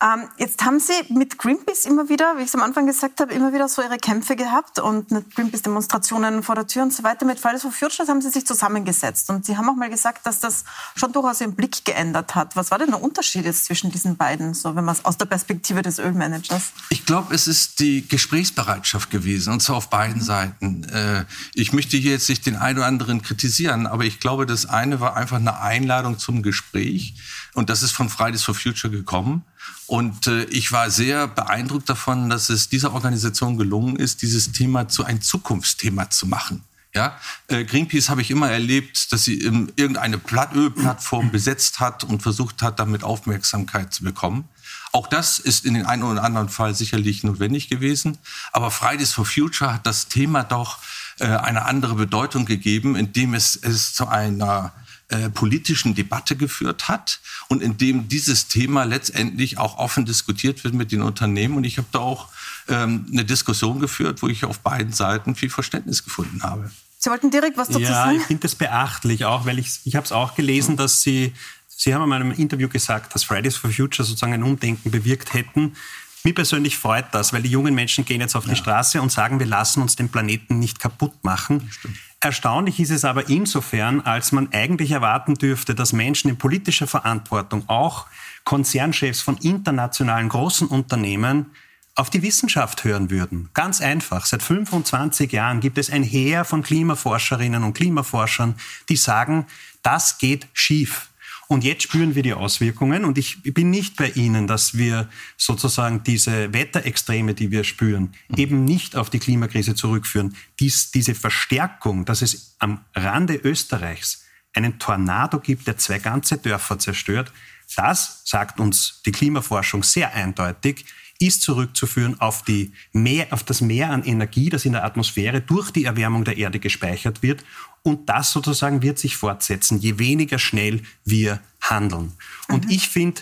Ähm, 0.01 0.27
jetzt 0.37 0.63
haben 0.63 0.79
Sie 0.79 0.93
mit 1.09 1.37
Greenpeace 1.37 1.85
immer 1.85 2.09
wieder, 2.09 2.35
wie 2.37 2.41
ich 2.41 2.47
es 2.47 2.55
am 2.55 2.63
Anfang 2.63 2.87
gesagt 2.87 3.19
habe, 3.19 3.33
immer 3.33 3.53
wieder 3.53 3.69
so 3.69 3.83
Ihre 3.83 3.97
Kämpfe 3.97 4.35
gehabt 4.35 4.79
und 4.79 5.11
mit 5.11 5.35
Greenpeace-Demonstrationen 5.35 6.41
vor 6.41 6.55
der 6.55 6.65
Tür 6.65 6.81
und 6.81 6.91
so 6.91 7.03
weiter. 7.03 7.23
Mit 7.23 7.39
Fridays 7.39 7.61
for 7.61 7.71
Future 7.71 8.07
haben 8.07 8.19
Sie 8.19 8.31
sich 8.31 8.47
zusammengesetzt 8.47 9.29
und 9.29 9.45
Sie 9.45 9.57
haben 9.57 9.69
auch 9.69 9.75
mal 9.75 9.91
gesagt, 9.91 10.25
dass 10.25 10.39
das 10.39 10.63
schon 10.95 11.11
durchaus 11.11 11.41
Ihren 11.41 11.53
Blick 11.53 11.85
geändert 11.85 12.33
hat. 12.33 12.55
Was 12.55 12.71
war 12.71 12.79
denn 12.79 12.89
der 12.89 13.01
Unterschied 13.01 13.45
jetzt 13.45 13.65
zwischen 13.65 13.91
diesen 13.91 14.17
beiden, 14.17 14.55
so 14.55 14.75
wenn 14.75 14.85
man 14.85 14.95
es 14.95 15.05
aus 15.05 15.17
der 15.19 15.25
Perspektive 15.25 15.83
des 15.83 15.99
Ölmanagers? 15.99 16.71
Ich 16.89 17.05
glaube, 17.05 17.35
es 17.35 17.47
ist 17.47 17.79
die 17.79 18.07
Gesprächsbereitschaft 18.07 19.11
gewesen 19.11 19.53
und 19.53 19.59
zwar 19.59 19.75
auf 19.75 19.91
beiden 19.91 20.17
mhm. 20.17 20.25
Seiten. 20.25 20.83
Äh, 20.85 21.25
ich 21.53 21.73
möchte 21.73 21.97
hier 21.97 22.11
jetzt 22.11 22.27
nicht 22.27 22.47
den 22.47 22.55
einen 22.55 22.79
oder 22.79 22.87
anderen 22.87 23.21
kritisieren, 23.21 23.85
aber 23.85 24.03
ich 24.05 24.19
glaube, 24.19 24.47
das 24.47 24.65
eine 24.65 24.99
war 24.99 25.15
einfach 25.15 25.37
eine 25.37 25.59
Einladung 25.59 26.17
zum 26.17 26.41
Gespräch 26.41 27.13
und 27.53 27.69
das 27.69 27.83
ist 27.83 27.91
von 27.91 28.09
Fridays 28.09 28.43
for 28.43 28.55
Future 28.55 28.91
gekommen. 28.91 29.45
Und 29.91 30.27
äh, 30.27 30.45
ich 30.45 30.71
war 30.71 30.89
sehr 30.89 31.27
beeindruckt 31.27 31.89
davon, 31.89 32.29
dass 32.29 32.47
es 32.47 32.69
dieser 32.69 32.93
Organisation 32.93 33.57
gelungen 33.57 33.97
ist, 33.97 34.21
dieses 34.21 34.53
Thema 34.53 34.87
zu 34.87 35.03
einem 35.03 35.21
Zukunftsthema 35.21 36.09
zu 36.09 36.27
machen. 36.27 36.63
Ja, 36.95 37.19
äh, 37.49 37.65
Greenpeace 37.65 38.07
habe 38.07 38.21
ich 38.21 38.31
immer 38.31 38.49
erlebt, 38.49 39.11
dass 39.11 39.25
sie 39.25 39.41
irgendeine 39.41 40.21
Ölplattform 40.55 41.31
besetzt 41.33 41.81
hat 41.81 42.05
und 42.05 42.21
versucht 42.21 42.61
hat, 42.61 42.79
damit 42.79 43.03
Aufmerksamkeit 43.03 43.93
zu 43.93 44.05
bekommen. 44.05 44.47
Auch 44.93 45.07
das 45.07 45.39
ist 45.39 45.65
in 45.65 45.73
den 45.73 45.85
einen 45.85 46.03
oder 46.03 46.23
anderen 46.23 46.47
Fall 46.47 46.73
sicherlich 46.73 47.25
notwendig 47.25 47.67
gewesen. 47.67 48.17
Aber 48.53 48.71
Fridays 48.71 49.11
for 49.11 49.25
Future 49.25 49.73
hat 49.73 49.85
das 49.85 50.07
Thema 50.07 50.45
doch 50.45 50.77
äh, 51.19 51.25
eine 51.25 51.65
andere 51.65 51.95
Bedeutung 51.95 52.45
gegeben, 52.45 52.95
indem 52.95 53.33
es, 53.33 53.57
es 53.57 53.93
zu 53.93 54.07
einer 54.07 54.71
äh, 55.11 55.29
politischen 55.29 55.93
Debatte 55.93 56.35
geführt 56.35 56.87
hat 56.87 57.19
und 57.49 57.61
in 57.61 57.77
dem 57.77 58.07
dieses 58.07 58.47
Thema 58.47 58.85
letztendlich 58.85 59.57
auch 59.57 59.77
offen 59.77 60.05
diskutiert 60.05 60.63
wird 60.63 60.73
mit 60.73 60.91
den 60.91 61.01
Unternehmen. 61.01 61.57
Und 61.57 61.65
ich 61.65 61.77
habe 61.77 61.87
da 61.91 61.99
auch 61.99 62.29
ähm, 62.69 63.05
eine 63.11 63.25
Diskussion 63.25 63.79
geführt, 63.79 64.21
wo 64.21 64.29
ich 64.29 64.45
auf 64.45 64.59
beiden 64.59 64.93
Seiten 64.93 65.35
viel 65.35 65.49
Verständnis 65.49 66.03
gefunden 66.03 66.43
habe. 66.43 66.71
Sie 66.97 67.09
wollten 67.09 67.29
direkt 67.29 67.57
was 67.57 67.67
dazu 67.67 67.81
ja, 67.81 67.93
sagen? 67.93 68.15
Ja, 68.15 68.21
ich 68.21 68.27
finde 68.27 68.41
das 68.43 68.55
beachtlich, 68.55 69.25
auch 69.25 69.45
weil 69.45 69.59
ich, 69.59 69.81
ich 69.83 69.95
habe 69.95 70.05
es 70.05 70.11
auch 70.11 70.35
gelesen, 70.35 70.77
dass 70.77 71.01
Sie, 71.01 71.33
Sie 71.67 71.93
haben 71.93 72.03
in 72.03 72.09
meinem 72.09 72.31
Interview 72.31 72.69
gesagt, 72.69 73.13
dass 73.13 73.23
Fridays 73.23 73.57
for 73.57 73.69
Future 73.69 74.07
sozusagen 74.07 74.33
ein 74.33 74.43
Umdenken 74.43 74.91
bewirkt 74.91 75.33
hätten. 75.33 75.75
Mir 76.23 76.35
persönlich 76.35 76.77
freut 76.77 77.05
das, 77.11 77.33
weil 77.33 77.41
die 77.41 77.49
jungen 77.49 77.73
Menschen 77.73 78.05
gehen 78.05 78.21
jetzt 78.21 78.35
auf 78.35 78.45
die 78.45 78.55
Straße 78.55 79.01
und 79.01 79.11
sagen, 79.11 79.39
wir 79.39 79.47
lassen 79.47 79.81
uns 79.81 79.95
den 79.95 80.09
Planeten 80.09 80.59
nicht 80.59 80.79
kaputt 80.79 81.23
machen. 81.23 81.71
Erstaunlich 82.19 82.79
ist 82.79 82.91
es 82.91 83.03
aber 83.03 83.29
insofern, 83.29 84.01
als 84.01 84.31
man 84.31 84.53
eigentlich 84.53 84.91
erwarten 84.91 85.33
dürfte, 85.33 85.73
dass 85.73 85.93
Menschen 85.93 86.29
in 86.29 86.37
politischer 86.37 86.85
Verantwortung, 86.85 87.63
auch 87.67 88.05
Konzernchefs 88.43 89.21
von 89.21 89.37
internationalen 89.37 90.29
großen 90.29 90.67
Unternehmen, 90.67 91.47
auf 91.95 92.09
die 92.09 92.21
Wissenschaft 92.21 92.83
hören 92.83 93.09
würden. 93.09 93.49
Ganz 93.53 93.81
einfach. 93.81 94.25
Seit 94.25 94.43
25 94.43 95.31
Jahren 95.31 95.59
gibt 95.59 95.77
es 95.77 95.89
ein 95.89 96.03
Heer 96.03 96.45
von 96.45 96.63
Klimaforscherinnen 96.63 97.63
und 97.63 97.73
Klimaforschern, 97.73 98.55
die 98.87 98.95
sagen, 98.95 99.45
das 99.83 100.17
geht 100.17 100.47
schief. 100.53 101.10
Und 101.51 101.65
jetzt 101.65 101.83
spüren 101.83 102.15
wir 102.15 102.23
die 102.23 102.31
Auswirkungen. 102.31 103.03
Und 103.03 103.17
ich 103.17 103.43
bin 103.43 103.71
nicht 103.71 103.97
bei 103.97 104.07
Ihnen, 104.11 104.47
dass 104.47 104.77
wir 104.77 105.09
sozusagen 105.35 106.01
diese 106.01 106.53
Wetterextreme, 106.53 107.33
die 107.33 107.51
wir 107.51 107.65
spüren, 107.65 108.13
eben 108.37 108.63
nicht 108.63 108.95
auf 108.95 109.09
die 109.09 109.19
Klimakrise 109.19 109.75
zurückführen. 109.75 110.37
Dies, 110.61 110.91
diese 110.91 111.13
Verstärkung, 111.13 112.05
dass 112.05 112.21
es 112.21 112.55
am 112.59 112.79
Rande 112.95 113.35
Österreichs 113.35 114.23
einen 114.53 114.79
Tornado 114.79 115.41
gibt, 115.41 115.67
der 115.67 115.77
zwei 115.77 115.99
ganze 115.99 116.37
Dörfer 116.37 116.79
zerstört, 116.79 117.33
das 117.75 118.21
sagt 118.23 118.61
uns 118.61 119.01
die 119.05 119.11
Klimaforschung 119.11 119.83
sehr 119.83 120.13
eindeutig, 120.13 120.85
ist 121.21 121.41
zurückzuführen 121.41 122.19
auf, 122.19 122.43
die 122.43 122.73
Meer, 122.91 123.27
auf 123.31 123.43
das 123.43 123.61
Meer 123.61 123.91
an 123.91 124.03
Energie, 124.03 124.49
das 124.49 124.65
in 124.65 124.73
der 124.73 124.83
Atmosphäre 124.83 125.41
durch 125.41 125.71
die 125.71 125.85
Erwärmung 125.85 126.23
der 126.23 126.37
Erde 126.37 126.59
gespeichert 126.59 127.21
wird 127.21 127.43
und 127.83 128.09
das 128.09 128.31
sozusagen 128.31 128.81
wird 128.81 128.99
sich 128.99 129.15
fortsetzen, 129.17 129.79
je 129.79 129.99
weniger 129.99 130.39
schnell 130.39 130.81
wir 131.05 131.39
handeln. 131.61 132.13
Und 132.47 132.65
mhm. 132.65 132.71
ich 132.71 132.89
finde, 132.89 133.21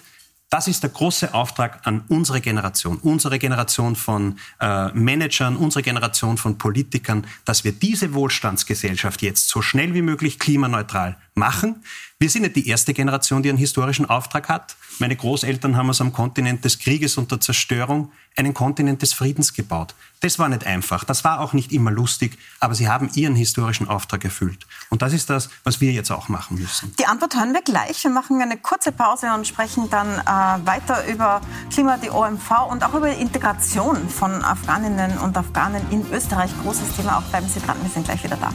das 0.49 0.67
ist 0.67 0.81
der 0.81 0.89
große 0.89 1.33
Auftrag 1.35 1.85
an 1.85 2.03
unsere 2.07 2.41
Generation, 2.41 2.97
unsere 2.97 3.37
Generation 3.37 3.95
von 3.95 4.39
äh, 4.59 4.87
Managern, 4.93 5.55
unsere 5.55 5.83
Generation 5.83 6.37
von 6.37 6.57
Politikern, 6.57 7.27
dass 7.45 7.63
wir 7.63 7.71
diese 7.71 8.13
Wohlstandsgesellschaft 8.15 9.21
jetzt 9.21 9.47
so 9.47 9.61
schnell 9.61 9.93
wie 9.93 10.01
möglich 10.01 10.39
klimaneutral 10.39 11.17
machen. 11.35 11.83
Wir 12.21 12.29
sind 12.29 12.41
nicht 12.41 12.57
die 12.57 12.67
erste 12.67 12.93
Generation, 12.93 13.43
die 13.43 13.47
einen 13.47 13.57
historischen 13.57 14.05
Auftrag 14.05 14.49
hat. 14.49 14.75
Meine 14.99 15.15
Großeltern 15.15 15.77
haben 15.77 15.89
aus 15.89 16.01
am 16.01 16.11
Kontinent 16.11 16.65
des 16.65 16.77
Krieges 16.77 17.17
und 17.17 17.31
der 17.31 17.39
Zerstörung 17.39 18.11
einen 18.35 18.53
Kontinent 18.53 19.01
des 19.01 19.13
Friedens 19.13 19.53
gebaut. 19.53 19.95
Das 20.19 20.37
war 20.37 20.49
nicht 20.49 20.65
einfach, 20.65 21.05
das 21.05 21.23
war 21.23 21.39
auch 21.39 21.53
nicht 21.53 21.71
immer 21.71 21.91
lustig, 21.91 22.37
aber 22.59 22.75
sie 22.75 22.89
haben 22.89 23.09
ihren 23.13 23.35
historischen 23.35 23.87
Auftrag 23.87 24.25
erfüllt. 24.25 24.67
Und 24.89 25.01
das 25.01 25.13
ist 25.13 25.29
das, 25.29 25.49
was 25.63 25.79
wir 25.79 25.93
jetzt 25.93 26.11
auch 26.11 26.27
machen 26.27 26.57
müssen. 26.59 26.93
Die 26.99 27.05
Antwort 27.05 27.37
hören 27.37 27.53
wir 27.53 27.61
gleich. 27.61 28.03
Wir 28.03 28.11
machen 28.11 28.41
eine 28.41 28.57
kurze 28.57 28.91
Pause 28.91 29.33
und 29.33 29.47
sprechen 29.47 29.89
dann 29.89 30.19
äh, 30.19 30.67
weiter 30.67 31.07
über 31.07 31.39
Klima, 31.71 31.95
die 31.95 32.09
OMV 32.09 32.51
und 32.69 32.83
auch 32.83 32.95
über 32.95 33.09
die 33.09 33.21
Integration 33.21 34.09
von 34.09 34.43
Afghaninnen 34.43 35.19
und 35.19 35.37
Afghanen 35.37 35.89
in 35.89 36.05
Österreich. 36.11 36.51
Großes 36.63 36.97
Thema, 36.97 37.19
auch 37.19 37.23
bleiben 37.23 37.47
Sie 37.47 37.61
dran, 37.61 37.77
wir 37.81 37.89
sind 37.89 38.03
gleich 38.03 38.21
wieder 38.21 38.35
da. 38.35 38.51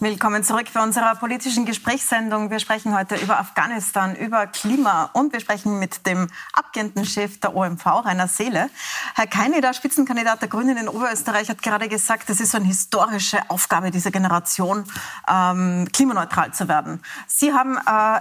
Willkommen 0.00 0.44
zurück 0.44 0.66
bei 0.72 0.80
unserer 0.80 1.16
politischen 1.16 1.66
Gesprächssendung. 1.66 2.50
Wir 2.50 2.60
sprechen 2.60 2.96
heute 2.96 3.16
über 3.16 3.40
Afghanistan, 3.40 4.14
über 4.14 4.46
Klima 4.46 5.10
und 5.12 5.32
wir 5.32 5.40
sprechen 5.40 5.80
mit 5.80 6.06
dem 6.06 6.28
abgehenden 6.52 7.04
Chef 7.04 7.40
der 7.40 7.56
OMV, 7.56 7.84
Rainer 7.84 8.28
Seele. 8.28 8.70
Herr 9.16 9.26
Keini, 9.26 9.60
der 9.60 9.74
Spitzenkandidat 9.74 10.40
der 10.40 10.48
Grünen 10.48 10.76
in 10.76 10.88
Oberösterreich, 10.88 11.48
hat 11.48 11.62
gerade 11.62 11.88
gesagt, 11.88 12.30
es 12.30 12.38
ist 12.38 12.52
so 12.52 12.58
eine 12.58 12.68
historische 12.68 13.40
Aufgabe 13.50 13.90
dieser 13.90 14.12
Generation, 14.12 14.84
ähm, 15.28 15.88
klimaneutral 15.92 16.54
zu 16.54 16.68
werden. 16.68 17.02
Sie 17.26 17.52
haben 17.52 17.76
äh, 17.76 18.20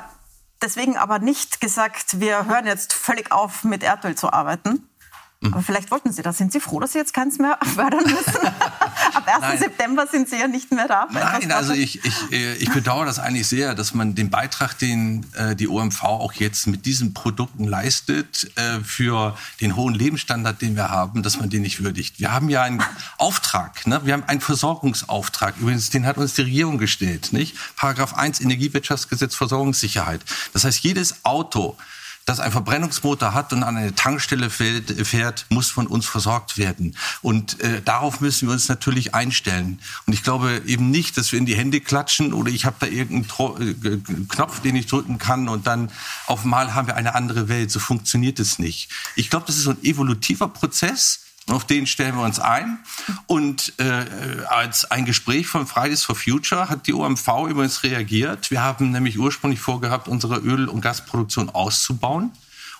deswegen 0.63 0.97
aber 0.97 1.19
nicht 1.19 1.61
gesagt, 1.61 2.19
wir 2.19 2.45
hören 2.45 2.65
jetzt 2.65 2.91
völlig 2.91 3.31
auf, 3.31 3.63
mit 3.63 3.83
Erdöl 3.83 4.15
zu 4.15 4.33
arbeiten. 4.33 4.89
Mhm. 5.41 5.53
Aber 5.53 5.61
vielleicht 5.61 5.91
wollten 5.91 6.11
Sie 6.11 6.23
das. 6.23 6.39
Sind 6.39 6.51
Sie 6.51 6.59
froh, 6.59 6.79
dass 6.79 6.93
Sie 6.93 6.97
jetzt 6.97 7.13
keins 7.13 7.37
mehr 7.37 7.59
fördern 7.75 8.03
müssen? 8.03 8.39
Ab 9.27 9.41
1. 9.41 9.41
Nein. 9.41 9.59
September 9.59 10.07
sind 10.07 10.29
Sie 10.29 10.37
ja 10.37 10.47
nicht 10.47 10.71
mehr 10.71 10.87
da. 10.87 11.07
Nein, 11.11 11.51
also 11.51 11.73
ich, 11.73 12.03
ich, 12.03 12.31
äh, 12.31 12.55
ich 12.55 12.71
bedauere 12.71 13.05
das 13.05 13.19
eigentlich 13.19 13.47
sehr, 13.47 13.75
dass 13.75 13.93
man 13.93 14.15
den 14.15 14.29
Beitrag, 14.29 14.77
den 14.77 15.25
äh, 15.33 15.55
die 15.55 15.67
OMV 15.67 16.03
auch 16.03 16.33
jetzt 16.33 16.67
mit 16.67 16.85
diesen 16.85 17.13
Produkten 17.13 17.65
leistet, 17.65 18.49
äh, 18.57 18.79
für 18.79 19.37
den 19.61 19.75
hohen 19.75 19.93
Lebensstandard, 19.93 20.61
den 20.61 20.75
wir 20.75 20.89
haben, 20.89 21.23
dass 21.23 21.39
man 21.39 21.49
den 21.49 21.61
nicht 21.61 21.83
würdigt. 21.83 22.19
Wir 22.19 22.31
haben 22.31 22.49
ja 22.49 22.63
einen 22.63 22.83
Auftrag, 23.17 23.85
ne? 23.87 24.01
wir 24.03 24.13
haben 24.13 24.23
einen 24.23 24.41
Versorgungsauftrag. 24.41 25.55
Übrigens, 25.59 25.89
den 25.89 26.05
hat 26.05 26.17
uns 26.17 26.33
die 26.33 26.43
Regierung 26.43 26.77
gestellt. 26.77 27.33
Nicht? 27.33 27.55
Paragraph 27.75 28.13
1 28.13 28.41
Energiewirtschaftsgesetz 28.41 29.35
Versorgungssicherheit. 29.35 30.21
Das 30.53 30.63
heißt, 30.63 30.79
jedes 30.79 31.25
Auto, 31.25 31.77
das 32.27 32.41
ein 32.41 32.51
Verbrennungsmotor 32.51 33.33
hat 33.33 33.53
und 33.53 33.63
an 33.63 33.77
eine 33.77 33.95
Tankstelle 33.95 34.49
fährt, 34.49 35.45
muss 35.47 35.69
von 35.69 35.87
uns 35.87 36.05
versorgt 36.05 36.57
werden. 36.57 36.97
Und 37.21 37.61
äh, 37.61 37.81
darauf 37.81 38.19
müssen 38.19 38.49
wir 38.49 38.53
uns 38.53 38.67
natürlich 38.67 39.15
einstellen. 39.15 39.79
Und 40.05 40.11
ich 40.11 40.23
glaube 40.23 40.61
eben 40.65 40.91
nicht, 40.91 41.17
dass 41.17 41.31
wir 41.31 41.39
in 41.39 41.45
die 41.45 41.55
Hände 41.55 41.79
klatschen 41.79 42.33
oder 42.33 42.51
ich 42.51 42.65
habe 42.65 42.75
da 42.81 42.85
irgendeinen 42.85 43.29
Tro 43.29 43.57
äh, 43.57 43.75
Knopf, 44.27 44.59
den 44.59 44.75
ich 44.75 44.87
drücken 44.87 45.19
kann 45.19 45.47
und 45.47 45.67
dann 45.67 45.89
auf 46.25 46.43
einmal 46.43 46.75
haben 46.75 46.87
wir 46.87 46.97
eine 46.97 47.15
andere 47.15 47.47
Welt. 47.47 47.71
So 47.71 47.79
funktioniert 47.79 48.39
es 48.39 48.59
nicht. 48.59 48.89
Ich 49.15 49.29
glaube, 49.29 49.45
das 49.45 49.55
ist 49.55 49.63
so 49.63 49.71
ein 49.71 49.83
evolutiver 49.83 50.49
Prozess 50.49 51.26
auf 51.49 51.65
den 51.65 51.87
stellen 51.87 52.15
wir 52.15 52.23
uns 52.23 52.39
ein. 52.39 52.79
Und 53.25 53.73
äh, 53.79 54.05
als 54.49 54.89
ein 54.91 55.05
Gespräch 55.05 55.47
von 55.47 55.65
Fridays 55.65 56.03
for 56.03 56.15
Future 56.15 56.69
hat 56.69 56.87
die 56.87 56.93
OMV 56.93 57.27
übrigens 57.49 57.83
reagiert. 57.83 58.51
Wir 58.51 58.61
haben 58.61 58.91
nämlich 58.91 59.17
ursprünglich 59.17 59.59
vorgehabt, 59.59 60.07
unsere 60.07 60.37
Öl- 60.37 60.67
und 60.67 60.81
Gasproduktion 60.81 61.49
auszubauen. 61.49 62.31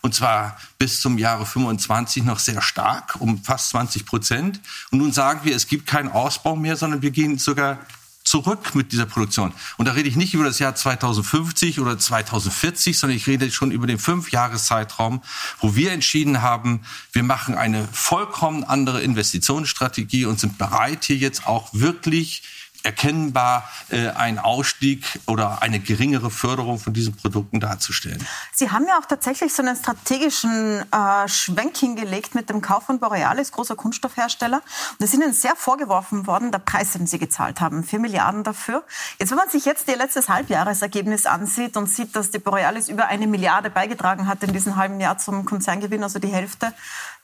Und 0.01 0.13
zwar 0.13 0.57
bis 0.77 1.01
zum 1.01 1.17
Jahre 1.17 1.45
25 1.45 2.23
noch 2.23 2.39
sehr 2.39 2.61
stark, 2.61 3.15
um 3.19 3.43
fast 3.43 3.69
20 3.69 4.05
Prozent. 4.05 4.59
Und 4.91 4.99
nun 4.99 5.11
sagen 5.11 5.41
wir, 5.43 5.55
es 5.55 5.67
gibt 5.67 5.87
keinen 5.87 6.09
Ausbau 6.09 6.55
mehr, 6.55 6.75
sondern 6.75 7.01
wir 7.01 7.11
gehen 7.11 7.37
sogar 7.37 7.79
zurück 8.27 8.75
mit 8.75 8.91
dieser 8.91 9.05
Produktion. 9.05 9.53
Und 9.77 9.87
da 9.87 9.93
rede 9.93 10.09
ich 10.09 10.17
nicht 10.17 10.33
über 10.33 10.43
das 10.43 10.59
Jahr 10.59 10.75
2050 10.75 11.79
oder 11.79 11.97
2040, 11.97 12.99
sondern 12.99 13.15
ich 13.15 13.25
rede 13.25 13.49
schon 13.51 13.71
über 13.71 13.87
den 13.87 13.99
Fünfjahreszeitraum, 13.99 15.21
wo 15.59 15.75
wir 15.75 15.93
entschieden 15.93 16.41
haben, 16.41 16.81
wir 17.13 17.23
machen 17.23 17.55
eine 17.55 17.87
vollkommen 17.91 18.65
andere 18.65 19.01
Investitionsstrategie 19.01 20.25
und 20.25 20.41
sind 20.41 20.57
bereit, 20.57 21.05
hier 21.05 21.15
jetzt 21.15 21.47
auch 21.47 21.69
wirklich 21.71 22.43
erkennbar 22.87 23.69
äh, 23.89 24.07
einen 24.11 24.39
Ausstieg 24.39 25.19
oder 25.27 25.61
eine 25.61 25.81
geringere 25.81 26.31
Förderung 26.31 26.79
von 26.79 26.93
diesen 26.93 27.15
Produkten 27.17 27.59
darzustellen. 27.59 28.25
Sie 28.53 28.71
haben 28.71 28.87
ja 28.87 28.97
auch 28.97 29.05
tatsächlich 29.05 29.53
so 29.53 29.61
einen 29.61 29.75
strategischen 29.75 30.81
äh, 30.91 31.27
Schwenk 31.27 31.75
hingelegt 31.75 32.33
mit 32.33 32.49
dem 32.49 32.61
Kauf 32.61 32.83
von 32.83 32.99
Borealis, 32.99 33.51
großer 33.51 33.75
Kunststoffhersteller. 33.75 34.57
Und 34.57 35.03
es 35.03 35.13
ist 35.13 35.19
Ihnen 35.19 35.33
sehr 35.33 35.57
vorgeworfen 35.57 36.27
worden, 36.27 36.51
der 36.53 36.59
Preis, 36.59 36.93
den 36.93 37.07
Sie 37.07 37.19
gezahlt 37.19 37.59
haben, 37.59 37.83
4 37.83 37.99
Milliarden 37.99 38.45
dafür. 38.45 38.85
Jetzt, 39.19 39.31
wenn 39.31 39.37
man 39.37 39.49
sich 39.49 39.65
jetzt 39.65 39.89
Ihr 39.89 39.97
letztes 39.97 40.29
Halbjahresergebnis 40.29 41.25
ansieht 41.25 41.75
und 41.75 41.87
sieht, 41.87 42.15
dass 42.15 42.31
die 42.31 42.39
Borealis 42.39 42.87
über 42.87 43.07
eine 43.07 43.27
Milliarde 43.27 43.69
beigetragen 43.69 44.27
hat 44.27 44.41
in 44.43 44.53
diesem 44.53 44.77
halben 44.77 45.01
Jahr 45.01 45.17
zum 45.17 45.43
Konzerngewinn, 45.43 46.03
also 46.03 46.19
die 46.19 46.29
Hälfte, 46.29 46.73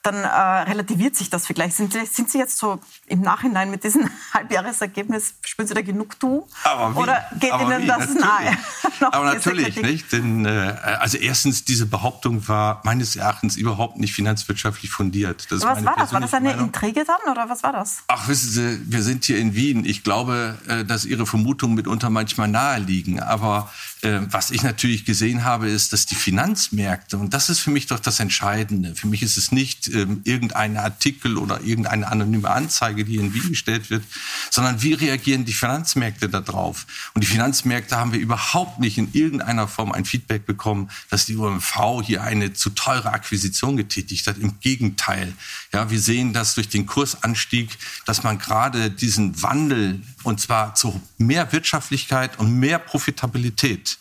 dann 0.04 0.16
äh, 0.16 0.28
relativiert 0.70 1.16
sich 1.16 1.30
das 1.30 1.46
vielleicht. 1.46 1.76
Sind, 1.76 1.92
sind, 1.92 2.30
Sie 2.30 2.38
jetzt 2.38 2.58
so 2.58 2.78
im 3.06 3.22
Nachhinein 3.22 3.70
mit 3.70 3.84
diesem 3.84 4.08
Halbjahresergebnis, 4.34 5.34
spüren 5.42 5.66
Sie 5.66 5.74
da 5.74 5.80
Genugtuung? 5.80 6.44
Aber 6.62 6.94
wie? 6.94 6.98
Oder 6.98 7.24
geht 7.40 7.52
Aber 7.52 7.64
Ihnen 7.64 7.82
wie? 7.82 7.86
das 7.86 7.98
natürlich. 8.00 8.20
nahe? 8.20 8.58
Aber 9.12 9.24
natürlich 9.24 9.76
nicht, 9.80 10.12
denn 10.12 10.44
äh, 10.44 10.76
also 11.00 11.16
erstens, 11.16 11.64
diese 11.64 11.86
Behauptung 11.86 12.46
war 12.48 12.82
meines 12.84 13.16
Erachtens 13.16 13.56
überhaupt 13.56 13.98
nicht 13.98 14.12
finanzwirtschaftlich 14.12 14.90
fundiert. 14.90 15.46
Was 15.50 15.62
war 15.62 15.96
das? 15.96 16.12
War 16.12 16.20
das 16.20 16.34
eine 16.34 16.50
Meinung. 16.50 16.66
Intrige 16.66 17.04
dann 17.04 17.32
oder 17.32 17.48
was 17.48 17.62
war 17.62 17.72
das? 17.72 18.02
Ach, 18.08 18.28
wissen 18.28 18.50
Sie, 18.50 18.92
wir 18.92 19.02
sind 19.02 19.24
hier 19.24 19.38
in 19.38 19.54
Wien. 19.54 19.86
Ich 19.86 20.04
glaube, 20.04 20.58
äh, 20.68 20.84
dass 20.84 21.06
Ihre 21.06 21.24
Vermutungen 21.24 21.76
mitunter 21.76 22.10
manchmal 22.10 22.48
nahe 22.48 22.78
liegen. 22.78 23.20
Aber 23.20 23.70
was 24.04 24.50
ich 24.50 24.62
natürlich 24.62 25.04
gesehen 25.04 25.44
habe, 25.44 25.68
ist, 25.68 25.92
dass 25.92 26.06
die 26.06 26.14
Finanzmärkte, 26.14 27.16
und 27.16 27.32
das 27.32 27.48
ist 27.48 27.60
für 27.60 27.70
mich 27.70 27.86
doch 27.86 27.98
das 27.98 28.20
Entscheidende, 28.20 28.94
für 28.94 29.06
mich 29.06 29.22
ist 29.22 29.36
es 29.36 29.50
nicht 29.50 29.88
ähm, 29.88 30.20
irgendein 30.24 30.76
Artikel 30.76 31.38
oder 31.38 31.62
irgendeine 31.62 32.06
anonyme 32.08 32.50
Anzeige, 32.50 33.04
die 33.04 33.16
in 33.16 33.32
Wien 33.32 33.48
gestellt 33.48 33.90
wird, 33.90 34.04
sondern 34.50 34.82
wie 34.82 34.92
reagieren 34.92 35.44
die 35.44 35.52
Finanzmärkte 35.52 36.28
darauf? 36.28 36.86
Und 37.14 37.24
die 37.24 37.28
Finanzmärkte 37.28 37.96
haben 37.96 38.12
wir 38.12 38.20
überhaupt 38.20 38.78
nicht 38.78 38.98
in 38.98 39.08
irgendeiner 39.12 39.68
Form 39.68 39.92
ein 39.92 40.04
Feedback 40.04 40.46
bekommen, 40.46 40.90
dass 41.10 41.26
die 41.26 41.36
UMV 41.36 42.02
hier 42.04 42.22
eine 42.22 42.52
zu 42.52 42.70
teure 42.70 43.12
Akquisition 43.12 43.76
getätigt 43.76 44.26
hat. 44.26 44.38
Im 44.38 44.60
Gegenteil. 44.60 45.32
Ja, 45.72 45.90
wir 45.90 46.00
sehen 46.00 46.32
das 46.32 46.54
durch 46.54 46.68
den 46.68 46.86
Kursanstieg, 46.86 47.78
dass 48.04 48.22
man 48.22 48.38
gerade 48.38 48.90
diesen 48.90 49.42
Wandel 49.42 50.02
und 50.22 50.40
zwar 50.40 50.74
zu 50.74 51.00
mehr 51.18 51.52
Wirtschaftlichkeit 51.52 52.38
und 52.38 52.58
mehr 52.58 52.78
Profitabilität 52.78 53.93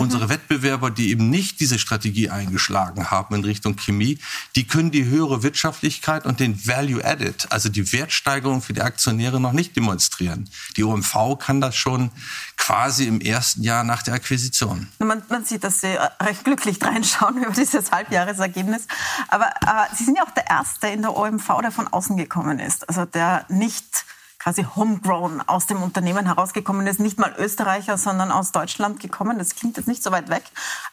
Unsere 0.00 0.30
Wettbewerber, 0.30 0.90
die 0.90 1.10
eben 1.10 1.28
nicht 1.28 1.60
diese 1.60 1.78
Strategie 1.78 2.30
eingeschlagen 2.30 3.10
haben 3.10 3.34
in 3.34 3.44
Richtung 3.44 3.76
Chemie, 3.76 4.18
die 4.56 4.66
können 4.66 4.90
die 4.90 5.04
höhere 5.04 5.42
Wirtschaftlichkeit 5.42 6.24
und 6.24 6.40
den 6.40 6.66
Value 6.66 7.04
Added, 7.04 7.46
also 7.50 7.68
die 7.68 7.92
Wertsteigerung 7.92 8.62
für 8.62 8.72
die 8.72 8.80
Aktionäre 8.80 9.38
noch 9.38 9.52
nicht 9.52 9.76
demonstrieren. 9.76 10.48
Die 10.78 10.84
OMV 10.84 11.38
kann 11.38 11.60
das 11.60 11.76
schon 11.76 12.10
quasi 12.56 13.04
im 13.04 13.20
ersten 13.20 13.62
Jahr 13.62 13.84
nach 13.84 14.02
der 14.02 14.14
Akquisition. 14.14 14.88
Man, 15.00 15.22
man 15.28 15.44
sieht, 15.44 15.64
dass 15.64 15.82
Sie 15.82 15.98
recht 16.18 16.44
glücklich 16.44 16.80
reinschauen 16.82 17.36
über 17.42 17.52
dieses 17.52 17.90
Halbjahresergebnis. 17.90 18.86
Aber 19.28 19.48
äh, 19.48 19.94
Sie 19.94 20.04
sind 20.04 20.16
ja 20.16 20.24
auch 20.24 20.32
der 20.32 20.48
Erste 20.48 20.86
in 20.86 21.02
der 21.02 21.14
OMV, 21.14 21.60
der 21.60 21.72
von 21.72 21.88
außen 21.88 22.16
gekommen 22.16 22.58
ist. 22.58 22.88
Also 22.88 23.04
der 23.04 23.44
nicht 23.50 24.06
quasi 24.42 24.64
homegrown 24.64 25.42
aus 25.46 25.66
dem 25.66 25.82
Unternehmen 25.82 26.24
herausgekommen 26.24 26.86
ist, 26.86 26.98
nicht 26.98 27.18
mal 27.18 27.34
Österreicher, 27.38 27.98
sondern 27.98 28.32
aus 28.32 28.52
Deutschland 28.52 28.98
gekommen. 28.98 29.38
Das 29.38 29.54
klingt 29.54 29.76
jetzt 29.76 29.86
nicht 29.86 30.02
so 30.02 30.10
weit 30.10 30.30
weg, 30.30 30.42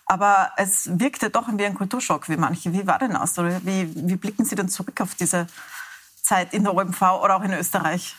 aber 0.05 0.51
es 0.57 0.99
wirkte 0.99 1.29
doch 1.29 1.47
wie 1.51 1.65
ein 1.65 1.73
Kulturschock, 1.73 2.27
wie 2.29 2.37
manche. 2.37 2.73
Wie 2.73 2.85
war 2.85 2.99
denn 2.99 3.13
das? 3.13 3.39
Oder 3.39 3.61
wie, 3.63 3.89
wie 3.95 4.17
blicken 4.17 4.43
Sie 4.43 4.55
denn 4.55 4.67
zurück 4.67 4.99
auf 4.99 5.15
diese 5.15 5.47
Zeit 6.21 6.53
in 6.53 6.63
der 6.63 6.75
OMV 6.75 7.01
oder 7.23 7.37
auch 7.37 7.43
in 7.43 7.53
Österreich? 7.53 8.15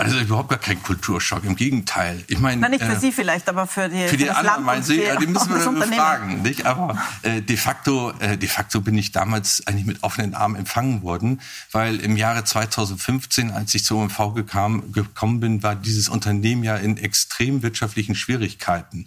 Also 0.00 0.18
überhaupt 0.18 0.48
gar 0.48 0.58
kein 0.58 0.82
Kulturschock, 0.82 1.44
im 1.44 1.56
Gegenteil. 1.56 2.24
Ich 2.26 2.38
meine, 2.38 2.60
Na, 2.60 2.68
nicht 2.68 2.82
für 2.82 2.92
äh, 2.92 2.98
Sie 2.98 3.12
vielleicht, 3.12 3.48
aber 3.48 3.66
für 3.66 3.88
die 3.88 4.08
für 4.08 4.16
die 4.16 4.24
für 4.24 4.36
anderen, 4.36 4.64
meinen 4.64 4.82
Sie, 4.82 5.02
ja, 5.02 5.16
die 5.16 5.26
müssen 5.26 5.50
wir 5.50 5.64
dann 5.64 5.92
fragen, 5.92 6.42
nicht? 6.42 6.66
Aber 6.66 6.98
äh, 7.22 7.42
de 7.42 7.56
facto, 7.56 8.12
äh, 8.18 8.36
de 8.38 8.48
facto 8.48 8.80
bin 8.80 8.96
ich 8.96 9.12
damals 9.12 9.66
eigentlich 9.66 9.86
mit 9.86 10.02
offenen 10.02 10.34
Armen 10.34 10.56
empfangen 10.56 11.02
worden, 11.02 11.40
weil 11.72 12.00
im 12.00 12.16
Jahre 12.16 12.44
2015, 12.44 13.50
als 13.50 13.74
ich 13.74 13.84
zur 13.84 13.98
OMV 13.98 14.34
gekam, 14.34 14.92
gekommen 14.92 15.40
bin, 15.40 15.62
war 15.62 15.74
dieses 15.74 16.08
Unternehmen 16.08 16.64
ja 16.64 16.76
in 16.76 16.96
extrem 16.96 17.62
wirtschaftlichen 17.62 18.14
Schwierigkeiten. 18.14 19.06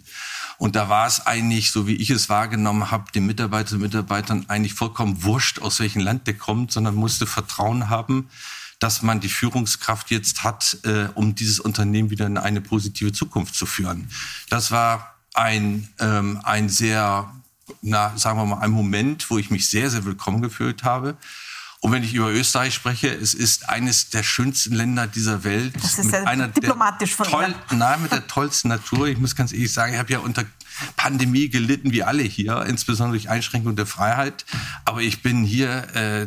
Und 0.58 0.76
da 0.76 0.88
war 0.88 1.06
es 1.06 1.26
eigentlich, 1.26 1.72
so 1.72 1.86
wie 1.86 1.96
ich 1.96 2.10
es 2.10 2.28
wahrgenommen 2.28 2.90
habe, 2.90 3.10
den 3.12 3.26
Mitarbeiterinnen 3.26 3.82
und 3.82 3.92
Mitarbeitern 3.92 4.44
eigentlich 4.48 4.74
vollkommen 4.74 5.22
wurscht, 5.24 5.60
aus 5.60 5.80
welchem 5.80 6.00
Land 6.00 6.26
der 6.26 6.34
kommt, 6.34 6.72
sondern 6.72 6.94
musste 6.94 7.26
Vertrauen 7.26 7.90
haben, 7.90 8.28
dass 8.84 9.00
man 9.00 9.18
die 9.18 9.30
Führungskraft 9.30 10.10
jetzt 10.10 10.44
hat, 10.44 10.76
äh, 10.82 11.06
um 11.14 11.34
dieses 11.34 11.58
Unternehmen 11.58 12.10
wieder 12.10 12.26
in 12.26 12.36
eine 12.36 12.60
positive 12.60 13.12
Zukunft 13.12 13.54
zu 13.54 13.64
führen. 13.64 14.10
Das 14.50 14.72
war 14.72 15.14
ein, 15.32 15.88
ähm, 16.00 16.38
ein 16.42 16.68
sehr, 16.68 17.32
na, 17.80 18.12
sagen 18.18 18.38
wir 18.38 18.44
mal, 18.44 18.58
ein 18.58 18.72
Moment, 18.72 19.30
wo 19.30 19.38
ich 19.38 19.48
mich 19.48 19.70
sehr, 19.70 19.88
sehr 19.88 20.04
willkommen 20.04 20.42
gefühlt 20.42 20.84
habe. 20.84 21.16
Und 21.80 21.92
wenn 21.92 22.04
ich 22.04 22.12
über 22.12 22.30
Österreich 22.30 22.74
spreche, 22.74 23.08
es 23.08 23.32
ist 23.32 23.70
eines 23.70 24.10
der 24.10 24.22
schönsten 24.22 24.74
Länder 24.74 25.06
dieser 25.06 25.44
Welt. 25.44 25.72
Das 25.76 25.98
ist 25.98 26.04
mit 26.04 26.12
ja 26.12 26.24
einer 26.24 26.48
diplomatisch 26.48 27.14
von 27.14 27.26
toll, 27.26 27.54
Nein, 27.70 28.02
mit 28.02 28.12
der 28.12 28.26
tollsten 28.26 28.68
Natur. 28.68 29.06
Ich 29.06 29.16
muss 29.16 29.34
ganz 29.34 29.54
ehrlich 29.54 29.72
sagen, 29.72 29.94
ich 29.94 29.98
habe 29.98 30.12
ja 30.12 30.18
unter 30.18 30.44
Pandemie 30.96 31.48
gelitten 31.48 31.92
wie 31.92 32.02
alle 32.02 32.22
hier, 32.22 32.64
insbesondere 32.66 33.18
durch 33.18 33.30
Einschränkung 33.30 33.76
der 33.76 33.86
Freiheit. 33.86 34.44
Aber 34.84 35.02
ich 35.02 35.22
bin 35.22 35.44
hier 35.44 35.86
äh, 35.94 36.26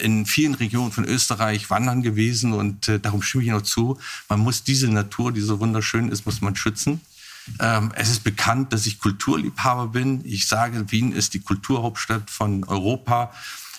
in 0.00 0.26
vielen 0.26 0.54
Regionen 0.54 0.92
von 0.92 1.04
Österreich 1.04 1.70
wandern 1.70 2.02
gewesen 2.02 2.52
und 2.52 2.88
äh, 2.88 3.00
darum 3.00 3.22
stimme 3.22 3.44
ich 3.44 3.50
noch 3.50 3.62
zu. 3.62 3.98
Man 4.28 4.40
muss 4.40 4.64
diese 4.64 4.88
Natur, 4.88 5.32
die 5.32 5.40
so 5.40 5.60
wunderschön 5.60 6.08
ist, 6.08 6.26
muss 6.26 6.40
man 6.40 6.56
schützen. 6.56 7.00
Ähm, 7.60 7.92
es 7.94 8.10
ist 8.10 8.24
bekannt, 8.24 8.72
dass 8.72 8.86
ich 8.86 8.98
Kulturliebhaber 8.98 9.88
bin. 9.88 10.22
Ich 10.24 10.48
sage, 10.48 10.90
Wien 10.90 11.12
ist 11.12 11.34
die 11.34 11.40
Kulturhauptstadt 11.40 12.30
von 12.30 12.64
Europa. 12.64 13.32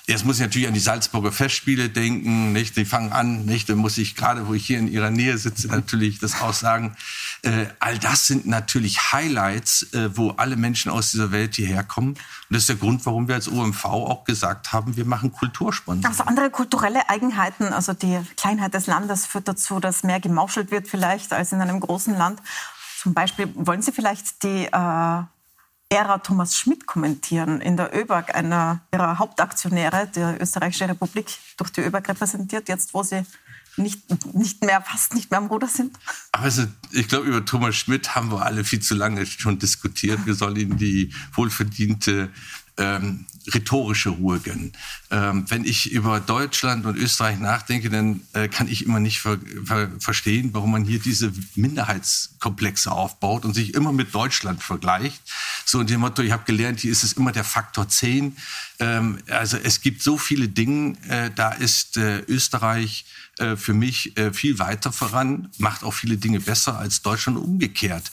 Jetzt 0.10 0.24
muss 0.24 0.38
ich 0.38 0.42
natürlich 0.42 0.70
an 0.70 0.74
die 0.74 0.80
Salzburger 0.80 1.34
Festspiele 1.34 1.90
denken, 1.90 2.54
nicht? 2.54 2.78
Die 2.78 2.86
fangen 2.86 3.12
an, 3.12 3.44
nicht? 3.44 3.68
Dann 3.68 3.78
muss 3.78 3.98
ich 3.98 4.16
gerade, 4.16 4.48
wo 4.48 4.54
ich 4.54 4.66
hier 4.66 4.80
in 4.80 4.88
ihrer 4.88 5.10
Nähe 5.10 5.38
sitze, 5.38 5.68
natürlich 5.68 6.20
das 6.20 6.40
aussagen. 6.40 6.96
Äh, 7.42 7.66
all 7.80 8.00
das 8.00 8.26
sind 8.26 8.48
natürlich 8.48 9.12
Highlights, 9.12 9.92
äh, 9.92 10.16
wo 10.16 10.30
alle 10.32 10.56
Menschen 10.56 10.92
aus 10.92 11.12
dieser 11.12 11.34
Welt 11.34 11.56
hierher 11.56 11.84
kommen. 11.84 12.12
Und 12.12 12.20
das 12.50 12.60
ist 12.62 12.70
der 12.70 12.78
Grund, 12.78 13.06
warum 13.06 13.28
wir 13.28 13.36
als 13.36 13.50
OMV 13.50 13.84
auch 13.84 14.24
gesagt 14.24 14.72
haben, 14.72 14.96
wir 14.96 15.04
machen 15.04 15.34
Kultursponsor. 15.34 16.10
Also 16.10 16.24
andere 16.24 16.52
kulturelle 16.52 17.10
Eigenheiten, 17.10 17.74
also 17.74 17.92
die 17.92 18.18
Kleinheit 18.38 18.74
des 18.76 18.88
Landes 18.88 19.26
führt 19.26 19.50
dazu, 19.50 19.82
dass 19.82 20.04
mehr 20.04 20.22
gemauschelt 20.22 20.72
wird 20.72 20.88
vielleicht 20.88 21.34
als 21.34 21.52
in 21.52 21.60
einem 21.60 21.82
großen 21.82 22.18
Land. 22.18 22.42
Zum 22.98 23.14
Beispiel 23.14 23.50
wollen 23.56 23.82
Sie 23.82 23.92
vielleicht 23.92 24.42
die 24.44 24.70
äh 24.72 25.24
Ära 25.90 26.18
Thomas 26.18 26.58
Schmidt 26.58 26.86
kommentieren. 26.86 27.62
In 27.62 27.78
der 27.78 27.96
ÖBAG, 27.96 28.36
einer 28.36 28.82
ihrer 28.94 29.20
Hauptaktionäre, 29.20 30.08
der 30.08 30.42
Österreichische 30.42 30.90
Republik, 30.90 31.28
durch 31.56 31.70
die 31.70 31.82
ÖBAG 31.82 32.10
repräsentiert, 32.10 32.68
jetzt 32.68 32.94
wo 32.94 33.04
sie 33.04 33.26
nicht, 33.78 34.34
nicht 34.34 34.64
mehr, 34.64 34.82
fast 34.82 35.14
nicht 35.14 35.32
mehr 35.32 35.38
am 35.38 35.48
Ruder 35.48 35.68
sind? 35.68 35.98
Also, 36.32 36.66
ich 36.92 37.08
glaube, 37.08 37.28
über 37.28 37.46
Thomas 37.46 37.76
Schmidt 37.76 38.16
haben 38.16 38.32
wir 38.32 38.46
alle 38.46 38.64
viel 38.64 38.82
zu 38.82 38.96
lange 38.96 39.26
schon 39.26 39.60
diskutiert. 39.60 40.26
Wir 40.26 40.34
sollen 40.34 40.56
ihm 40.56 40.78
die 40.78 41.14
wohlverdiente 41.34 42.30
ähm, 42.78 43.26
rhetorische 43.54 44.10
Ruhe 44.10 44.40
gönnen. 44.40 44.74
Ähm, 45.10 45.46
wenn 45.48 45.64
ich 45.64 45.92
über 45.92 46.20
Deutschland 46.20 46.86
und 46.86 46.98
Österreich 46.98 47.40
nachdenke, 47.40 47.90
dann 47.90 48.22
äh, 48.34 48.48
kann 48.48 48.68
ich 48.68 48.86
immer 48.86 49.00
nicht 49.00 49.20
ver 49.20 49.40
ver 49.64 49.90
verstehen, 50.00 50.50
warum 50.54 50.72
man 50.72 50.84
hier 50.84 51.00
diese 51.00 51.32
Minderheitskomplexe 51.56 52.92
aufbaut 52.92 53.46
und 53.46 53.54
sich 53.54 53.74
immer 53.74 53.94
mit 53.94 54.14
Deutschland 54.14 54.62
vergleicht. 54.62 55.22
So 55.66 55.80
in 55.80 55.88
dem 55.88 56.02
Motto, 56.02 56.22
ich 56.22 56.32
habe 56.32 56.44
gelernt, 56.46 56.80
hier 56.82 56.92
ist 56.92 57.04
es 57.04 57.14
immer 57.14 57.32
der 57.32 57.44
Faktor 57.44 57.88
10. 57.88 58.36
Ähm, 58.80 59.20
also 59.30 59.58
es 59.58 59.82
gibt 59.82 60.02
so 60.02 60.18
viele 60.18 60.50
Dinge, 60.50 60.98
äh, 61.08 61.32
da 61.34 61.52
ist 61.52 61.98
äh, 61.98 62.20
Österreich 62.28 63.06
äh, 63.40 63.56
für 63.56 63.74
mich 63.74 64.18
äh, 64.18 64.34
viel 64.34 64.58
weiter 64.58 64.92
voran, 64.92 65.50
macht 65.60 65.84
auch 65.84 65.94
viele 65.94 66.18
Dinge 66.18 66.40
besser 66.40 66.80
als 66.80 67.04
Deutschland 67.04 67.38
umgekehrt. 67.38 68.12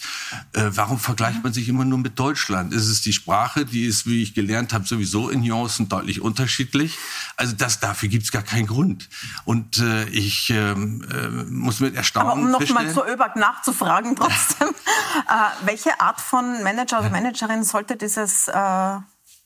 Äh, 0.53 0.71
warum 0.75 0.99
vergleicht 0.99 1.43
man 1.43 1.53
sich 1.53 1.69
immer 1.69 1.87
nur 1.87 1.99
mit 1.99 2.19
Deutschland? 2.19 2.75
Ist 2.75 2.89
es 2.89 3.01
die 3.01 3.13
Sprache, 3.15 3.65
die 3.65 3.85
ist, 3.85 4.07
wie 4.07 4.23
ich 4.23 4.35
gelernt 4.35 4.54
habe, 4.57 4.87
sowieso 4.87 5.29
in 5.29 5.41
Nuancen 5.41 5.89
deutlich 5.89 6.21
unterschiedlich? 6.21 6.99
Also 7.37 7.55
das, 7.55 7.81
dafür 7.81 8.09
gibt 8.09 8.25
es 8.25 8.33
gar 8.33 8.43
keinen 8.43 8.67
Grund. 8.67 9.09
Und 9.45 9.79
äh, 9.79 10.05
ich 10.09 10.51
ähm, 10.51 11.07
äh, 11.11 11.29
muss 11.51 11.81
mit 11.81 11.95
Erstaunen 11.95 12.31
Aber 12.31 12.41
um 12.41 12.51
noch 12.51 12.69
mal 12.71 12.93
zur 12.93 13.07
ÖBAG 13.07 13.37
nachzufragen 13.37 14.17
trotzdem, 14.17 14.69
äh, 15.29 15.67
welche 15.67 16.01
Art 16.01 16.21
von 16.21 16.63
Manager 16.63 17.01
oder 17.01 17.11
Managerin 17.11 17.65
sollte 17.65 17.97
dieses 17.97 18.49
äh, 18.49 18.99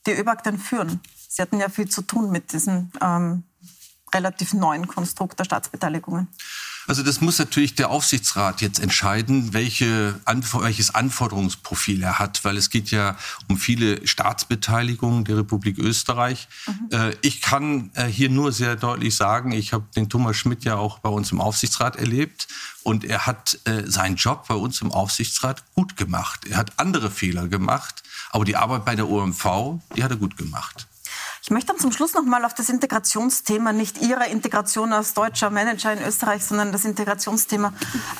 die 0.06 0.12
ÖBAG 0.12 0.42
denn 0.42 0.58
führen? 0.58 1.00
Sie 1.28 1.42
hatten 1.42 1.60
ja 1.60 1.68
viel 1.68 1.88
zu 1.88 2.02
tun 2.02 2.30
mit 2.30 2.52
diesem 2.52 2.90
ähm, 3.00 3.44
relativ 4.14 4.54
neuen 4.54 4.86
Konstrukt 4.88 5.38
der 5.38 5.44
Staatsbeteiligungen? 5.44 6.28
Also 6.88 7.02
das 7.02 7.20
muss 7.20 7.38
natürlich 7.38 7.74
der 7.74 7.90
Aufsichtsrat 7.90 8.62
jetzt 8.62 8.80
entscheiden, 8.80 9.52
welche, 9.52 10.18
welches 10.24 10.94
Anforderungsprofil 10.94 12.02
er 12.02 12.18
hat, 12.18 12.42
weil 12.46 12.56
es 12.56 12.70
geht 12.70 12.90
ja 12.90 13.14
um 13.46 13.58
viele 13.58 14.06
Staatsbeteiligungen 14.06 15.24
der 15.26 15.36
Republik 15.36 15.78
Österreich. 15.78 16.48
Mhm. 16.66 16.98
Äh, 16.98 17.16
ich 17.20 17.42
kann 17.42 17.90
äh, 17.92 18.06
hier 18.06 18.30
nur 18.30 18.52
sehr 18.52 18.74
deutlich 18.74 19.14
sagen, 19.14 19.52
ich 19.52 19.74
habe 19.74 19.84
den 19.94 20.08
Thomas 20.08 20.38
Schmidt 20.38 20.64
ja 20.64 20.76
auch 20.76 21.00
bei 21.00 21.10
uns 21.10 21.30
im 21.30 21.42
Aufsichtsrat 21.42 21.96
erlebt 21.96 22.48
und 22.84 23.04
er 23.04 23.26
hat 23.26 23.58
äh, 23.64 23.82
seinen 23.84 24.16
Job 24.16 24.48
bei 24.48 24.54
uns 24.54 24.80
im 24.80 24.90
Aufsichtsrat 24.90 25.62
gut 25.74 25.98
gemacht. 25.98 26.46
Er 26.46 26.56
hat 26.56 26.78
andere 26.78 27.10
Fehler 27.10 27.48
gemacht, 27.48 28.02
aber 28.30 28.46
die 28.46 28.56
Arbeit 28.56 28.86
bei 28.86 28.96
der 28.96 29.10
OMV, 29.10 29.78
die 29.94 30.02
hat 30.02 30.10
er 30.10 30.16
gut 30.16 30.38
gemacht. 30.38 30.87
Ich 31.48 31.50
möchte 31.50 31.72
dann 31.72 31.80
zum 31.80 31.92
Schluss 31.92 32.12
noch 32.12 32.26
mal 32.26 32.44
auf 32.44 32.52
das 32.52 32.68
Integrationsthema, 32.68 33.72
nicht 33.72 34.02
Ihre 34.02 34.26
Integration 34.26 34.92
als 34.92 35.14
deutscher 35.14 35.48
Manager 35.48 35.94
in 35.94 36.02
Österreich, 36.02 36.44
sondern 36.44 36.72
das 36.72 36.84
Integrationsthema 36.84 37.72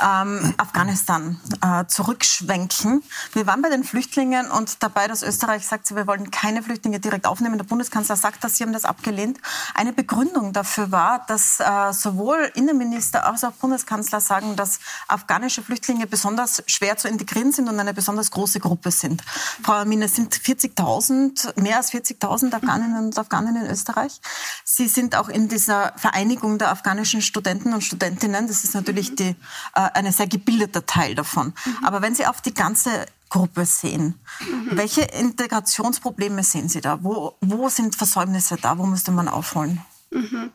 ähm, 0.03 0.55
Afghanistan 0.57 1.39
äh, 1.61 1.85
zurückschwenken. 1.85 3.03
Wir 3.35 3.47
waren 3.47 3.61
bei 3.61 3.69
den 3.69 3.85
Flüchtlingen 3.85 4.51
und 4.51 4.83
dabei, 4.83 5.09
dass 5.09 5.23
Österreich 5.23 5.67
sagt, 5.67 5.95
wir 5.95 6.07
wollen 6.07 6.31
keine 6.31 6.63
Flüchtlinge 6.63 7.01
direkt 7.01 7.27
aufnehmen. 7.27 7.59
Der 7.59 7.67
Bundeskanzler 7.67 8.17
sagt 8.17 8.43
dass 8.45 8.57
Sie 8.57 8.65
haben 8.65 8.73
das 8.73 8.87
abgelehnt. 8.87 9.39
Eine 9.75 9.93
Begründung 9.93 10.55
dafür 10.55 10.91
war, 10.91 11.27
dass 11.27 11.61
äh, 11.61 11.93
sowohl 11.93 12.51
Innenminister 12.55 13.27
als 13.27 13.45
auch 13.45 13.53
Bundeskanzler 13.53 14.23
sagen, 14.23 14.57
dass 14.57 14.79
afghanische 15.07 15.61
Flüchtlinge 15.61 16.07
besonders 16.07 16.63
schwer 16.67 16.97
zu 16.97 17.09
integrieren 17.09 17.53
sind 17.53 17.69
und 17.69 17.79
eine 17.79 17.93
besonders 17.93 18.31
große 18.31 18.59
Gruppe 18.59 18.91
sind. 18.91 19.23
Frau 19.63 19.75
Amine, 19.75 20.07
es 20.07 20.15
sind 20.15 20.35
40.000, 20.35 21.61
mehr 21.61 21.77
als 21.77 21.93
40.000 21.93 22.55
Afghaninnen 22.55 23.05
und 23.05 23.18
Afghanen 23.19 23.57
in 23.57 23.71
Österreich. 23.71 24.21
Sie 24.65 24.89
sind 24.89 25.17
auch 25.17 25.29
in 25.29 25.49
dieser 25.49 25.93
Vereinigung 25.97 26.59
der 26.59 26.71
afghanischen 26.71 27.23
Studenten 27.23 27.75
und 27.75 27.83
Studentinnen. 27.83 28.47
Das 28.47 28.65
ist 28.65 28.75
natürlich 28.75 29.15
die, 29.15 29.37
äh, 29.75 29.89
ein 29.95 30.11
sehr 30.13 30.27
gebildeter 30.27 30.87
Teil 30.87 31.15
davon. 31.15 31.55
Mhm. 31.65 31.85
Aber 31.85 32.03
wenn 32.03 32.15
Sie 32.15 32.27
auf 32.27 32.41
die 32.41 32.55
ganze 32.55 33.07
Gruppe 33.29 33.67
sehen. 33.67 34.19
Mhm. 34.41 34.69
Welche 34.73 35.03
Integrationsprobleme 35.03 36.43
sehen 36.43 36.69
Sie 36.69 36.81
da? 36.81 37.03
Wo, 37.03 37.37
wo 37.41 37.69
sind 37.69 37.95
Versäumnisse 37.95 38.57
da? 38.57 38.79
Wo 38.79 38.87
müsste 38.87 39.11
man 39.11 39.29
aufholen? 39.29 39.83
Mhm. 40.11 40.51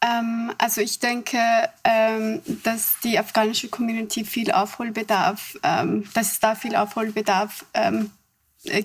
Ähm, 0.00 0.52
also 0.58 0.80
ich 0.80 0.98
denke, 0.98 1.38
ähm, 1.84 2.42
dass 2.62 2.94
die 3.02 3.18
afghanische 3.18 3.68
Community 3.68 4.24
viel 4.24 4.52
Aufholbedarf, 4.52 5.56
ähm, 5.62 6.04
dass 6.14 6.32
es 6.32 6.40
da 6.40 6.54
viel 6.54 6.76
Aufholbedarf 6.76 7.64
ähm, 7.74 8.06
äh, 8.06 8.08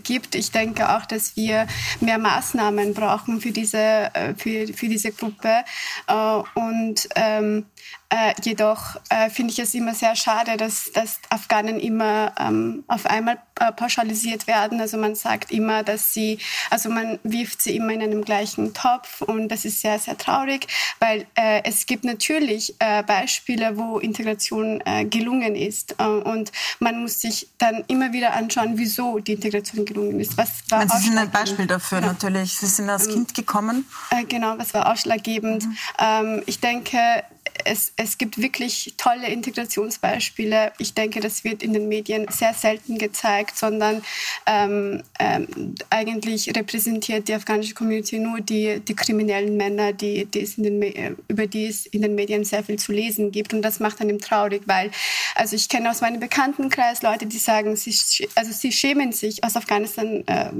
gibt. 0.03 0.35
Ich 0.35 0.51
denke 0.51 0.95
auch, 0.95 1.05
dass 1.05 1.35
wir 1.35 1.67
mehr 1.99 2.17
Maßnahmen 2.17 2.93
brauchen 2.93 3.41
für 3.41 3.51
diese, 3.51 3.77
äh, 3.77 4.33
für, 4.35 4.73
für 4.73 4.87
diese 4.87 5.11
Gruppe. 5.11 5.63
Äh, 6.07 6.41
und 6.55 7.07
ähm, 7.15 7.65
äh, 8.11 8.33
jedoch 8.43 8.97
äh, 9.09 9.29
finde 9.29 9.53
ich 9.53 9.59
es 9.59 9.73
immer 9.73 9.95
sehr 9.95 10.17
schade, 10.17 10.57
dass, 10.57 10.91
dass 10.91 11.19
Afghanen 11.29 11.79
immer 11.79 12.33
ähm, 12.37 12.83
auf 12.87 13.05
einmal 13.05 13.37
äh, 13.55 13.71
pauschalisiert 13.71 14.47
werden. 14.47 14.81
Also 14.81 14.97
man 14.97 15.15
sagt 15.15 15.49
immer, 15.49 15.81
dass 15.83 16.13
sie, 16.13 16.37
also 16.69 16.89
man 16.89 17.19
wirft 17.23 17.61
sie 17.61 17.77
immer 17.77 17.93
in 17.93 18.01
einem 18.01 18.25
gleichen 18.25 18.73
Topf 18.73 19.21
und 19.21 19.47
das 19.47 19.63
ist 19.63 19.79
sehr, 19.79 19.97
sehr 19.97 20.17
traurig, 20.17 20.67
weil 20.99 21.25
äh, 21.35 21.61
es 21.63 21.85
gibt 21.85 22.03
natürlich 22.03 22.75
äh, 22.79 23.01
Beispiele, 23.03 23.77
wo 23.77 23.99
Integration 23.99 24.81
äh, 24.85 25.05
gelungen 25.05 25.55
ist 25.55 25.95
und 26.01 26.51
man 26.79 27.01
muss 27.01 27.21
sich 27.21 27.47
dann 27.59 27.85
immer 27.87 28.11
wieder 28.11 28.33
anschauen, 28.33 28.73
wieso 28.75 29.19
die 29.19 29.33
Integration 29.33 29.85
gelungen 29.85 30.19
ist. 30.19 30.37
Was 30.37 30.49
war 30.69 30.87
Sie 30.89 31.07
sind 31.07 31.17
ein 31.17 31.31
Beispiel 31.31 31.65
dafür 31.65 32.01
ja. 32.01 32.07
natürlich. 32.07 32.57
Sie 32.57 32.65
sind 32.65 32.89
als 32.89 33.07
ähm, 33.07 33.13
Kind 33.13 33.35
gekommen. 33.35 33.85
genau, 34.27 34.57
was 34.57 34.73
war 34.73 34.91
ausschlaggebend? 34.91 35.65
Mhm. 35.65 35.77
Ähm, 35.97 36.43
ich 36.45 36.59
denke, 36.59 37.23
es, 37.65 37.93
es 37.95 38.17
gibt 38.17 38.37
wirklich 38.37 38.93
tolle 38.97 39.27
Integrationsbeispiele. 39.27 40.73
Ich 40.77 40.93
denke, 40.93 41.19
das 41.19 41.43
wird 41.43 41.63
in 41.63 41.73
den 41.73 41.87
Medien 41.87 42.27
sehr 42.29 42.53
selten 42.53 42.97
gezeigt, 42.97 43.57
sondern 43.57 44.03
ähm, 44.45 45.03
ähm, 45.19 45.75
eigentlich 45.89 46.55
repräsentiert 46.55 47.27
die 47.27 47.33
afghanische 47.33 47.73
Community 47.73 48.19
nur 48.19 48.41
die, 48.41 48.79
die 48.79 48.95
kriminellen 48.95 49.57
Männer, 49.57 49.93
die, 49.93 50.25
die 50.25 50.41
es 50.41 50.57
in 50.57 50.63
den, 50.63 51.17
über 51.27 51.47
die 51.47 51.67
es 51.67 51.85
in 51.85 52.01
den 52.01 52.15
Medien 52.15 52.43
sehr 52.43 52.63
viel 52.63 52.77
zu 52.77 52.91
lesen 52.91 53.31
gibt. 53.31 53.53
Und 53.53 53.61
das 53.61 53.79
macht 53.79 54.01
einem 54.01 54.19
traurig, 54.19 54.63
weil 54.65 54.91
also 55.35 55.55
ich 55.55 55.69
kenne 55.69 55.89
aus 55.89 56.01
meinem 56.01 56.19
Bekanntenkreis 56.19 57.01
Leute, 57.01 57.25
die 57.25 57.37
sagen, 57.37 57.75
sie, 57.75 57.95
also 58.35 58.51
sie 58.51 58.71
schämen 58.71 59.11
sich, 59.11 59.43
aus 59.43 59.55
Afghanistan, 59.55 60.23
äh, 60.27 60.51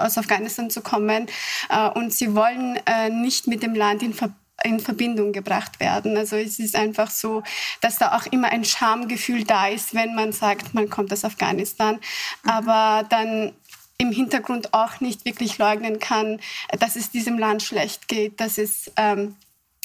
aus 0.00 0.18
Afghanistan 0.18 0.70
zu 0.70 0.80
kommen 0.80 1.26
äh, 1.68 1.88
und 1.90 2.12
sie 2.12 2.34
wollen 2.34 2.78
äh, 2.86 3.10
nicht 3.10 3.46
mit 3.46 3.62
dem 3.62 3.74
Land 3.74 4.02
in 4.02 4.14
Verbindung 4.14 4.47
in 4.64 4.80
Verbindung 4.80 5.32
gebracht 5.32 5.80
werden. 5.80 6.16
Also 6.16 6.36
es 6.36 6.58
ist 6.58 6.74
einfach 6.74 7.10
so, 7.10 7.42
dass 7.80 7.98
da 7.98 8.16
auch 8.16 8.26
immer 8.26 8.48
ein 8.48 8.64
Schamgefühl 8.64 9.44
da 9.44 9.68
ist, 9.68 9.94
wenn 9.94 10.14
man 10.14 10.32
sagt, 10.32 10.74
man 10.74 10.90
kommt 10.90 11.12
aus 11.12 11.24
Afghanistan, 11.24 11.96
mhm. 12.42 12.50
aber 12.50 13.06
dann 13.08 13.52
im 13.98 14.12
Hintergrund 14.12 14.74
auch 14.74 15.00
nicht 15.00 15.24
wirklich 15.24 15.58
leugnen 15.58 15.98
kann, 15.98 16.40
dass 16.78 16.96
es 16.96 17.10
diesem 17.10 17.38
Land 17.38 17.62
schlecht 17.62 18.06
geht, 18.08 18.40
dass 18.40 18.58
es 18.58 18.92
ähm, 18.96 19.36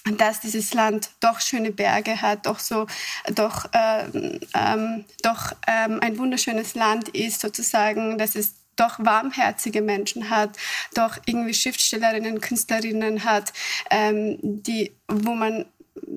dass 0.05 0.41
dieses 0.41 0.73
Land 0.73 1.11
doch 1.21 1.39
schöne 1.39 1.71
Berge 1.71 2.21
hat, 2.21 2.45
doch 2.45 2.59
so, 2.59 2.87
doch, 3.35 3.69
ähm, 3.73 4.39
ähm, 4.53 5.05
doch 5.21 5.53
ähm, 5.65 5.99
ein 6.01 6.17
wunderschönes 6.17 6.75
Land 6.75 7.09
ist 7.09 7.39
sozusagen, 7.39 8.17
dass 8.17 8.35
es 8.35 8.53
doch 8.75 8.99
warmherzige 8.99 9.81
Menschen 9.81 10.29
hat, 10.29 10.57
doch 10.93 11.17
irgendwie 11.25 11.53
Schriftstellerinnen, 11.53 12.41
Künstlerinnen 12.41 13.23
hat, 13.23 13.53
ähm, 13.89 14.37
die, 14.41 14.95
wo 15.07 15.33
man 15.33 15.65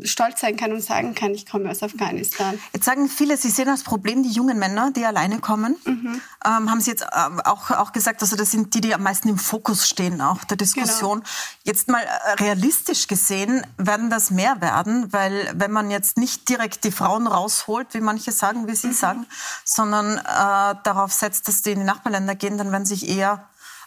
stolz 0.03 0.41
sein 0.41 0.57
kann 0.57 0.73
und 0.73 0.81
sagen 0.81 1.15
kann, 1.15 1.33
ich 1.33 1.47
komme 1.47 1.71
aus 1.71 1.83
Afghanistan. 1.83 2.59
Jetzt 2.73 2.85
sagen 2.87 3.09
viele, 3.09 3.37
Sie 3.37 3.51
sehen 3.51 3.67
das 3.67 3.83
Problem 3.83 4.23
die 4.23 4.31
jungen 4.31 4.59
Männer, 4.59 4.91
die 4.91 5.05
alleine 5.05 5.39
kommen. 5.41 5.77
Mhm. 5.85 6.21
Ähm, 6.45 6.71
haben 6.71 6.81
Sie 6.81 6.91
jetzt 6.91 7.03
ähm, 7.03 7.41
auch, 7.41 7.71
auch 7.71 7.93
gesagt, 7.93 8.23
also 8.23 8.37
das 8.37 8.51
sind 8.51 8.75
die, 8.75 8.81
die 8.81 8.95
am 8.95 9.03
meisten 9.03 9.29
im 9.29 9.39
Fokus 9.39 9.87
stehen, 9.87 10.21
auch 10.21 10.45
der 10.45 10.57
Diskussion. 10.57 11.19
Genau. 11.19 11.31
Jetzt 11.65 11.89
mal 11.89 12.03
äh, 12.03 12.33
realistisch 12.43 13.07
gesehen 13.07 13.67
werden 13.77 14.09
das 14.09 14.31
mehr 14.31 14.61
werden, 14.61 15.13
weil 15.13 15.53
wenn 15.55 15.73
man 15.73 15.91
jetzt 15.91 16.17
nicht 16.17 16.49
direkt 16.49 16.85
die 16.85 16.93
Frauen 16.93 17.27
rausholt, 17.27 17.93
wie 17.93 18.01
manche 18.01 18.33
sagen, 18.33 18.67
wie 18.69 18.75
Sie 18.75 18.89
mhm. 18.89 18.93
sagen, 18.93 19.27
sondern 19.65 20.17
äh, 20.19 20.75
darauf 20.85 21.13
setzt, 21.13 21.49
dass 21.49 21.63
die 21.63 21.73
in 21.73 21.81
die 21.81 21.85
Nachbarländer 21.85 22.35
gehen, 22.35 22.57
dann 22.57 22.73
werden 22.73 22.87
sich 22.87 23.09
eher 23.09 23.47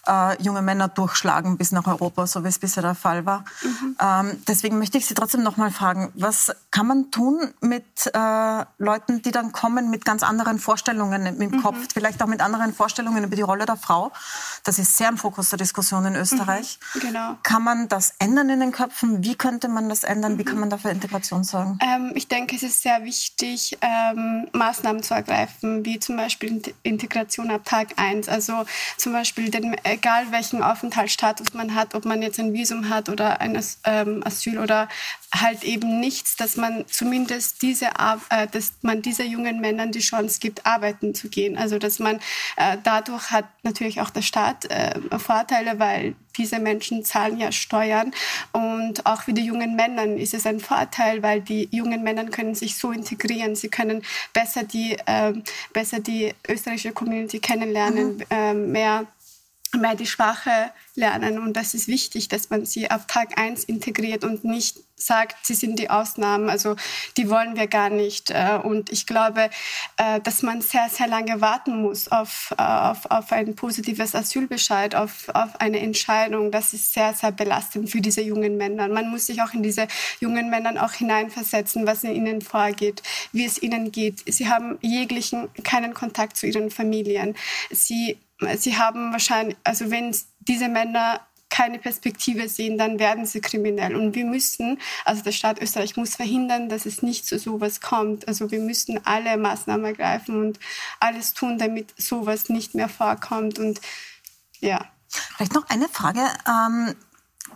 äh, 0.10 0.41
junge 0.41 0.62
Männer 0.62 0.88
durchschlagen 0.88 1.57
bis 1.57 1.72
nach 1.72 1.88
Europa, 1.88 2.26
so 2.26 2.43
wie 2.43 2.47
es 2.47 2.60
bisher 2.60 2.82
der 2.82 2.95
Fall 2.95 3.26
war. 3.26 3.45
Mhm. 3.62 3.95
Ähm, 4.01 4.43
deswegen 4.47 4.80
möchte 4.80 4.97
ich 4.97 5.05
Sie 5.05 5.14
trotzdem 5.14 5.43
noch 5.43 5.57
mal 5.57 5.72
fragen, 5.72 6.12
was 6.16 6.51
kann 6.72 6.88
man 6.88 7.12
tun 7.12 7.53
mit 7.62 7.86
äh, 8.14 8.66
Leuten, 8.78 9.22
die 9.22 9.32
dann 9.32 9.51
kommen 9.51 9.89
mit 9.89 10.05
ganz 10.05 10.24
anderen 10.24 10.60
Vorstellungen 10.60 11.26
im 11.26 11.38
mhm. 11.38 11.62
Kopf, 11.62 11.78
vielleicht 11.93 12.22
auch 12.24 12.28
mit 12.28 12.41
anderen 12.41 12.74
Vorstellungen 12.74 13.24
über 13.24 13.36
die 13.36 13.41
Rolle 13.41 13.66
der 13.66 13.78
Frau? 13.78 14.12
Das 14.64 14.80
ist 14.80 14.97
sehr 14.97 15.10
im 15.10 15.18
Fokus 15.18 15.49
der 15.49 15.57
Diskussion 15.57 16.05
in 16.05 16.16
Österreich. 16.16 16.80
Mhm. 16.95 16.99
Genau. 16.99 17.38
Kann 17.43 17.64
man 17.64 17.88
das 17.88 18.14
ändern 18.20 18.49
in 18.49 18.60
den 18.60 18.72
Köpfen? 18.72 19.24
Wie 19.24 19.36
könnte 19.36 19.68
man 19.68 19.89
das 19.89 20.03
ändern? 20.03 20.38
Wie 20.38 20.43
kann 20.43 20.55
mhm. 20.55 20.62
man 20.62 20.70
dafür 20.70 20.91
Integration 20.91 21.43
sorgen? 21.43 21.78
Ähm, 21.82 22.12
ich 22.16 22.28
denke, 22.28 22.55
es 22.55 22.64
ist 22.64 22.82
sehr 22.82 23.03
wichtig, 23.03 23.78
ähm, 23.82 24.47
Maßnahmen 24.53 25.03
zu 25.03 25.14
ergreifen, 25.14 25.86
wie 25.86 25.99
zum 25.99 26.18
Beispiel 26.18 26.62
Integration 26.84 27.51
ab 27.51 27.62
Tag 27.66 27.89
1. 27.97 28.28
Also 28.30 28.66
zum 28.97 29.14
Beispiel 29.14 29.49
den 29.51 29.74
egal 30.00 30.32
welchen 30.32 30.64
Aufenthaltsstatus 30.64 31.54
man 31.54 31.76
hat, 31.76 31.93
ob 31.93 32.06
man 32.06 32.22
jetzt 32.22 32.39
ein 32.39 32.54
Visum 32.54 32.89
hat 32.89 33.10
oder 33.10 33.41
ein 33.41 33.62
ähm, 33.84 34.24
Asyl 34.26 34.58
oder 34.58 34.88
halt 35.34 35.64
eben 35.64 36.00
nichts, 36.00 36.38
dass 36.38 36.56
man 36.56 36.86
zumindest 36.88 37.62
diese, 37.62 37.88
äh, 37.88 38.47
dass 38.47 38.74
man 38.82 39.02
diese 39.02 39.24
jungen 39.24 39.60
Männern 39.60 39.91
die 39.91 40.00
Chance 40.00 40.39
gibt, 40.39 40.66
arbeiten 40.66 41.14
zu 41.14 41.28
gehen. 41.30 41.58
Also 41.58 41.78
dass 41.80 42.00
man 42.00 42.18
äh, 42.56 42.78
dadurch 42.84 43.32
hat 43.32 43.45
natürlich 43.64 44.00
auch 44.00 44.10
der 44.10 44.22
Staat 44.22 44.66
äh, 44.66 45.00
Vorteile, 45.20 45.80
weil 45.80 46.16
diese 46.38 46.60
Menschen 46.60 47.04
zahlen 47.04 47.38
ja 47.38 47.52
Steuern 47.52 48.14
und 48.54 49.06
auch 49.06 49.24
für 49.24 49.34
die 49.34 49.43
jungen 49.43 49.76
Männer 49.76 50.06
ist 50.06 50.34
es 50.34 50.45
ein 50.45 50.62
Vorteil, 50.62 51.22
weil 51.22 51.41
die 51.41 51.68
jungen 51.72 52.02
Männer 52.04 52.26
können 52.26 52.56
sich 52.56 52.78
so 52.78 52.91
integrieren, 52.91 53.56
sie 53.56 53.68
können 53.68 54.04
besser 54.34 54.64
die, 54.64 54.97
äh, 55.06 55.34
besser 55.74 56.00
die 56.00 56.34
österreichische 56.47 56.93
Community 56.93 57.39
kennenlernen, 57.39 58.18
mhm. 58.18 58.24
äh, 58.30 58.54
mehr 58.54 59.06
mehr 59.78 59.95
die 59.95 60.05
Sprache 60.05 60.72
lernen. 60.95 61.39
Und 61.39 61.53
das 61.53 61.74
ist 61.74 61.88
wichtig, 61.88 62.28
dass 62.28 62.49
man 62.49 62.65
sie 62.65 62.89
ab 62.89 63.07
Tag 63.07 63.38
eins 63.39 63.63
integriert 63.63 64.24
und 64.24 64.43
nicht 64.43 64.78
sagt, 64.95 65.45
sie 65.45 65.53
sind 65.53 65.80
die 65.80 65.89
Ausnahmen, 65.89 66.49
also 66.49 66.76
die 67.17 67.30
wollen 67.30 67.55
wir 67.55 67.67
gar 67.67 67.89
nicht. 67.89 68.32
Äh, 68.32 68.59
und 68.61 68.91
ich 68.91 69.05
glaube, 69.05 69.49
äh, 69.97 70.20
dass 70.22 70.43
man 70.43 70.61
sehr, 70.61 70.89
sehr 70.89 71.07
lange 71.07 71.39
warten 71.41 71.82
muss 71.82 72.09
auf, 72.11 72.53
äh, 72.57 72.61
auf, 72.61 73.09
auf 73.09 73.32
ein 73.32 73.55
positives 73.55 74.13
Asylbescheid, 74.13 74.95
auf, 74.95 75.30
auf 75.34 75.59
eine 75.61 75.80
Entscheidung. 75.80 76.51
Das 76.51 76.74
ist 76.74 76.93
sehr, 76.93 77.13
sehr 77.13 77.32
belastend 77.32 77.89
für 77.89 78.01
diese 78.01 78.22
jungen 78.22 78.57
Männer. 78.57 78.89
Man 78.89 79.09
muss 79.09 79.28
sich 79.28 79.41
auch 79.41 79.53
in 79.53 79.63
diese 79.63 79.88
jungen 80.20 80.49
Männer 80.49 80.84
auch 80.84 80.93
hineinversetzen, 80.93 81.88
was 81.88 82.03
in 82.03 82.13
ihnen 82.13 82.41
vorgeht, 82.41 83.01
wie 83.32 83.45
es 83.45 83.61
ihnen 83.61 83.91
geht. 83.91 84.24
Sie 84.28 84.49
haben 84.49 84.78
jeglichen, 84.82 85.47
keinen 85.63 85.93
Kontakt 85.93 86.36
zu 86.36 86.45
ihren 86.45 86.72
Familien. 86.72 87.36
Sie 87.72 88.17
sie 88.58 88.78
haben 88.78 89.12
wahrscheinlich, 89.12 89.58
also 89.64 89.92
wenn 89.92 90.16
diese 90.40 90.70
Männer 90.70 91.22
keine 91.50 91.80
Perspektive 91.80 92.48
sehen, 92.48 92.78
dann 92.78 93.00
werden 93.00 93.26
sie 93.26 93.42
kriminell. 93.42 93.96
Und 93.96 94.16
wir 94.16 94.26
müssen, 94.26 94.80
also 95.04 95.24
der 95.24 95.32
Staat 95.32 95.62
Österreich 95.62 95.98
muss 95.98 96.16
verhindern, 96.16 96.70
dass 96.70 96.86
es 96.86 97.02
nicht 97.02 97.26
zu 97.26 97.40
sowas 97.40 97.82
kommt. 97.82 98.28
Also 98.28 98.52
wir 98.52 98.60
müssen 98.60 99.06
alle 99.06 99.36
Maßnahmen 99.36 99.86
ergreifen 99.86 100.40
und 100.40 100.60
alles 101.00 101.34
tun, 101.34 101.58
damit 101.58 101.94
sowas 102.00 102.50
nicht 102.50 102.76
mehr 102.76 102.90
vorkommt. 102.90 103.58
Und 103.60 103.82
ja. 104.60 104.86
Vielleicht 105.08 105.56
noch 105.56 105.68
eine 105.70 105.90
Frage. 105.90 106.22
Ähm 106.48 106.96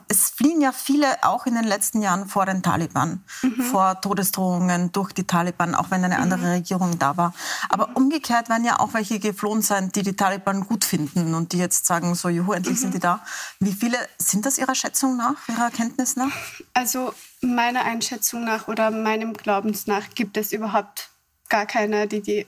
es 0.08 0.30
fliehen 0.30 0.62
ja 0.62 0.72
viele 0.72 1.24
auch 1.24 1.46
in 1.46 1.56
den 1.56 1.64
letzten 1.64 2.02
Jahren 2.02 2.28
vor 2.28 2.46
den 2.46 2.62
Taliban, 2.62 3.24
mhm. 3.42 3.62
vor 3.64 4.00
Todesdrohungen 4.02 4.92
durch 4.92 5.12
die 5.14 5.26
Taliban, 5.26 5.76
auch 5.76 5.92
wenn 5.92 6.04
eine 6.04 6.20
andere 6.20 6.42
mhm. 6.42 6.46
Regierung 6.46 7.00
da 7.00 7.18
war. 7.18 7.34
Aber 7.70 7.88
mhm. 7.88 7.96
umgekehrt 7.96 8.50
werden 8.50 8.66
ja 8.66 8.80
auch 8.80 8.94
welche 8.94 9.20
geflohen 9.20 9.62
sein, 9.62 9.92
die 9.92 10.04
die 10.04 10.16
Taliban 10.16 10.68
gut 10.68 10.86
finden 10.86 11.34
und 11.34 11.54
die 11.54 11.58
jetzt 11.58 11.86
sagen, 11.86 12.16
so, 12.16 12.30
juhu, 12.30 12.54
endlich 12.54 12.80
sind 12.80 12.94
die 12.94 13.00
da. 13.00 13.22
Wie 13.60 13.74
viele 13.74 13.98
sind 14.18 14.46
das 14.46 14.58
Ihrer 14.58 14.76
Schätzung 14.76 15.18
nach, 15.18 15.36
Ihrer 15.48 15.66
Erkenntnis 15.66 16.16
nach? 16.16 16.32
Also 16.74 17.14
meiner 17.42 17.84
Einschätzung 17.84 18.44
nach 18.44 18.68
oder 18.68 18.92
meinem 18.92 19.34
Glaubens 19.34 19.88
nach 19.88 20.10
gibt 20.16 20.38
es 20.38 20.52
überhaupt 20.52 21.10
gar 21.50 21.66
keine, 21.66 22.08
die 22.08 22.22
die 22.22 22.48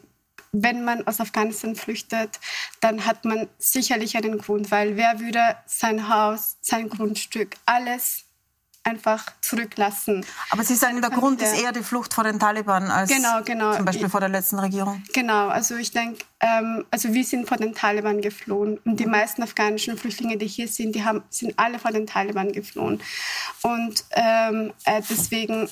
wenn 0.61 0.83
man 0.83 1.05
aus 1.07 1.19
Afghanistan 1.19 1.75
flüchtet, 1.75 2.39
dann 2.79 3.05
hat 3.05 3.25
man 3.25 3.47
sicherlich 3.57 4.15
einen 4.15 4.37
Grund, 4.37 4.71
weil 4.71 4.95
wer 4.95 5.19
würde 5.19 5.55
sein 5.65 6.09
Haus, 6.09 6.57
sein 6.61 6.89
Grundstück, 6.89 7.55
alles 7.65 8.25
einfach 8.85 9.25
zurücklassen. 9.41 10.23
Aber 10.51 10.63
Sie 10.63 10.75
sagen, 10.75 11.01
der 11.01 11.09
Grund 11.09 11.41
ist 11.41 11.59
eher 11.59 11.71
die 11.71 11.81
Flucht 11.81 12.13
vor 12.13 12.23
den 12.23 12.39
Taliban 12.39 12.91
als 12.91 13.09
genau, 13.09 13.41
genau. 13.43 13.75
zum 13.75 13.83
Beispiel 13.83 14.09
vor 14.09 14.19
der 14.19 14.29
letzten 14.29 14.59
Regierung. 14.59 15.03
Genau, 15.11 15.47
also 15.47 15.75
ich 15.75 15.91
denke, 15.91 16.23
ähm, 16.39 16.85
also 16.91 17.11
wir 17.11 17.23
sind 17.23 17.47
vor 17.47 17.57
den 17.57 17.73
Taliban 17.73 18.21
geflohen 18.21 18.77
und 18.85 18.99
die 18.99 19.07
meisten 19.07 19.41
afghanischen 19.41 19.97
Flüchtlinge, 19.97 20.37
die 20.37 20.45
hier 20.47 20.67
sind, 20.67 20.93
die 20.93 21.03
haben, 21.03 21.23
sind 21.31 21.57
alle 21.57 21.79
vor 21.79 21.91
den 21.91 22.05
Taliban 22.05 22.51
geflohen. 22.51 23.01
Und 23.63 24.05
ähm, 24.11 24.71
äh, 24.83 25.01
deswegen 25.09 25.67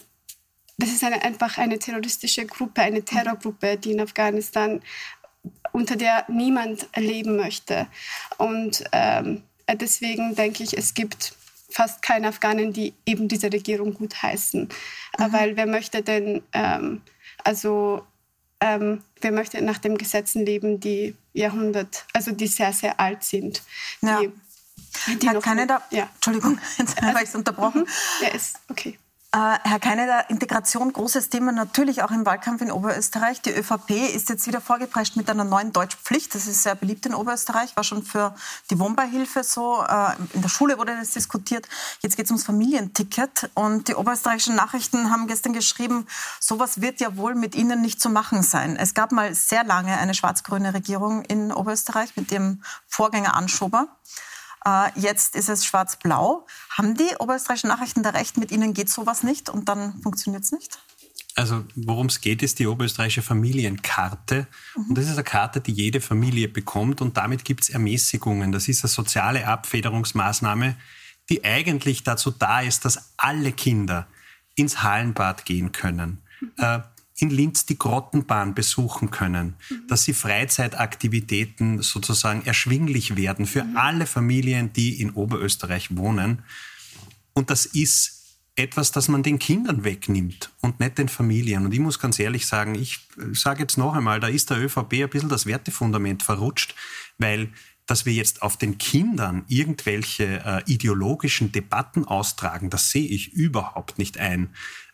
das 0.77 0.89
ist 0.89 1.03
eine, 1.03 1.23
einfach 1.23 1.57
eine 1.57 1.79
terroristische 1.79 2.45
Gruppe, 2.45 2.81
eine 2.81 3.03
Terrorgruppe, 3.03 3.77
die 3.77 3.91
in 3.91 4.01
Afghanistan 4.01 4.81
unter 5.71 5.95
der 5.95 6.25
niemand 6.29 6.87
leben 6.95 7.35
möchte. 7.35 7.87
Und 8.37 8.83
ähm, 8.91 9.43
deswegen 9.71 10.35
denke 10.35 10.63
ich, 10.63 10.77
es 10.77 10.93
gibt 10.93 11.35
fast 11.69 12.01
keine 12.01 12.27
Afghanen, 12.27 12.71
die 12.71 12.93
eben 13.05 13.27
diese 13.27 13.51
Regierung 13.51 13.93
gutheißen. 13.93 14.69
Mhm. 15.17 15.33
Weil 15.33 15.57
wer 15.57 15.65
möchte 15.65 16.01
denn, 16.01 16.43
ähm, 16.53 17.01
also 17.43 18.05
ähm, 18.61 19.03
wer 19.21 19.31
möchte 19.31 19.61
nach 19.61 19.79
den 19.79 19.97
Gesetzen 19.97 20.45
leben, 20.45 20.79
die 20.79 21.15
Jahrhundert, 21.33 22.05
also 22.13 22.31
die 22.31 22.47
sehr, 22.47 22.71
sehr 22.71 22.99
alt 22.99 23.23
sind. 23.23 23.63
Ja. 24.01 24.21
Die, 24.21 24.31
die 25.17 25.27
Herr 25.27 25.41
Kanada, 25.41 25.81
ja. 25.89 26.09
Entschuldigung, 26.13 26.59
jetzt 26.77 27.01
habe 27.01 27.19
ich 27.21 27.29
es 27.29 27.35
unterbrochen. 27.35 27.81
Mhm. 27.81 27.87
Ja, 28.21 28.27
ist 28.29 28.59
okay. 28.69 28.97
Äh, 29.35 29.57
Herr 29.63 29.79
Keineter, 29.79 30.29
Integration, 30.29 30.93
großes 30.93 31.29
Thema 31.29 31.51
natürlich 31.51 32.03
auch 32.03 32.11
im 32.11 32.23
Wahlkampf 32.23 32.61
in 32.61 32.71
Oberösterreich. 32.71 33.41
Die 33.41 33.49
ÖVP 33.49 33.89
ist 34.13 34.29
jetzt 34.29 34.45
wieder 34.45 34.61
vorgeprescht 34.61 35.15
mit 35.15 35.27
einer 35.27 35.43
neuen 35.43 35.73
Deutschpflicht. 35.73 36.35
Das 36.35 36.45
ist 36.45 36.61
sehr 36.61 36.75
beliebt 36.75 37.07
in 37.07 37.15
Oberösterreich, 37.15 37.75
war 37.75 37.83
schon 37.83 38.03
für 38.03 38.35
die 38.69 38.77
Wohnbeihilfe 38.77 39.43
so. 39.43 39.81
Äh, 39.81 40.11
in 40.35 40.43
der 40.43 40.49
Schule 40.49 40.77
wurde 40.77 40.95
das 40.95 41.13
diskutiert. 41.13 41.67
Jetzt 42.01 42.15
geht 42.15 42.25
es 42.25 42.31
ums 42.31 42.43
Familienticket. 42.43 43.49
Und 43.55 43.87
die 43.87 43.95
oberösterreichischen 43.95 44.53
Nachrichten 44.53 45.09
haben 45.09 45.25
gestern 45.25 45.53
geschrieben, 45.53 46.05
sowas 46.39 46.81
wird 46.81 47.01
ja 47.01 47.17
wohl 47.17 47.33
mit 47.33 47.55
Ihnen 47.55 47.81
nicht 47.81 47.99
zu 47.99 48.11
machen 48.11 48.43
sein. 48.43 48.75
Es 48.75 48.93
gab 48.93 49.11
mal 49.11 49.33
sehr 49.33 49.63
lange 49.63 49.97
eine 49.97 50.13
schwarz-grüne 50.13 50.75
Regierung 50.75 51.23
in 51.23 51.51
Oberösterreich 51.51 52.15
mit 52.15 52.29
dem 52.29 52.61
Vorgänger 52.85 53.33
Anschober. 53.33 53.87
Äh, 54.65 54.89
jetzt 54.95 55.35
ist 55.35 55.49
es 55.49 55.65
schwarz-blau. 55.65 56.45
Haben 56.69 56.95
die 56.95 57.15
oberösterreichischen 57.19 57.69
Nachrichten 57.69 58.03
da 58.03 58.11
recht, 58.11 58.37
mit 58.37 58.51
ihnen 58.51 58.73
geht 58.73 58.89
sowas 58.89 59.23
nicht 59.23 59.49
und 59.49 59.69
dann 59.69 60.01
funktioniert 60.01 60.43
es 60.43 60.51
nicht? 60.51 60.79
Also 61.35 61.63
worum 61.75 62.07
es 62.07 62.21
geht, 62.21 62.43
ist 62.43 62.59
die 62.59 62.67
oberösterreichische 62.67 63.23
Familienkarte. 63.23 64.47
Mhm. 64.75 64.85
Und 64.89 64.97
das 64.97 65.05
ist 65.05 65.13
eine 65.13 65.23
Karte, 65.23 65.61
die 65.61 65.71
jede 65.71 65.99
Familie 65.99 66.47
bekommt 66.47 67.01
und 67.01 67.17
damit 67.17 67.43
gibt 67.43 67.63
es 67.63 67.69
Ermäßigungen. 67.69 68.51
Das 68.51 68.67
ist 68.67 68.83
eine 68.83 68.89
soziale 68.89 69.47
Abfederungsmaßnahme, 69.47 70.75
die 71.29 71.43
eigentlich 71.43 72.03
dazu 72.03 72.31
da 72.31 72.61
ist, 72.61 72.85
dass 72.85 73.13
alle 73.17 73.51
Kinder 73.51 74.07
ins 74.55 74.83
Hallenbad 74.83 75.45
gehen 75.45 75.71
können. 75.71 76.21
Mhm. 76.39 76.51
Äh, 76.57 76.79
in 77.17 77.29
Linz 77.29 77.65
die 77.65 77.77
Grottenbahn 77.77 78.55
besuchen 78.55 79.11
können, 79.11 79.55
mhm. 79.69 79.87
dass 79.87 80.03
sie 80.03 80.13
Freizeitaktivitäten 80.13 81.81
sozusagen 81.81 82.45
erschwinglich 82.45 83.15
werden 83.15 83.45
für 83.45 83.63
mhm. 83.63 83.77
alle 83.77 84.05
Familien, 84.05 84.73
die 84.73 84.99
in 84.99 85.11
Oberösterreich 85.11 85.95
wohnen. 85.95 86.43
Und 87.33 87.49
das 87.49 87.65
ist 87.65 88.23
etwas, 88.55 88.91
das 88.91 89.07
man 89.07 89.23
den 89.23 89.39
Kindern 89.39 89.83
wegnimmt 89.83 90.51
und 90.61 90.79
nicht 90.79 90.97
den 90.97 91.09
Familien. 91.09 91.65
Und 91.65 91.73
ich 91.73 91.79
muss 91.79 91.99
ganz 91.99 92.19
ehrlich 92.19 92.45
sagen, 92.45 92.75
ich 92.75 92.99
sage 93.33 93.61
jetzt 93.61 93.77
noch 93.77 93.95
einmal, 93.95 94.19
da 94.19 94.27
ist 94.27 94.49
der 94.49 94.59
ÖVP 94.59 94.93
ein 94.93 95.09
bisschen 95.09 95.29
das 95.29 95.45
Wertefundament 95.45 96.21
verrutscht, 96.21 96.75
weil 97.17 97.49
dass 97.85 98.05
wir 98.05 98.13
jetzt 98.13 98.41
auf 98.41 98.57
den 98.57 98.77
Kindern 98.77 99.43
irgendwelche 99.49 100.41
äh, 100.45 100.71
ideologischen 100.71 101.51
Debatten 101.51 102.05
austragen, 102.05 102.69
das 102.69 102.91
sehe 102.91 103.05
ich 103.05 103.33
überhaupt 103.33 103.97
nicht 103.97 104.17
ein 104.17 104.53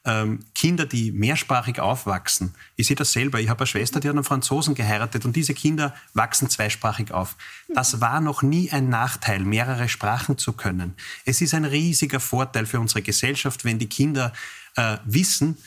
ähm, 0.10 0.39
Kinder, 0.55 0.88
die 0.88 1.12
mehrsprachig 1.12 1.80
aufwachsen. 1.80 2.55
Ich 2.76 2.88
sehe 2.88 2.95
das 2.95 3.12
selber. 3.12 3.39
Ich 3.39 3.47
habe 3.47 3.60
eine 3.60 3.68
Schwester, 3.68 3.99
die 3.99 4.10
hat 4.10 4.16
einen 4.16 4.24
Franzosen 4.24 4.74
geheiratet 4.74 5.24
und 5.24 5.36
diese 5.36 5.53
Kinder 5.53 5.93
wachsen 6.16 6.49
zweisprachig 6.49 7.12
auf. 7.12 7.36
Das 7.74 8.01
war 8.01 8.20
noch 8.20 8.41
nie 8.41 8.72
ein 8.72 8.89
Nachteil, 8.89 9.41
mehrere 9.41 9.88
Sprachen 9.88 10.38
zu 10.38 10.53
können. 10.53 10.95
Es 11.26 11.41
ist 11.41 11.53
ein 11.53 11.66
riesiger 11.66 12.20
Vorteil 12.20 12.66
für 12.66 12.80
unsere 12.80 13.03
Gesellschaft, 13.03 13.66
wenn 13.66 13.78
die 13.78 13.88
Kinder 13.88 14.34
äh, 14.76 14.97
wissen, 15.05 15.57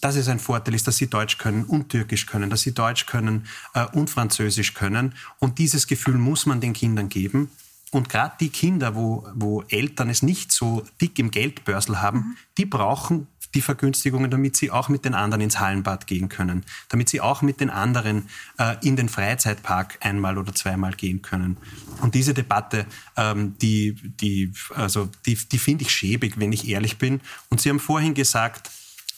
dass 0.00 0.16
es 0.16 0.28
ein 0.28 0.38
Vorteil 0.38 0.74
ist, 0.74 0.86
dass 0.86 0.96
sie 0.96 1.08
Deutsch 1.08 1.36
können 1.36 1.64
und 1.64 1.90
Türkisch 1.90 2.24
können, 2.24 2.48
dass 2.48 2.62
sie 2.62 2.72
Deutsch 2.72 3.04
können 3.04 3.46
äh, 3.74 3.84
und 3.84 4.08
Französisch 4.08 4.72
können. 4.72 5.14
Und 5.40 5.58
dieses 5.58 5.86
Gefühl 5.86 6.16
muss 6.16 6.46
man 6.46 6.62
den 6.62 6.72
Kindern 6.72 7.10
geben. 7.10 7.50
Und 7.90 8.08
gerade 8.08 8.36
die 8.40 8.48
Kinder, 8.48 8.94
wo, 8.94 9.28
wo 9.34 9.62
Eltern 9.68 10.08
es 10.08 10.22
nicht 10.22 10.52
so 10.52 10.86
dick 11.00 11.18
im 11.18 11.30
Geldbörsel 11.30 12.00
haben, 12.00 12.18
mhm. 12.18 12.36
die 12.56 12.64
brauchen 12.64 13.26
die 13.54 13.60
Vergünstigungen, 13.60 14.30
damit 14.30 14.56
sie 14.56 14.70
auch 14.70 14.88
mit 14.88 15.04
den 15.04 15.14
anderen 15.14 15.40
ins 15.42 15.58
Hallenbad 15.58 16.06
gehen 16.06 16.28
können, 16.28 16.64
damit 16.88 17.08
sie 17.08 17.20
auch 17.20 17.42
mit 17.42 17.60
den 17.60 17.70
anderen 17.70 18.28
äh, 18.58 18.76
in 18.82 18.96
den 18.96 19.08
Freizeitpark 19.08 19.98
einmal 20.00 20.38
oder 20.38 20.54
zweimal 20.54 20.92
gehen 20.92 21.22
können. 21.22 21.56
Und 22.00 22.14
diese 22.14 22.34
Debatte, 22.34 22.86
ähm, 23.16 23.56
die, 23.60 23.94
die, 24.20 24.52
also 24.74 25.08
die, 25.26 25.34
die 25.34 25.58
finde 25.58 25.82
ich 25.82 25.90
schäbig, 25.90 26.38
wenn 26.38 26.52
ich 26.52 26.68
ehrlich 26.68 26.98
bin. 26.98 27.20
Und 27.48 27.60
Sie 27.60 27.68
haben 27.68 27.80
vorhin 27.80 28.14
gesagt, 28.14 28.70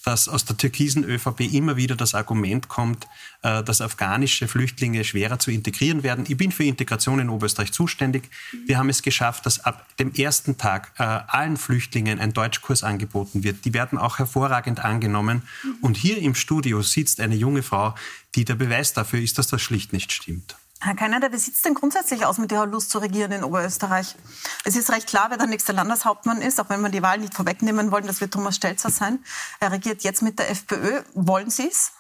dass 0.05 0.29
aus 0.29 0.45
der 0.45 0.57
türkisen 0.57 1.05
ÖVP 1.05 1.41
immer 1.53 1.77
wieder 1.77 1.97
das 1.97 2.15
Argument 2.15 2.69
kommt, 2.69 3.07
äh, 3.43 3.63
dass 3.63 3.81
afghanische 3.81 4.49
Flüchtlinge 4.49 5.05
schwerer 5.05 5.39
zu 5.39 5.51
integrieren 5.51 6.03
werden. 6.03 6.25
Ich 6.29 6.37
bin 6.37 6.53
für 6.53 6.65
Integration 6.65 7.21
in 7.21 7.29
Oberösterreich 7.29 7.73
zuständig. 7.73 8.25
Wir 8.67 8.79
haben 8.79 8.89
es 8.89 9.03
geschafft, 9.03 9.47
dass 9.47 9.61
ab 9.61 9.87
dem 9.99 10.13
ersten 10.15 10.57
Tag 10.57 10.93
äh, 10.99 11.03
allen 11.03 11.57
Flüchtlingen 11.57 12.19
ein 12.19 12.33
Deutschkurs 12.33 12.83
angeboten 12.83 13.45
wird. 13.45 13.65
Die 13.65 13.75
werden 13.75 13.99
auch 13.99 14.19
hervorragend 14.19 14.85
angenommen. 14.85 15.43
Und 15.81 15.97
hier 15.97 16.19
im 16.19 16.35
Studio 16.35 16.83
sitzt 16.83 17.21
eine 17.21 17.35
junge 17.35 17.63
Frau, 17.63 17.95
die 18.35 18.45
der 18.45 18.55
Beweis 18.55 18.93
dafür 18.93 19.21
ist, 19.21 19.39
dass 19.39 19.47
das 19.47 19.63
schlicht 19.63 19.93
nicht 19.93 20.13
stimmt. 20.13 20.57
Herr 20.85 20.97
Keinader, 20.97 21.31
wie 21.33 21.37
sieht 21.37 21.55
es 21.55 21.63
denn 21.63 21.75
grundsätzlich 21.75 22.27
aus 22.27 22.39
mit 22.39 22.51
Ihrer 22.51 22.67
Lust 22.67 22.91
zu 22.91 22.99
regieren 22.99 23.31
in 23.31 23.45
Oberösterreich? 23.45 24.17
Es 24.65 24.75
ist 24.75 24.91
recht 24.91 25.07
klar, 25.07 25.31
wer 25.31 25.37
der 25.37 25.47
nächste 25.47 25.71
Landeshauptmann 25.71 26.43
ist, 26.43 26.61
auch 26.61 26.69
wenn 26.71 26.81
wir 26.81 26.89
die 26.89 27.03
Wahl 27.03 27.19
nicht 27.19 27.35
vorwegnehmen 27.35 27.93
wollen, 27.93 28.09
das 28.09 28.21
wird 28.21 28.35
Thomas 28.35 28.57
Stelzer 28.57 28.91
sein. 28.91 29.21
Er 29.61 29.71
regiert 29.71 30.03
jetzt 30.03 30.23
mit 30.23 30.41
der 30.41 30.51
FPÖ. 30.51 31.03
Wollen 31.15 31.51
Sie 31.51 31.69
es? 31.69 31.93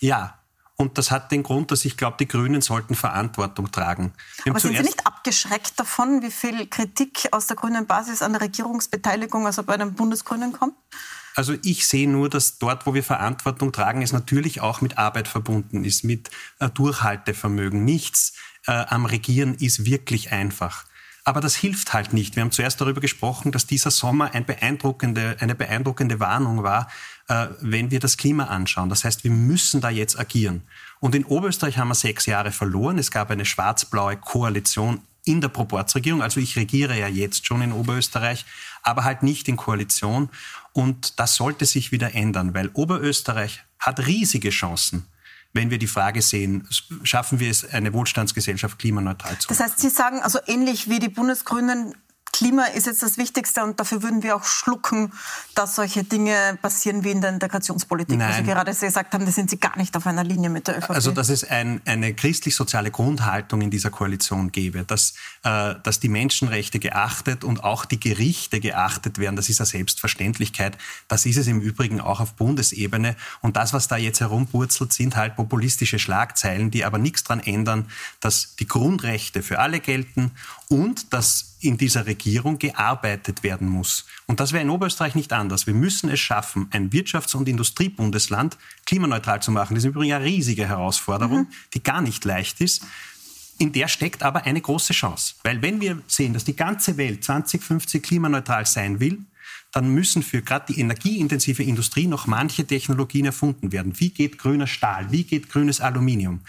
Ja, 0.00 0.34
und 0.74 0.98
das 0.98 1.12
hat 1.12 1.30
den 1.30 1.44
Grund, 1.44 1.70
dass 1.70 1.84
ich 1.84 1.96
glaube, 1.96 2.16
die 2.18 2.26
Grünen 2.26 2.60
sollten 2.60 2.96
Verantwortung 2.96 3.70
tragen. 3.70 4.12
Aber 4.48 4.58
sind 4.58 4.76
Sie 4.76 4.82
nicht 4.82 5.06
abgeschreckt 5.06 5.78
davon, 5.78 6.22
wie 6.22 6.32
viel 6.32 6.66
Kritik 6.66 7.28
aus 7.30 7.46
der 7.46 7.56
grünen 7.56 7.86
Basis 7.86 8.20
an 8.20 8.32
der 8.32 8.40
Regierungsbeteiligung, 8.40 9.46
also 9.46 9.62
bei 9.62 9.76
den 9.76 9.94
Bundesgrünen 9.94 10.52
kommt? 10.52 10.74
Also 11.34 11.54
ich 11.62 11.86
sehe 11.86 12.08
nur, 12.08 12.28
dass 12.28 12.58
dort, 12.58 12.86
wo 12.86 12.94
wir 12.94 13.02
Verantwortung 13.02 13.72
tragen, 13.72 14.02
es 14.02 14.12
natürlich 14.12 14.60
auch 14.60 14.80
mit 14.80 14.98
Arbeit 14.98 15.28
verbunden 15.28 15.84
ist, 15.84 16.04
mit 16.04 16.30
äh, 16.60 16.70
Durchhaltevermögen. 16.70 17.84
Nichts 17.84 18.34
äh, 18.66 18.72
am 18.72 19.06
Regieren 19.06 19.54
ist 19.54 19.84
wirklich 19.84 20.32
einfach. 20.32 20.84
Aber 21.24 21.40
das 21.40 21.56
hilft 21.56 21.94
halt 21.94 22.12
nicht. 22.12 22.36
Wir 22.36 22.42
haben 22.42 22.52
zuerst 22.52 22.80
darüber 22.80 23.00
gesprochen, 23.00 23.50
dass 23.50 23.66
dieser 23.66 23.90
Sommer 23.90 24.34
ein 24.34 24.44
beeindruckende, 24.44 25.36
eine 25.40 25.54
beeindruckende 25.54 26.20
Warnung 26.20 26.62
war, 26.62 26.88
äh, 27.28 27.46
wenn 27.60 27.90
wir 27.90 27.98
das 27.98 28.18
Klima 28.18 28.44
anschauen. 28.44 28.90
Das 28.90 29.04
heißt, 29.04 29.24
wir 29.24 29.30
müssen 29.30 29.80
da 29.80 29.88
jetzt 29.88 30.18
agieren. 30.18 30.62
Und 31.00 31.14
in 31.14 31.24
Oberösterreich 31.24 31.78
haben 31.78 31.88
wir 31.88 31.94
sechs 31.94 32.26
Jahre 32.26 32.52
verloren. 32.52 32.98
Es 32.98 33.10
gab 33.10 33.30
eine 33.30 33.46
schwarz-blaue 33.46 34.18
Koalition 34.18 35.00
in 35.24 35.40
der 35.40 35.48
Proporzregierung. 35.48 36.22
Also 36.22 36.40
ich 36.40 36.56
regiere 36.56 36.98
ja 36.98 37.08
jetzt 37.08 37.46
schon 37.46 37.62
in 37.62 37.72
Oberösterreich, 37.72 38.44
aber 38.82 39.04
halt 39.04 39.22
nicht 39.22 39.48
in 39.48 39.56
Koalition. 39.56 40.28
Und 40.74 41.20
das 41.20 41.36
sollte 41.36 41.64
sich 41.64 41.92
wieder 41.92 42.14
ändern, 42.14 42.52
weil 42.52 42.68
Oberösterreich 42.74 43.64
hat 43.78 44.06
riesige 44.06 44.50
Chancen, 44.50 45.06
wenn 45.52 45.70
wir 45.70 45.78
die 45.78 45.86
Frage 45.86 46.20
sehen, 46.20 46.68
schaffen 47.04 47.38
wir 47.38 47.48
es, 47.48 47.64
eine 47.64 47.92
Wohlstandsgesellschaft 47.92 48.80
klimaneutral 48.80 49.38
zu 49.38 49.46
machen. 49.46 49.56
Das 49.56 49.60
heißt, 49.60 49.78
Sie 49.78 49.88
sagen 49.88 50.20
also 50.20 50.40
ähnlich 50.46 50.90
wie 50.90 50.98
die 50.98 51.08
Bundesgrünen, 51.08 51.94
Klima 52.34 52.64
ist 52.64 52.86
jetzt 52.86 53.00
das 53.00 53.16
Wichtigste 53.16 53.62
und 53.62 53.78
dafür 53.78 54.02
würden 54.02 54.24
wir 54.24 54.34
auch 54.34 54.42
schlucken, 54.42 55.12
dass 55.54 55.76
solche 55.76 56.02
Dinge 56.02 56.58
passieren 56.60 57.04
wie 57.04 57.12
in 57.12 57.20
der 57.20 57.30
Integrationspolitik, 57.30 58.18
Nein. 58.18 58.28
wo 58.28 58.36
Sie 58.38 58.42
gerade 58.42 58.74
gesagt 58.74 59.14
haben, 59.14 59.24
da 59.24 59.30
sind 59.30 59.50
Sie 59.50 59.58
gar 59.58 59.76
nicht 59.76 59.96
auf 59.96 60.04
einer 60.08 60.24
Linie 60.24 60.50
mit 60.50 60.66
der 60.66 60.78
ÖVP. 60.78 60.90
Also 60.90 61.12
dass 61.12 61.28
es 61.28 61.44
ein, 61.44 61.80
eine 61.84 62.12
christlich-soziale 62.12 62.90
Grundhaltung 62.90 63.60
in 63.60 63.70
dieser 63.70 63.90
Koalition 63.90 64.50
gäbe, 64.50 64.82
dass, 64.82 65.14
äh, 65.44 65.76
dass 65.84 66.00
die 66.00 66.08
Menschenrechte 66.08 66.80
geachtet 66.80 67.44
und 67.44 67.62
auch 67.62 67.84
die 67.84 68.00
Gerichte 68.00 68.58
geachtet 68.58 69.18
werden, 69.18 69.36
das 69.36 69.48
ist 69.48 69.60
eine 69.60 69.68
Selbstverständlichkeit. 69.68 70.76
Das 71.06 71.26
ist 71.26 71.36
es 71.36 71.46
im 71.46 71.60
Übrigen 71.60 72.00
auch 72.00 72.18
auf 72.18 72.34
Bundesebene. 72.34 73.14
Und 73.42 73.54
das, 73.54 73.72
was 73.72 73.86
da 73.86 73.96
jetzt 73.96 74.18
herumpurzelt, 74.18 74.92
sind 74.92 75.14
halt 75.14 75.36
populistische 75.36 76.00
Schlagzeilen, 76.00 76.72
die 76.72 76.84
aber 76.84 76.98
nichts 76.98 77.22
daran 77.22 77.38
ändern, 77.38 77.86
dass 78.18 78.56
die 78.56 78.66
Grundrechte 78.66 79.44
für 79.44 79.60
alle 79.60 79.78
gelten 79.78 80.32
und 80.68 81.12
dass 81.12 81.53
in 81.64 81.78
dieser 81.78 82.06
Regierung 82.06 82.58
gearbeitet 82.58 83.42
werden 83.42 83.68
muss. 83.68 84.04
Und 84.26 84.40
das 84.40 84.52
wäre 84.52 84.62
in 84.62 84.70
Oberösterreich 84.70 85.14
nicht 85.14 85.32
anders. 85.32 85.66
Wir 85.66 85.74
müssen 85.74 86.08
es 86.10 86.20
schaffen, 86.20 86.68
ein 86.70 86.90
Wirtschafts- 86.90 87.34
und 87.34 87.48
Industriebundesland 87.48 88.56
klimaneutral 88.86 89.42
zu 89.42 89.50
machen. 89.50 89.74
Das 89.74 89.82
ist 89.82 89.86
im 89.86 89.92
Übrigen 89.92 90.12
eine 90.12 90.24
riesige 90.24 90.68
Herausforderung, 90.68 91.40
mhm. 91.40 91.48
die 91.72 91.82
gar 91.82 92.02
nicht 92.02 92.24
leicht 92.24 92.60
ist. 92.60 92.84
In 93.58 93.72
der 93.72 93.88
steckt 93.88 94.22
aber 94.22 94.44
eine 94.44 94.60
große 94.60 94.92
Chance. 94.92 95.34
Weil 95.44 95.62
wenn 95.62 95.80
wir 95.80 96.02
sehen, 96.06 96.34
dass 96.34 96.44
die 96.44 96.56
ganze 96.56 96.96
Welt 96.96 97.24
2050 97.24 98.02
klimaneutral 98.02 98.66
sein 98.66 99.00
will, 99.00 99.18
dann 99.72 99.88
müssen 99.88 100.22
für 100.22 100.42
gerade 100.42 100.72
die 100.72 100.80
energieintensive 100.80 101.62
Industrie 101.62 102.06
noch 102.06 102.26
manche 102.26 102.64
Technologien 102.64 103.26
erfunden 103.26 103.72
werden. 103.72 103.98
Wie 103.98 104.10
geht 104.10 104.38
grüner 104.38 104.68
Stahl? 104.68 105.10
Wie 105.10 105.24
geht 105.24 105.50
grünes 105.50 105.80
Aluminium? 105.80 106.40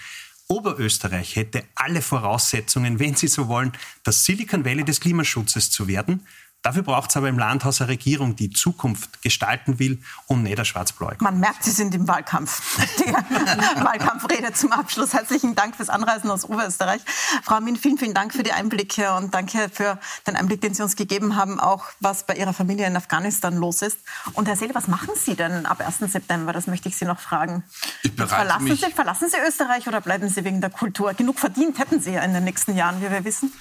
Oberösterreich 0.47 1.35
hätte 1.35 1.63
alle 1.73 2.01
Voraussetzungen, 2.01 2.99
wenn 2.99 3.15
Sie 3.15 3.27
so 3.27 3.47
wollen, 3.47 3.73
das 4.03 4.25
Silicon 4.25 4.63
Valley 4.63 4.83
des 4.83 4.99
Klimaschutzes 4.99 5.71
zu 5.71 5.87
werden. 5.87 6.25
Dafür 6.65 6.81
braucht 6.81 7.11
es 7.11 7.17
aber 7.17 7.29
im 7.29 7.37
Landhaus 7.37 7.79
eine 7.79 7.91
Regierung, 7.91 8.35
die 8.35 8.49
Zukunft 8.49 9.21
gestalten 9.21 9.77
will 9.77 10.01
und 10.25 10.41
nicht 10.41 10.57
ein 10.57 10.65
schwarz-blau. 10.65 11.11
Man 11.19 11.39
merkt, 11.39 11.63
Sie 11.63 11.69
sind 11.69 11.93
im 11.93 12.07
Wahlkampf. 12.07 12.59
Die 12.97 13.13
Wahlkampfrede 13.83 14.51
zum 14.51 14.71
Abschluss. 14.71 15.13
Herzlichen 15.13 15.53
Dank 15.53 15.75
fürs 15.75 15.89
Anreisen 15.89 16.31
aus 16.31 16.43
Oberösterreich. 16.43 17.01
Frau 17.43 17.61
Min, 17.61 17.75
vielen, 17.75 17.99
vielen 17.99 18.15
Dank 18.15 18.33
für 18.33 18.41
die 18.41 18.51
Einblicke 18.51 19.13
und 19.13 19.31
danke 19.35 19.69
für 19.71 19.99
den 20.25 20.35
Einblick, 20.35 20.61
den 20.61 20.73
Sie 20.73 20.81
uns 20.81 20.95
gegeben 20.95 21.35
haben, 21.35 21.59
auch 21.59 21.83
was 21.99 22.25
bei 22.25 22.33
Ihrer 22.33 22.51
Familie 22.51 22.87
in 22.87 22.97
Afghanistan 22.97 23.55
los 23.57 23.83
ist. 23.83 23.99
Und 24.33 24.47
Herr 24.47 24.55
Seele, 24.55 24.73
was 24.73 24.87
machen 24.87 25.11
Sie 25.15 25.35
denn 25.35 25.67
ab 25.67 25.85
1. 25.85 26.11
September? 26.11 26.51
Das 26.51 26.65
möchte 26.65 26.89
ich 26.89 26.97
Sie 26.97 27.05
noch 27.05 27.19
fragen. 27.19 27.63
Ich 28.01 28.11
verlassen, 28.13 28.63
mich 28.63 28.81
Sie, 28.81 28.91
verlassen 28.91 29.29
Sie 29.29 29.37
Österreich 29.47 29.87
oder 29.87 30.01
bleiben 30.01 30.29
Sie 30.29 30.43
wegen 30.43 30.61
der 30.61 30.71
Kultur? 30.71 31.13
Genug 31.13 31.37
verdient 31.37 31.77
hätten 31.77 32.01
Sie 32.01 32.13
ja 32.13 32.23
in 32.23 32.33
den 32.33 32.43
nächsten 32.43 32.75
Jahren, 32.75 33.03
wie 33.03 33.11
wir 33.11 33.23
wissen. 33.23 33.53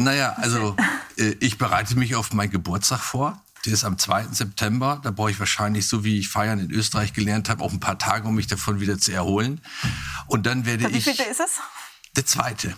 Naja, 0.00 0.34
also 0.38 0.76
äh, 1.18 1.34
ich 1.40 1.58
bereite 1.58 1.96
mich 1.96 2.14
auf 2.14 2.32
meinen 2.32 2.50
Geburtstag 2.50 3.00
vor. 3.00 3.40
Der 3.66 3.74
ist 3.74 3.84
am 3.84 3.98
2. 3.98 4.28
September. 4.32 4.98
Da 5.02 5.10
brauche 5.10 5.30
ich 5.30 5.38
wahrscheinlich, 5.38 5.86
so 5.86 6.04
wie 6.04 6.18
ich 6.18 6.30
Feiern 6.30 6.58
in 6.58 6.70
Österreich 6.70 7.12
gelernt 7.12 7.50
habe, 7.50 7.62
auch 7.62 7.72
ein 7.72 7.80
paar 7.80 7.98
Tage, 7.98 8.26
um 8.26 8.34
mich 8.34 8.46
davon 8.46 8.80
wieder 8.80 8.98
zu 8.98 9.12
erholen. 9.12 9.60
Und 10.26 10.46
dann 10.46 10.64
werde 10.64 10.88
ich. 10.88 11.06
Wie 11.06 11.12
viel 11.12 11.26
ist 11.26 11.40
es? 11.40 11.60
Der 12.16 12.24
zweite. 12.24 12.74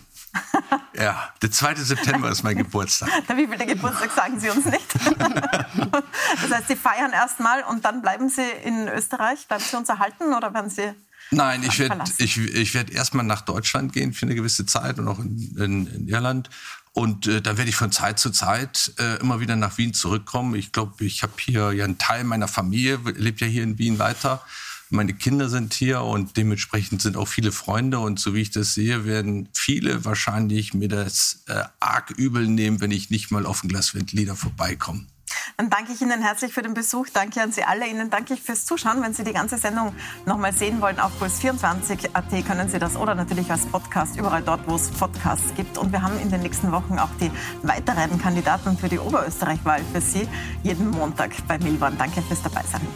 ja, 0.95 1.33
der 1.43 1.53
2. 1.53 1.77
September 1.77 2.31
ist 2.31 2.43
mein 2.43 2.57
Geburtstag. 2.57 3.09
Wie 3.37 3.47
viel 3.47 3.67
Geburtstag 3.67 4.11
sagen 4.13 4.41
Sie 4.41 4.49
uns 4.49 4.65
nicht? 4.65 4.95
das 6.43 6.51
heißt, 6.51 6.69
Sie 6.69 6.77
feiern 6.77 7.13
erstmal 7.13 7.63
und 7.65 7.85
dann 7.85 8.01
bleiben 8.01 8.31
Sie 8.31 8.43
in 8.65 8.89
Österreich? 8.89 9.47
Bleiben 9.47 9.63
Sie 9.63 9.77
uns 9.77 9.91
erhalten 9.91 10.33
oder 10.33 10.53
werden 10.55 10.71
Sie 10.71 10.95
Nein, 11.33 11.63
ich 11.63 11.79
werde 11.79 12.03
ich, 12.19 12.37
ich 12.37 12.75
werd 12.75 12.91
erstmal 12.91 13.25
nach 13.25 13.41
Deutschland 13.41 13.93
gehen 13.93 14.13
für 14.13 14.27
eine 14.27 14.35
gewisse 14.35 14.67
Zeit 14.67 14.99
und 14.99 15.09
auch 15.09 15.19
in, 15.19 15.57
in, 15.57 15.87
in 15.87 16.09
Irland 16.09 16.51
und 16.93 17.27
äh, 17.27 17.41
dann 17.41 17.57
werde 17.57 17.71
ich 17.71 17.77
von 17.77 17.91
Zeit 17.91 18.19
zu 18.19 18.31
Zeit 18.31 18.93
äh, 18.99 19.19
immer 19.21 19.41
wieder 19.41 19.57
nach 19.57 19.79
Wien 19.79 19.95
zurückkommen. 19.95 20.55
Ich 20.55 20.73
glaube, 20.73 21.05
ich 21.05 21.23
habe 21.23 21.33
hier 21.39 21.73
ja 21.73 21.85
einen 21.85 21.99
Teil 21.99 22.25
meiner 22.25 22.49
Familie, 22.49 22.99
lebt 23.17 23.41
ja 23.41 23.47
hier 23.47 23.63
in 23.63 23.79
Wien 23.79 23.99
weiter. 23.99 24.43
Meine 24.91 25.15
Kinder 25.15 25.49
sind 25.49 25.73
hier 25.73 26.03
und 26.03 26.37
dementsprechend 26.37 27.01
sind 27.01 27.17
auch 27.17 27.29
viele 27.29 27.51
Freunde. 27.51 27.99
Und 27.99 28.21
so 28.21 28.35
wie 28.35 28.43
ich 28.43 28.51
das 28.51 28.75
sehe, 28.75 29.07
werden 29.07 29.49
viele 29.55 30.05
wahrscheinlich 30.05 30.75
mir 30.75 30.89
das 30.89 31.45
äh, 31.47 31.65
arg 31.81 32.11
übel 32.11 32.47
nehmen, 32.47 32.83
wenn 32.83 32.91
ich 32.91 33.09
nicht 33.09 33.31
mal 33.31 33.47
auf 33.47 33.65
ein 33.65 33.69
Glas 33.69 33.95
Veltliner 33.95 34.37
vorbeikomme. 34.37 35.07
Dann 35.57 35.71
danke 35.71 35.93
ich 35.93 36.01
Ihnen 36.01 36.23
herzlich 36.23 36.53
für 36.53 36.63
den 36.63 36.75
Besuch. 36.75 37.07
Danke 37.13 37.43
an 37.43 37.53
Sie 37.53 37.65
alle. 37.65 37.87
Ihnen 37.87 38.11
danke 38.11 38.35
ich 38.35 38.43
fürs 38.43 38.65
Zuschauen. 38.65 39.03
Wenn 39.03 39.15
Sie 39.15 39.25
die 39.25 39.33
ganze 39.33 39.59
Sendung 39.59 39.95
nochmal 40.27 40.53
sehen 40.53 40.81
wollen, 40.81 40.99
auf 40.99 41.13
puls24.at 41.21 42.47
können 42.47 42.69
Sie 42.69 42.79
das 42.79 42.97
oder 42.97 43.15
natürlich 43.15 43.51
als 43.51 43.67
Podcast 43.67 44.17
überall 44.17 44.43
dort, 44.43 44.67
wo 44.67 44.75
es 44.75 44.91
Podcasts 44.91 45.55
gibt. 45.55 45.79
Und 45.79 45.93
wir 45.93 46.03
haben 46.03 46.19
in 46.21 46.31
den 46.31 46.41
nächsten 46.41 46.73
Wochen 46.73 46.99
auch 46.99 47.11
die 47.21 47.31
weiteren 47.63 48.21
Kandidaten 48.21 48.77
für 48.77 48.89
die 48.89 48.99
Oberösterreich-Wahl 48.99 49.83
für 49.93 50.01
Sie 50.01 50.29
jeden 50.63 50.91
Montag 50.91 51.31
bei 51.47 51.59
Milborn. 51.59 51.97
Danke 51.99 52.23
fürs 52.23 52.43
Dabeisein. 52.43 52.87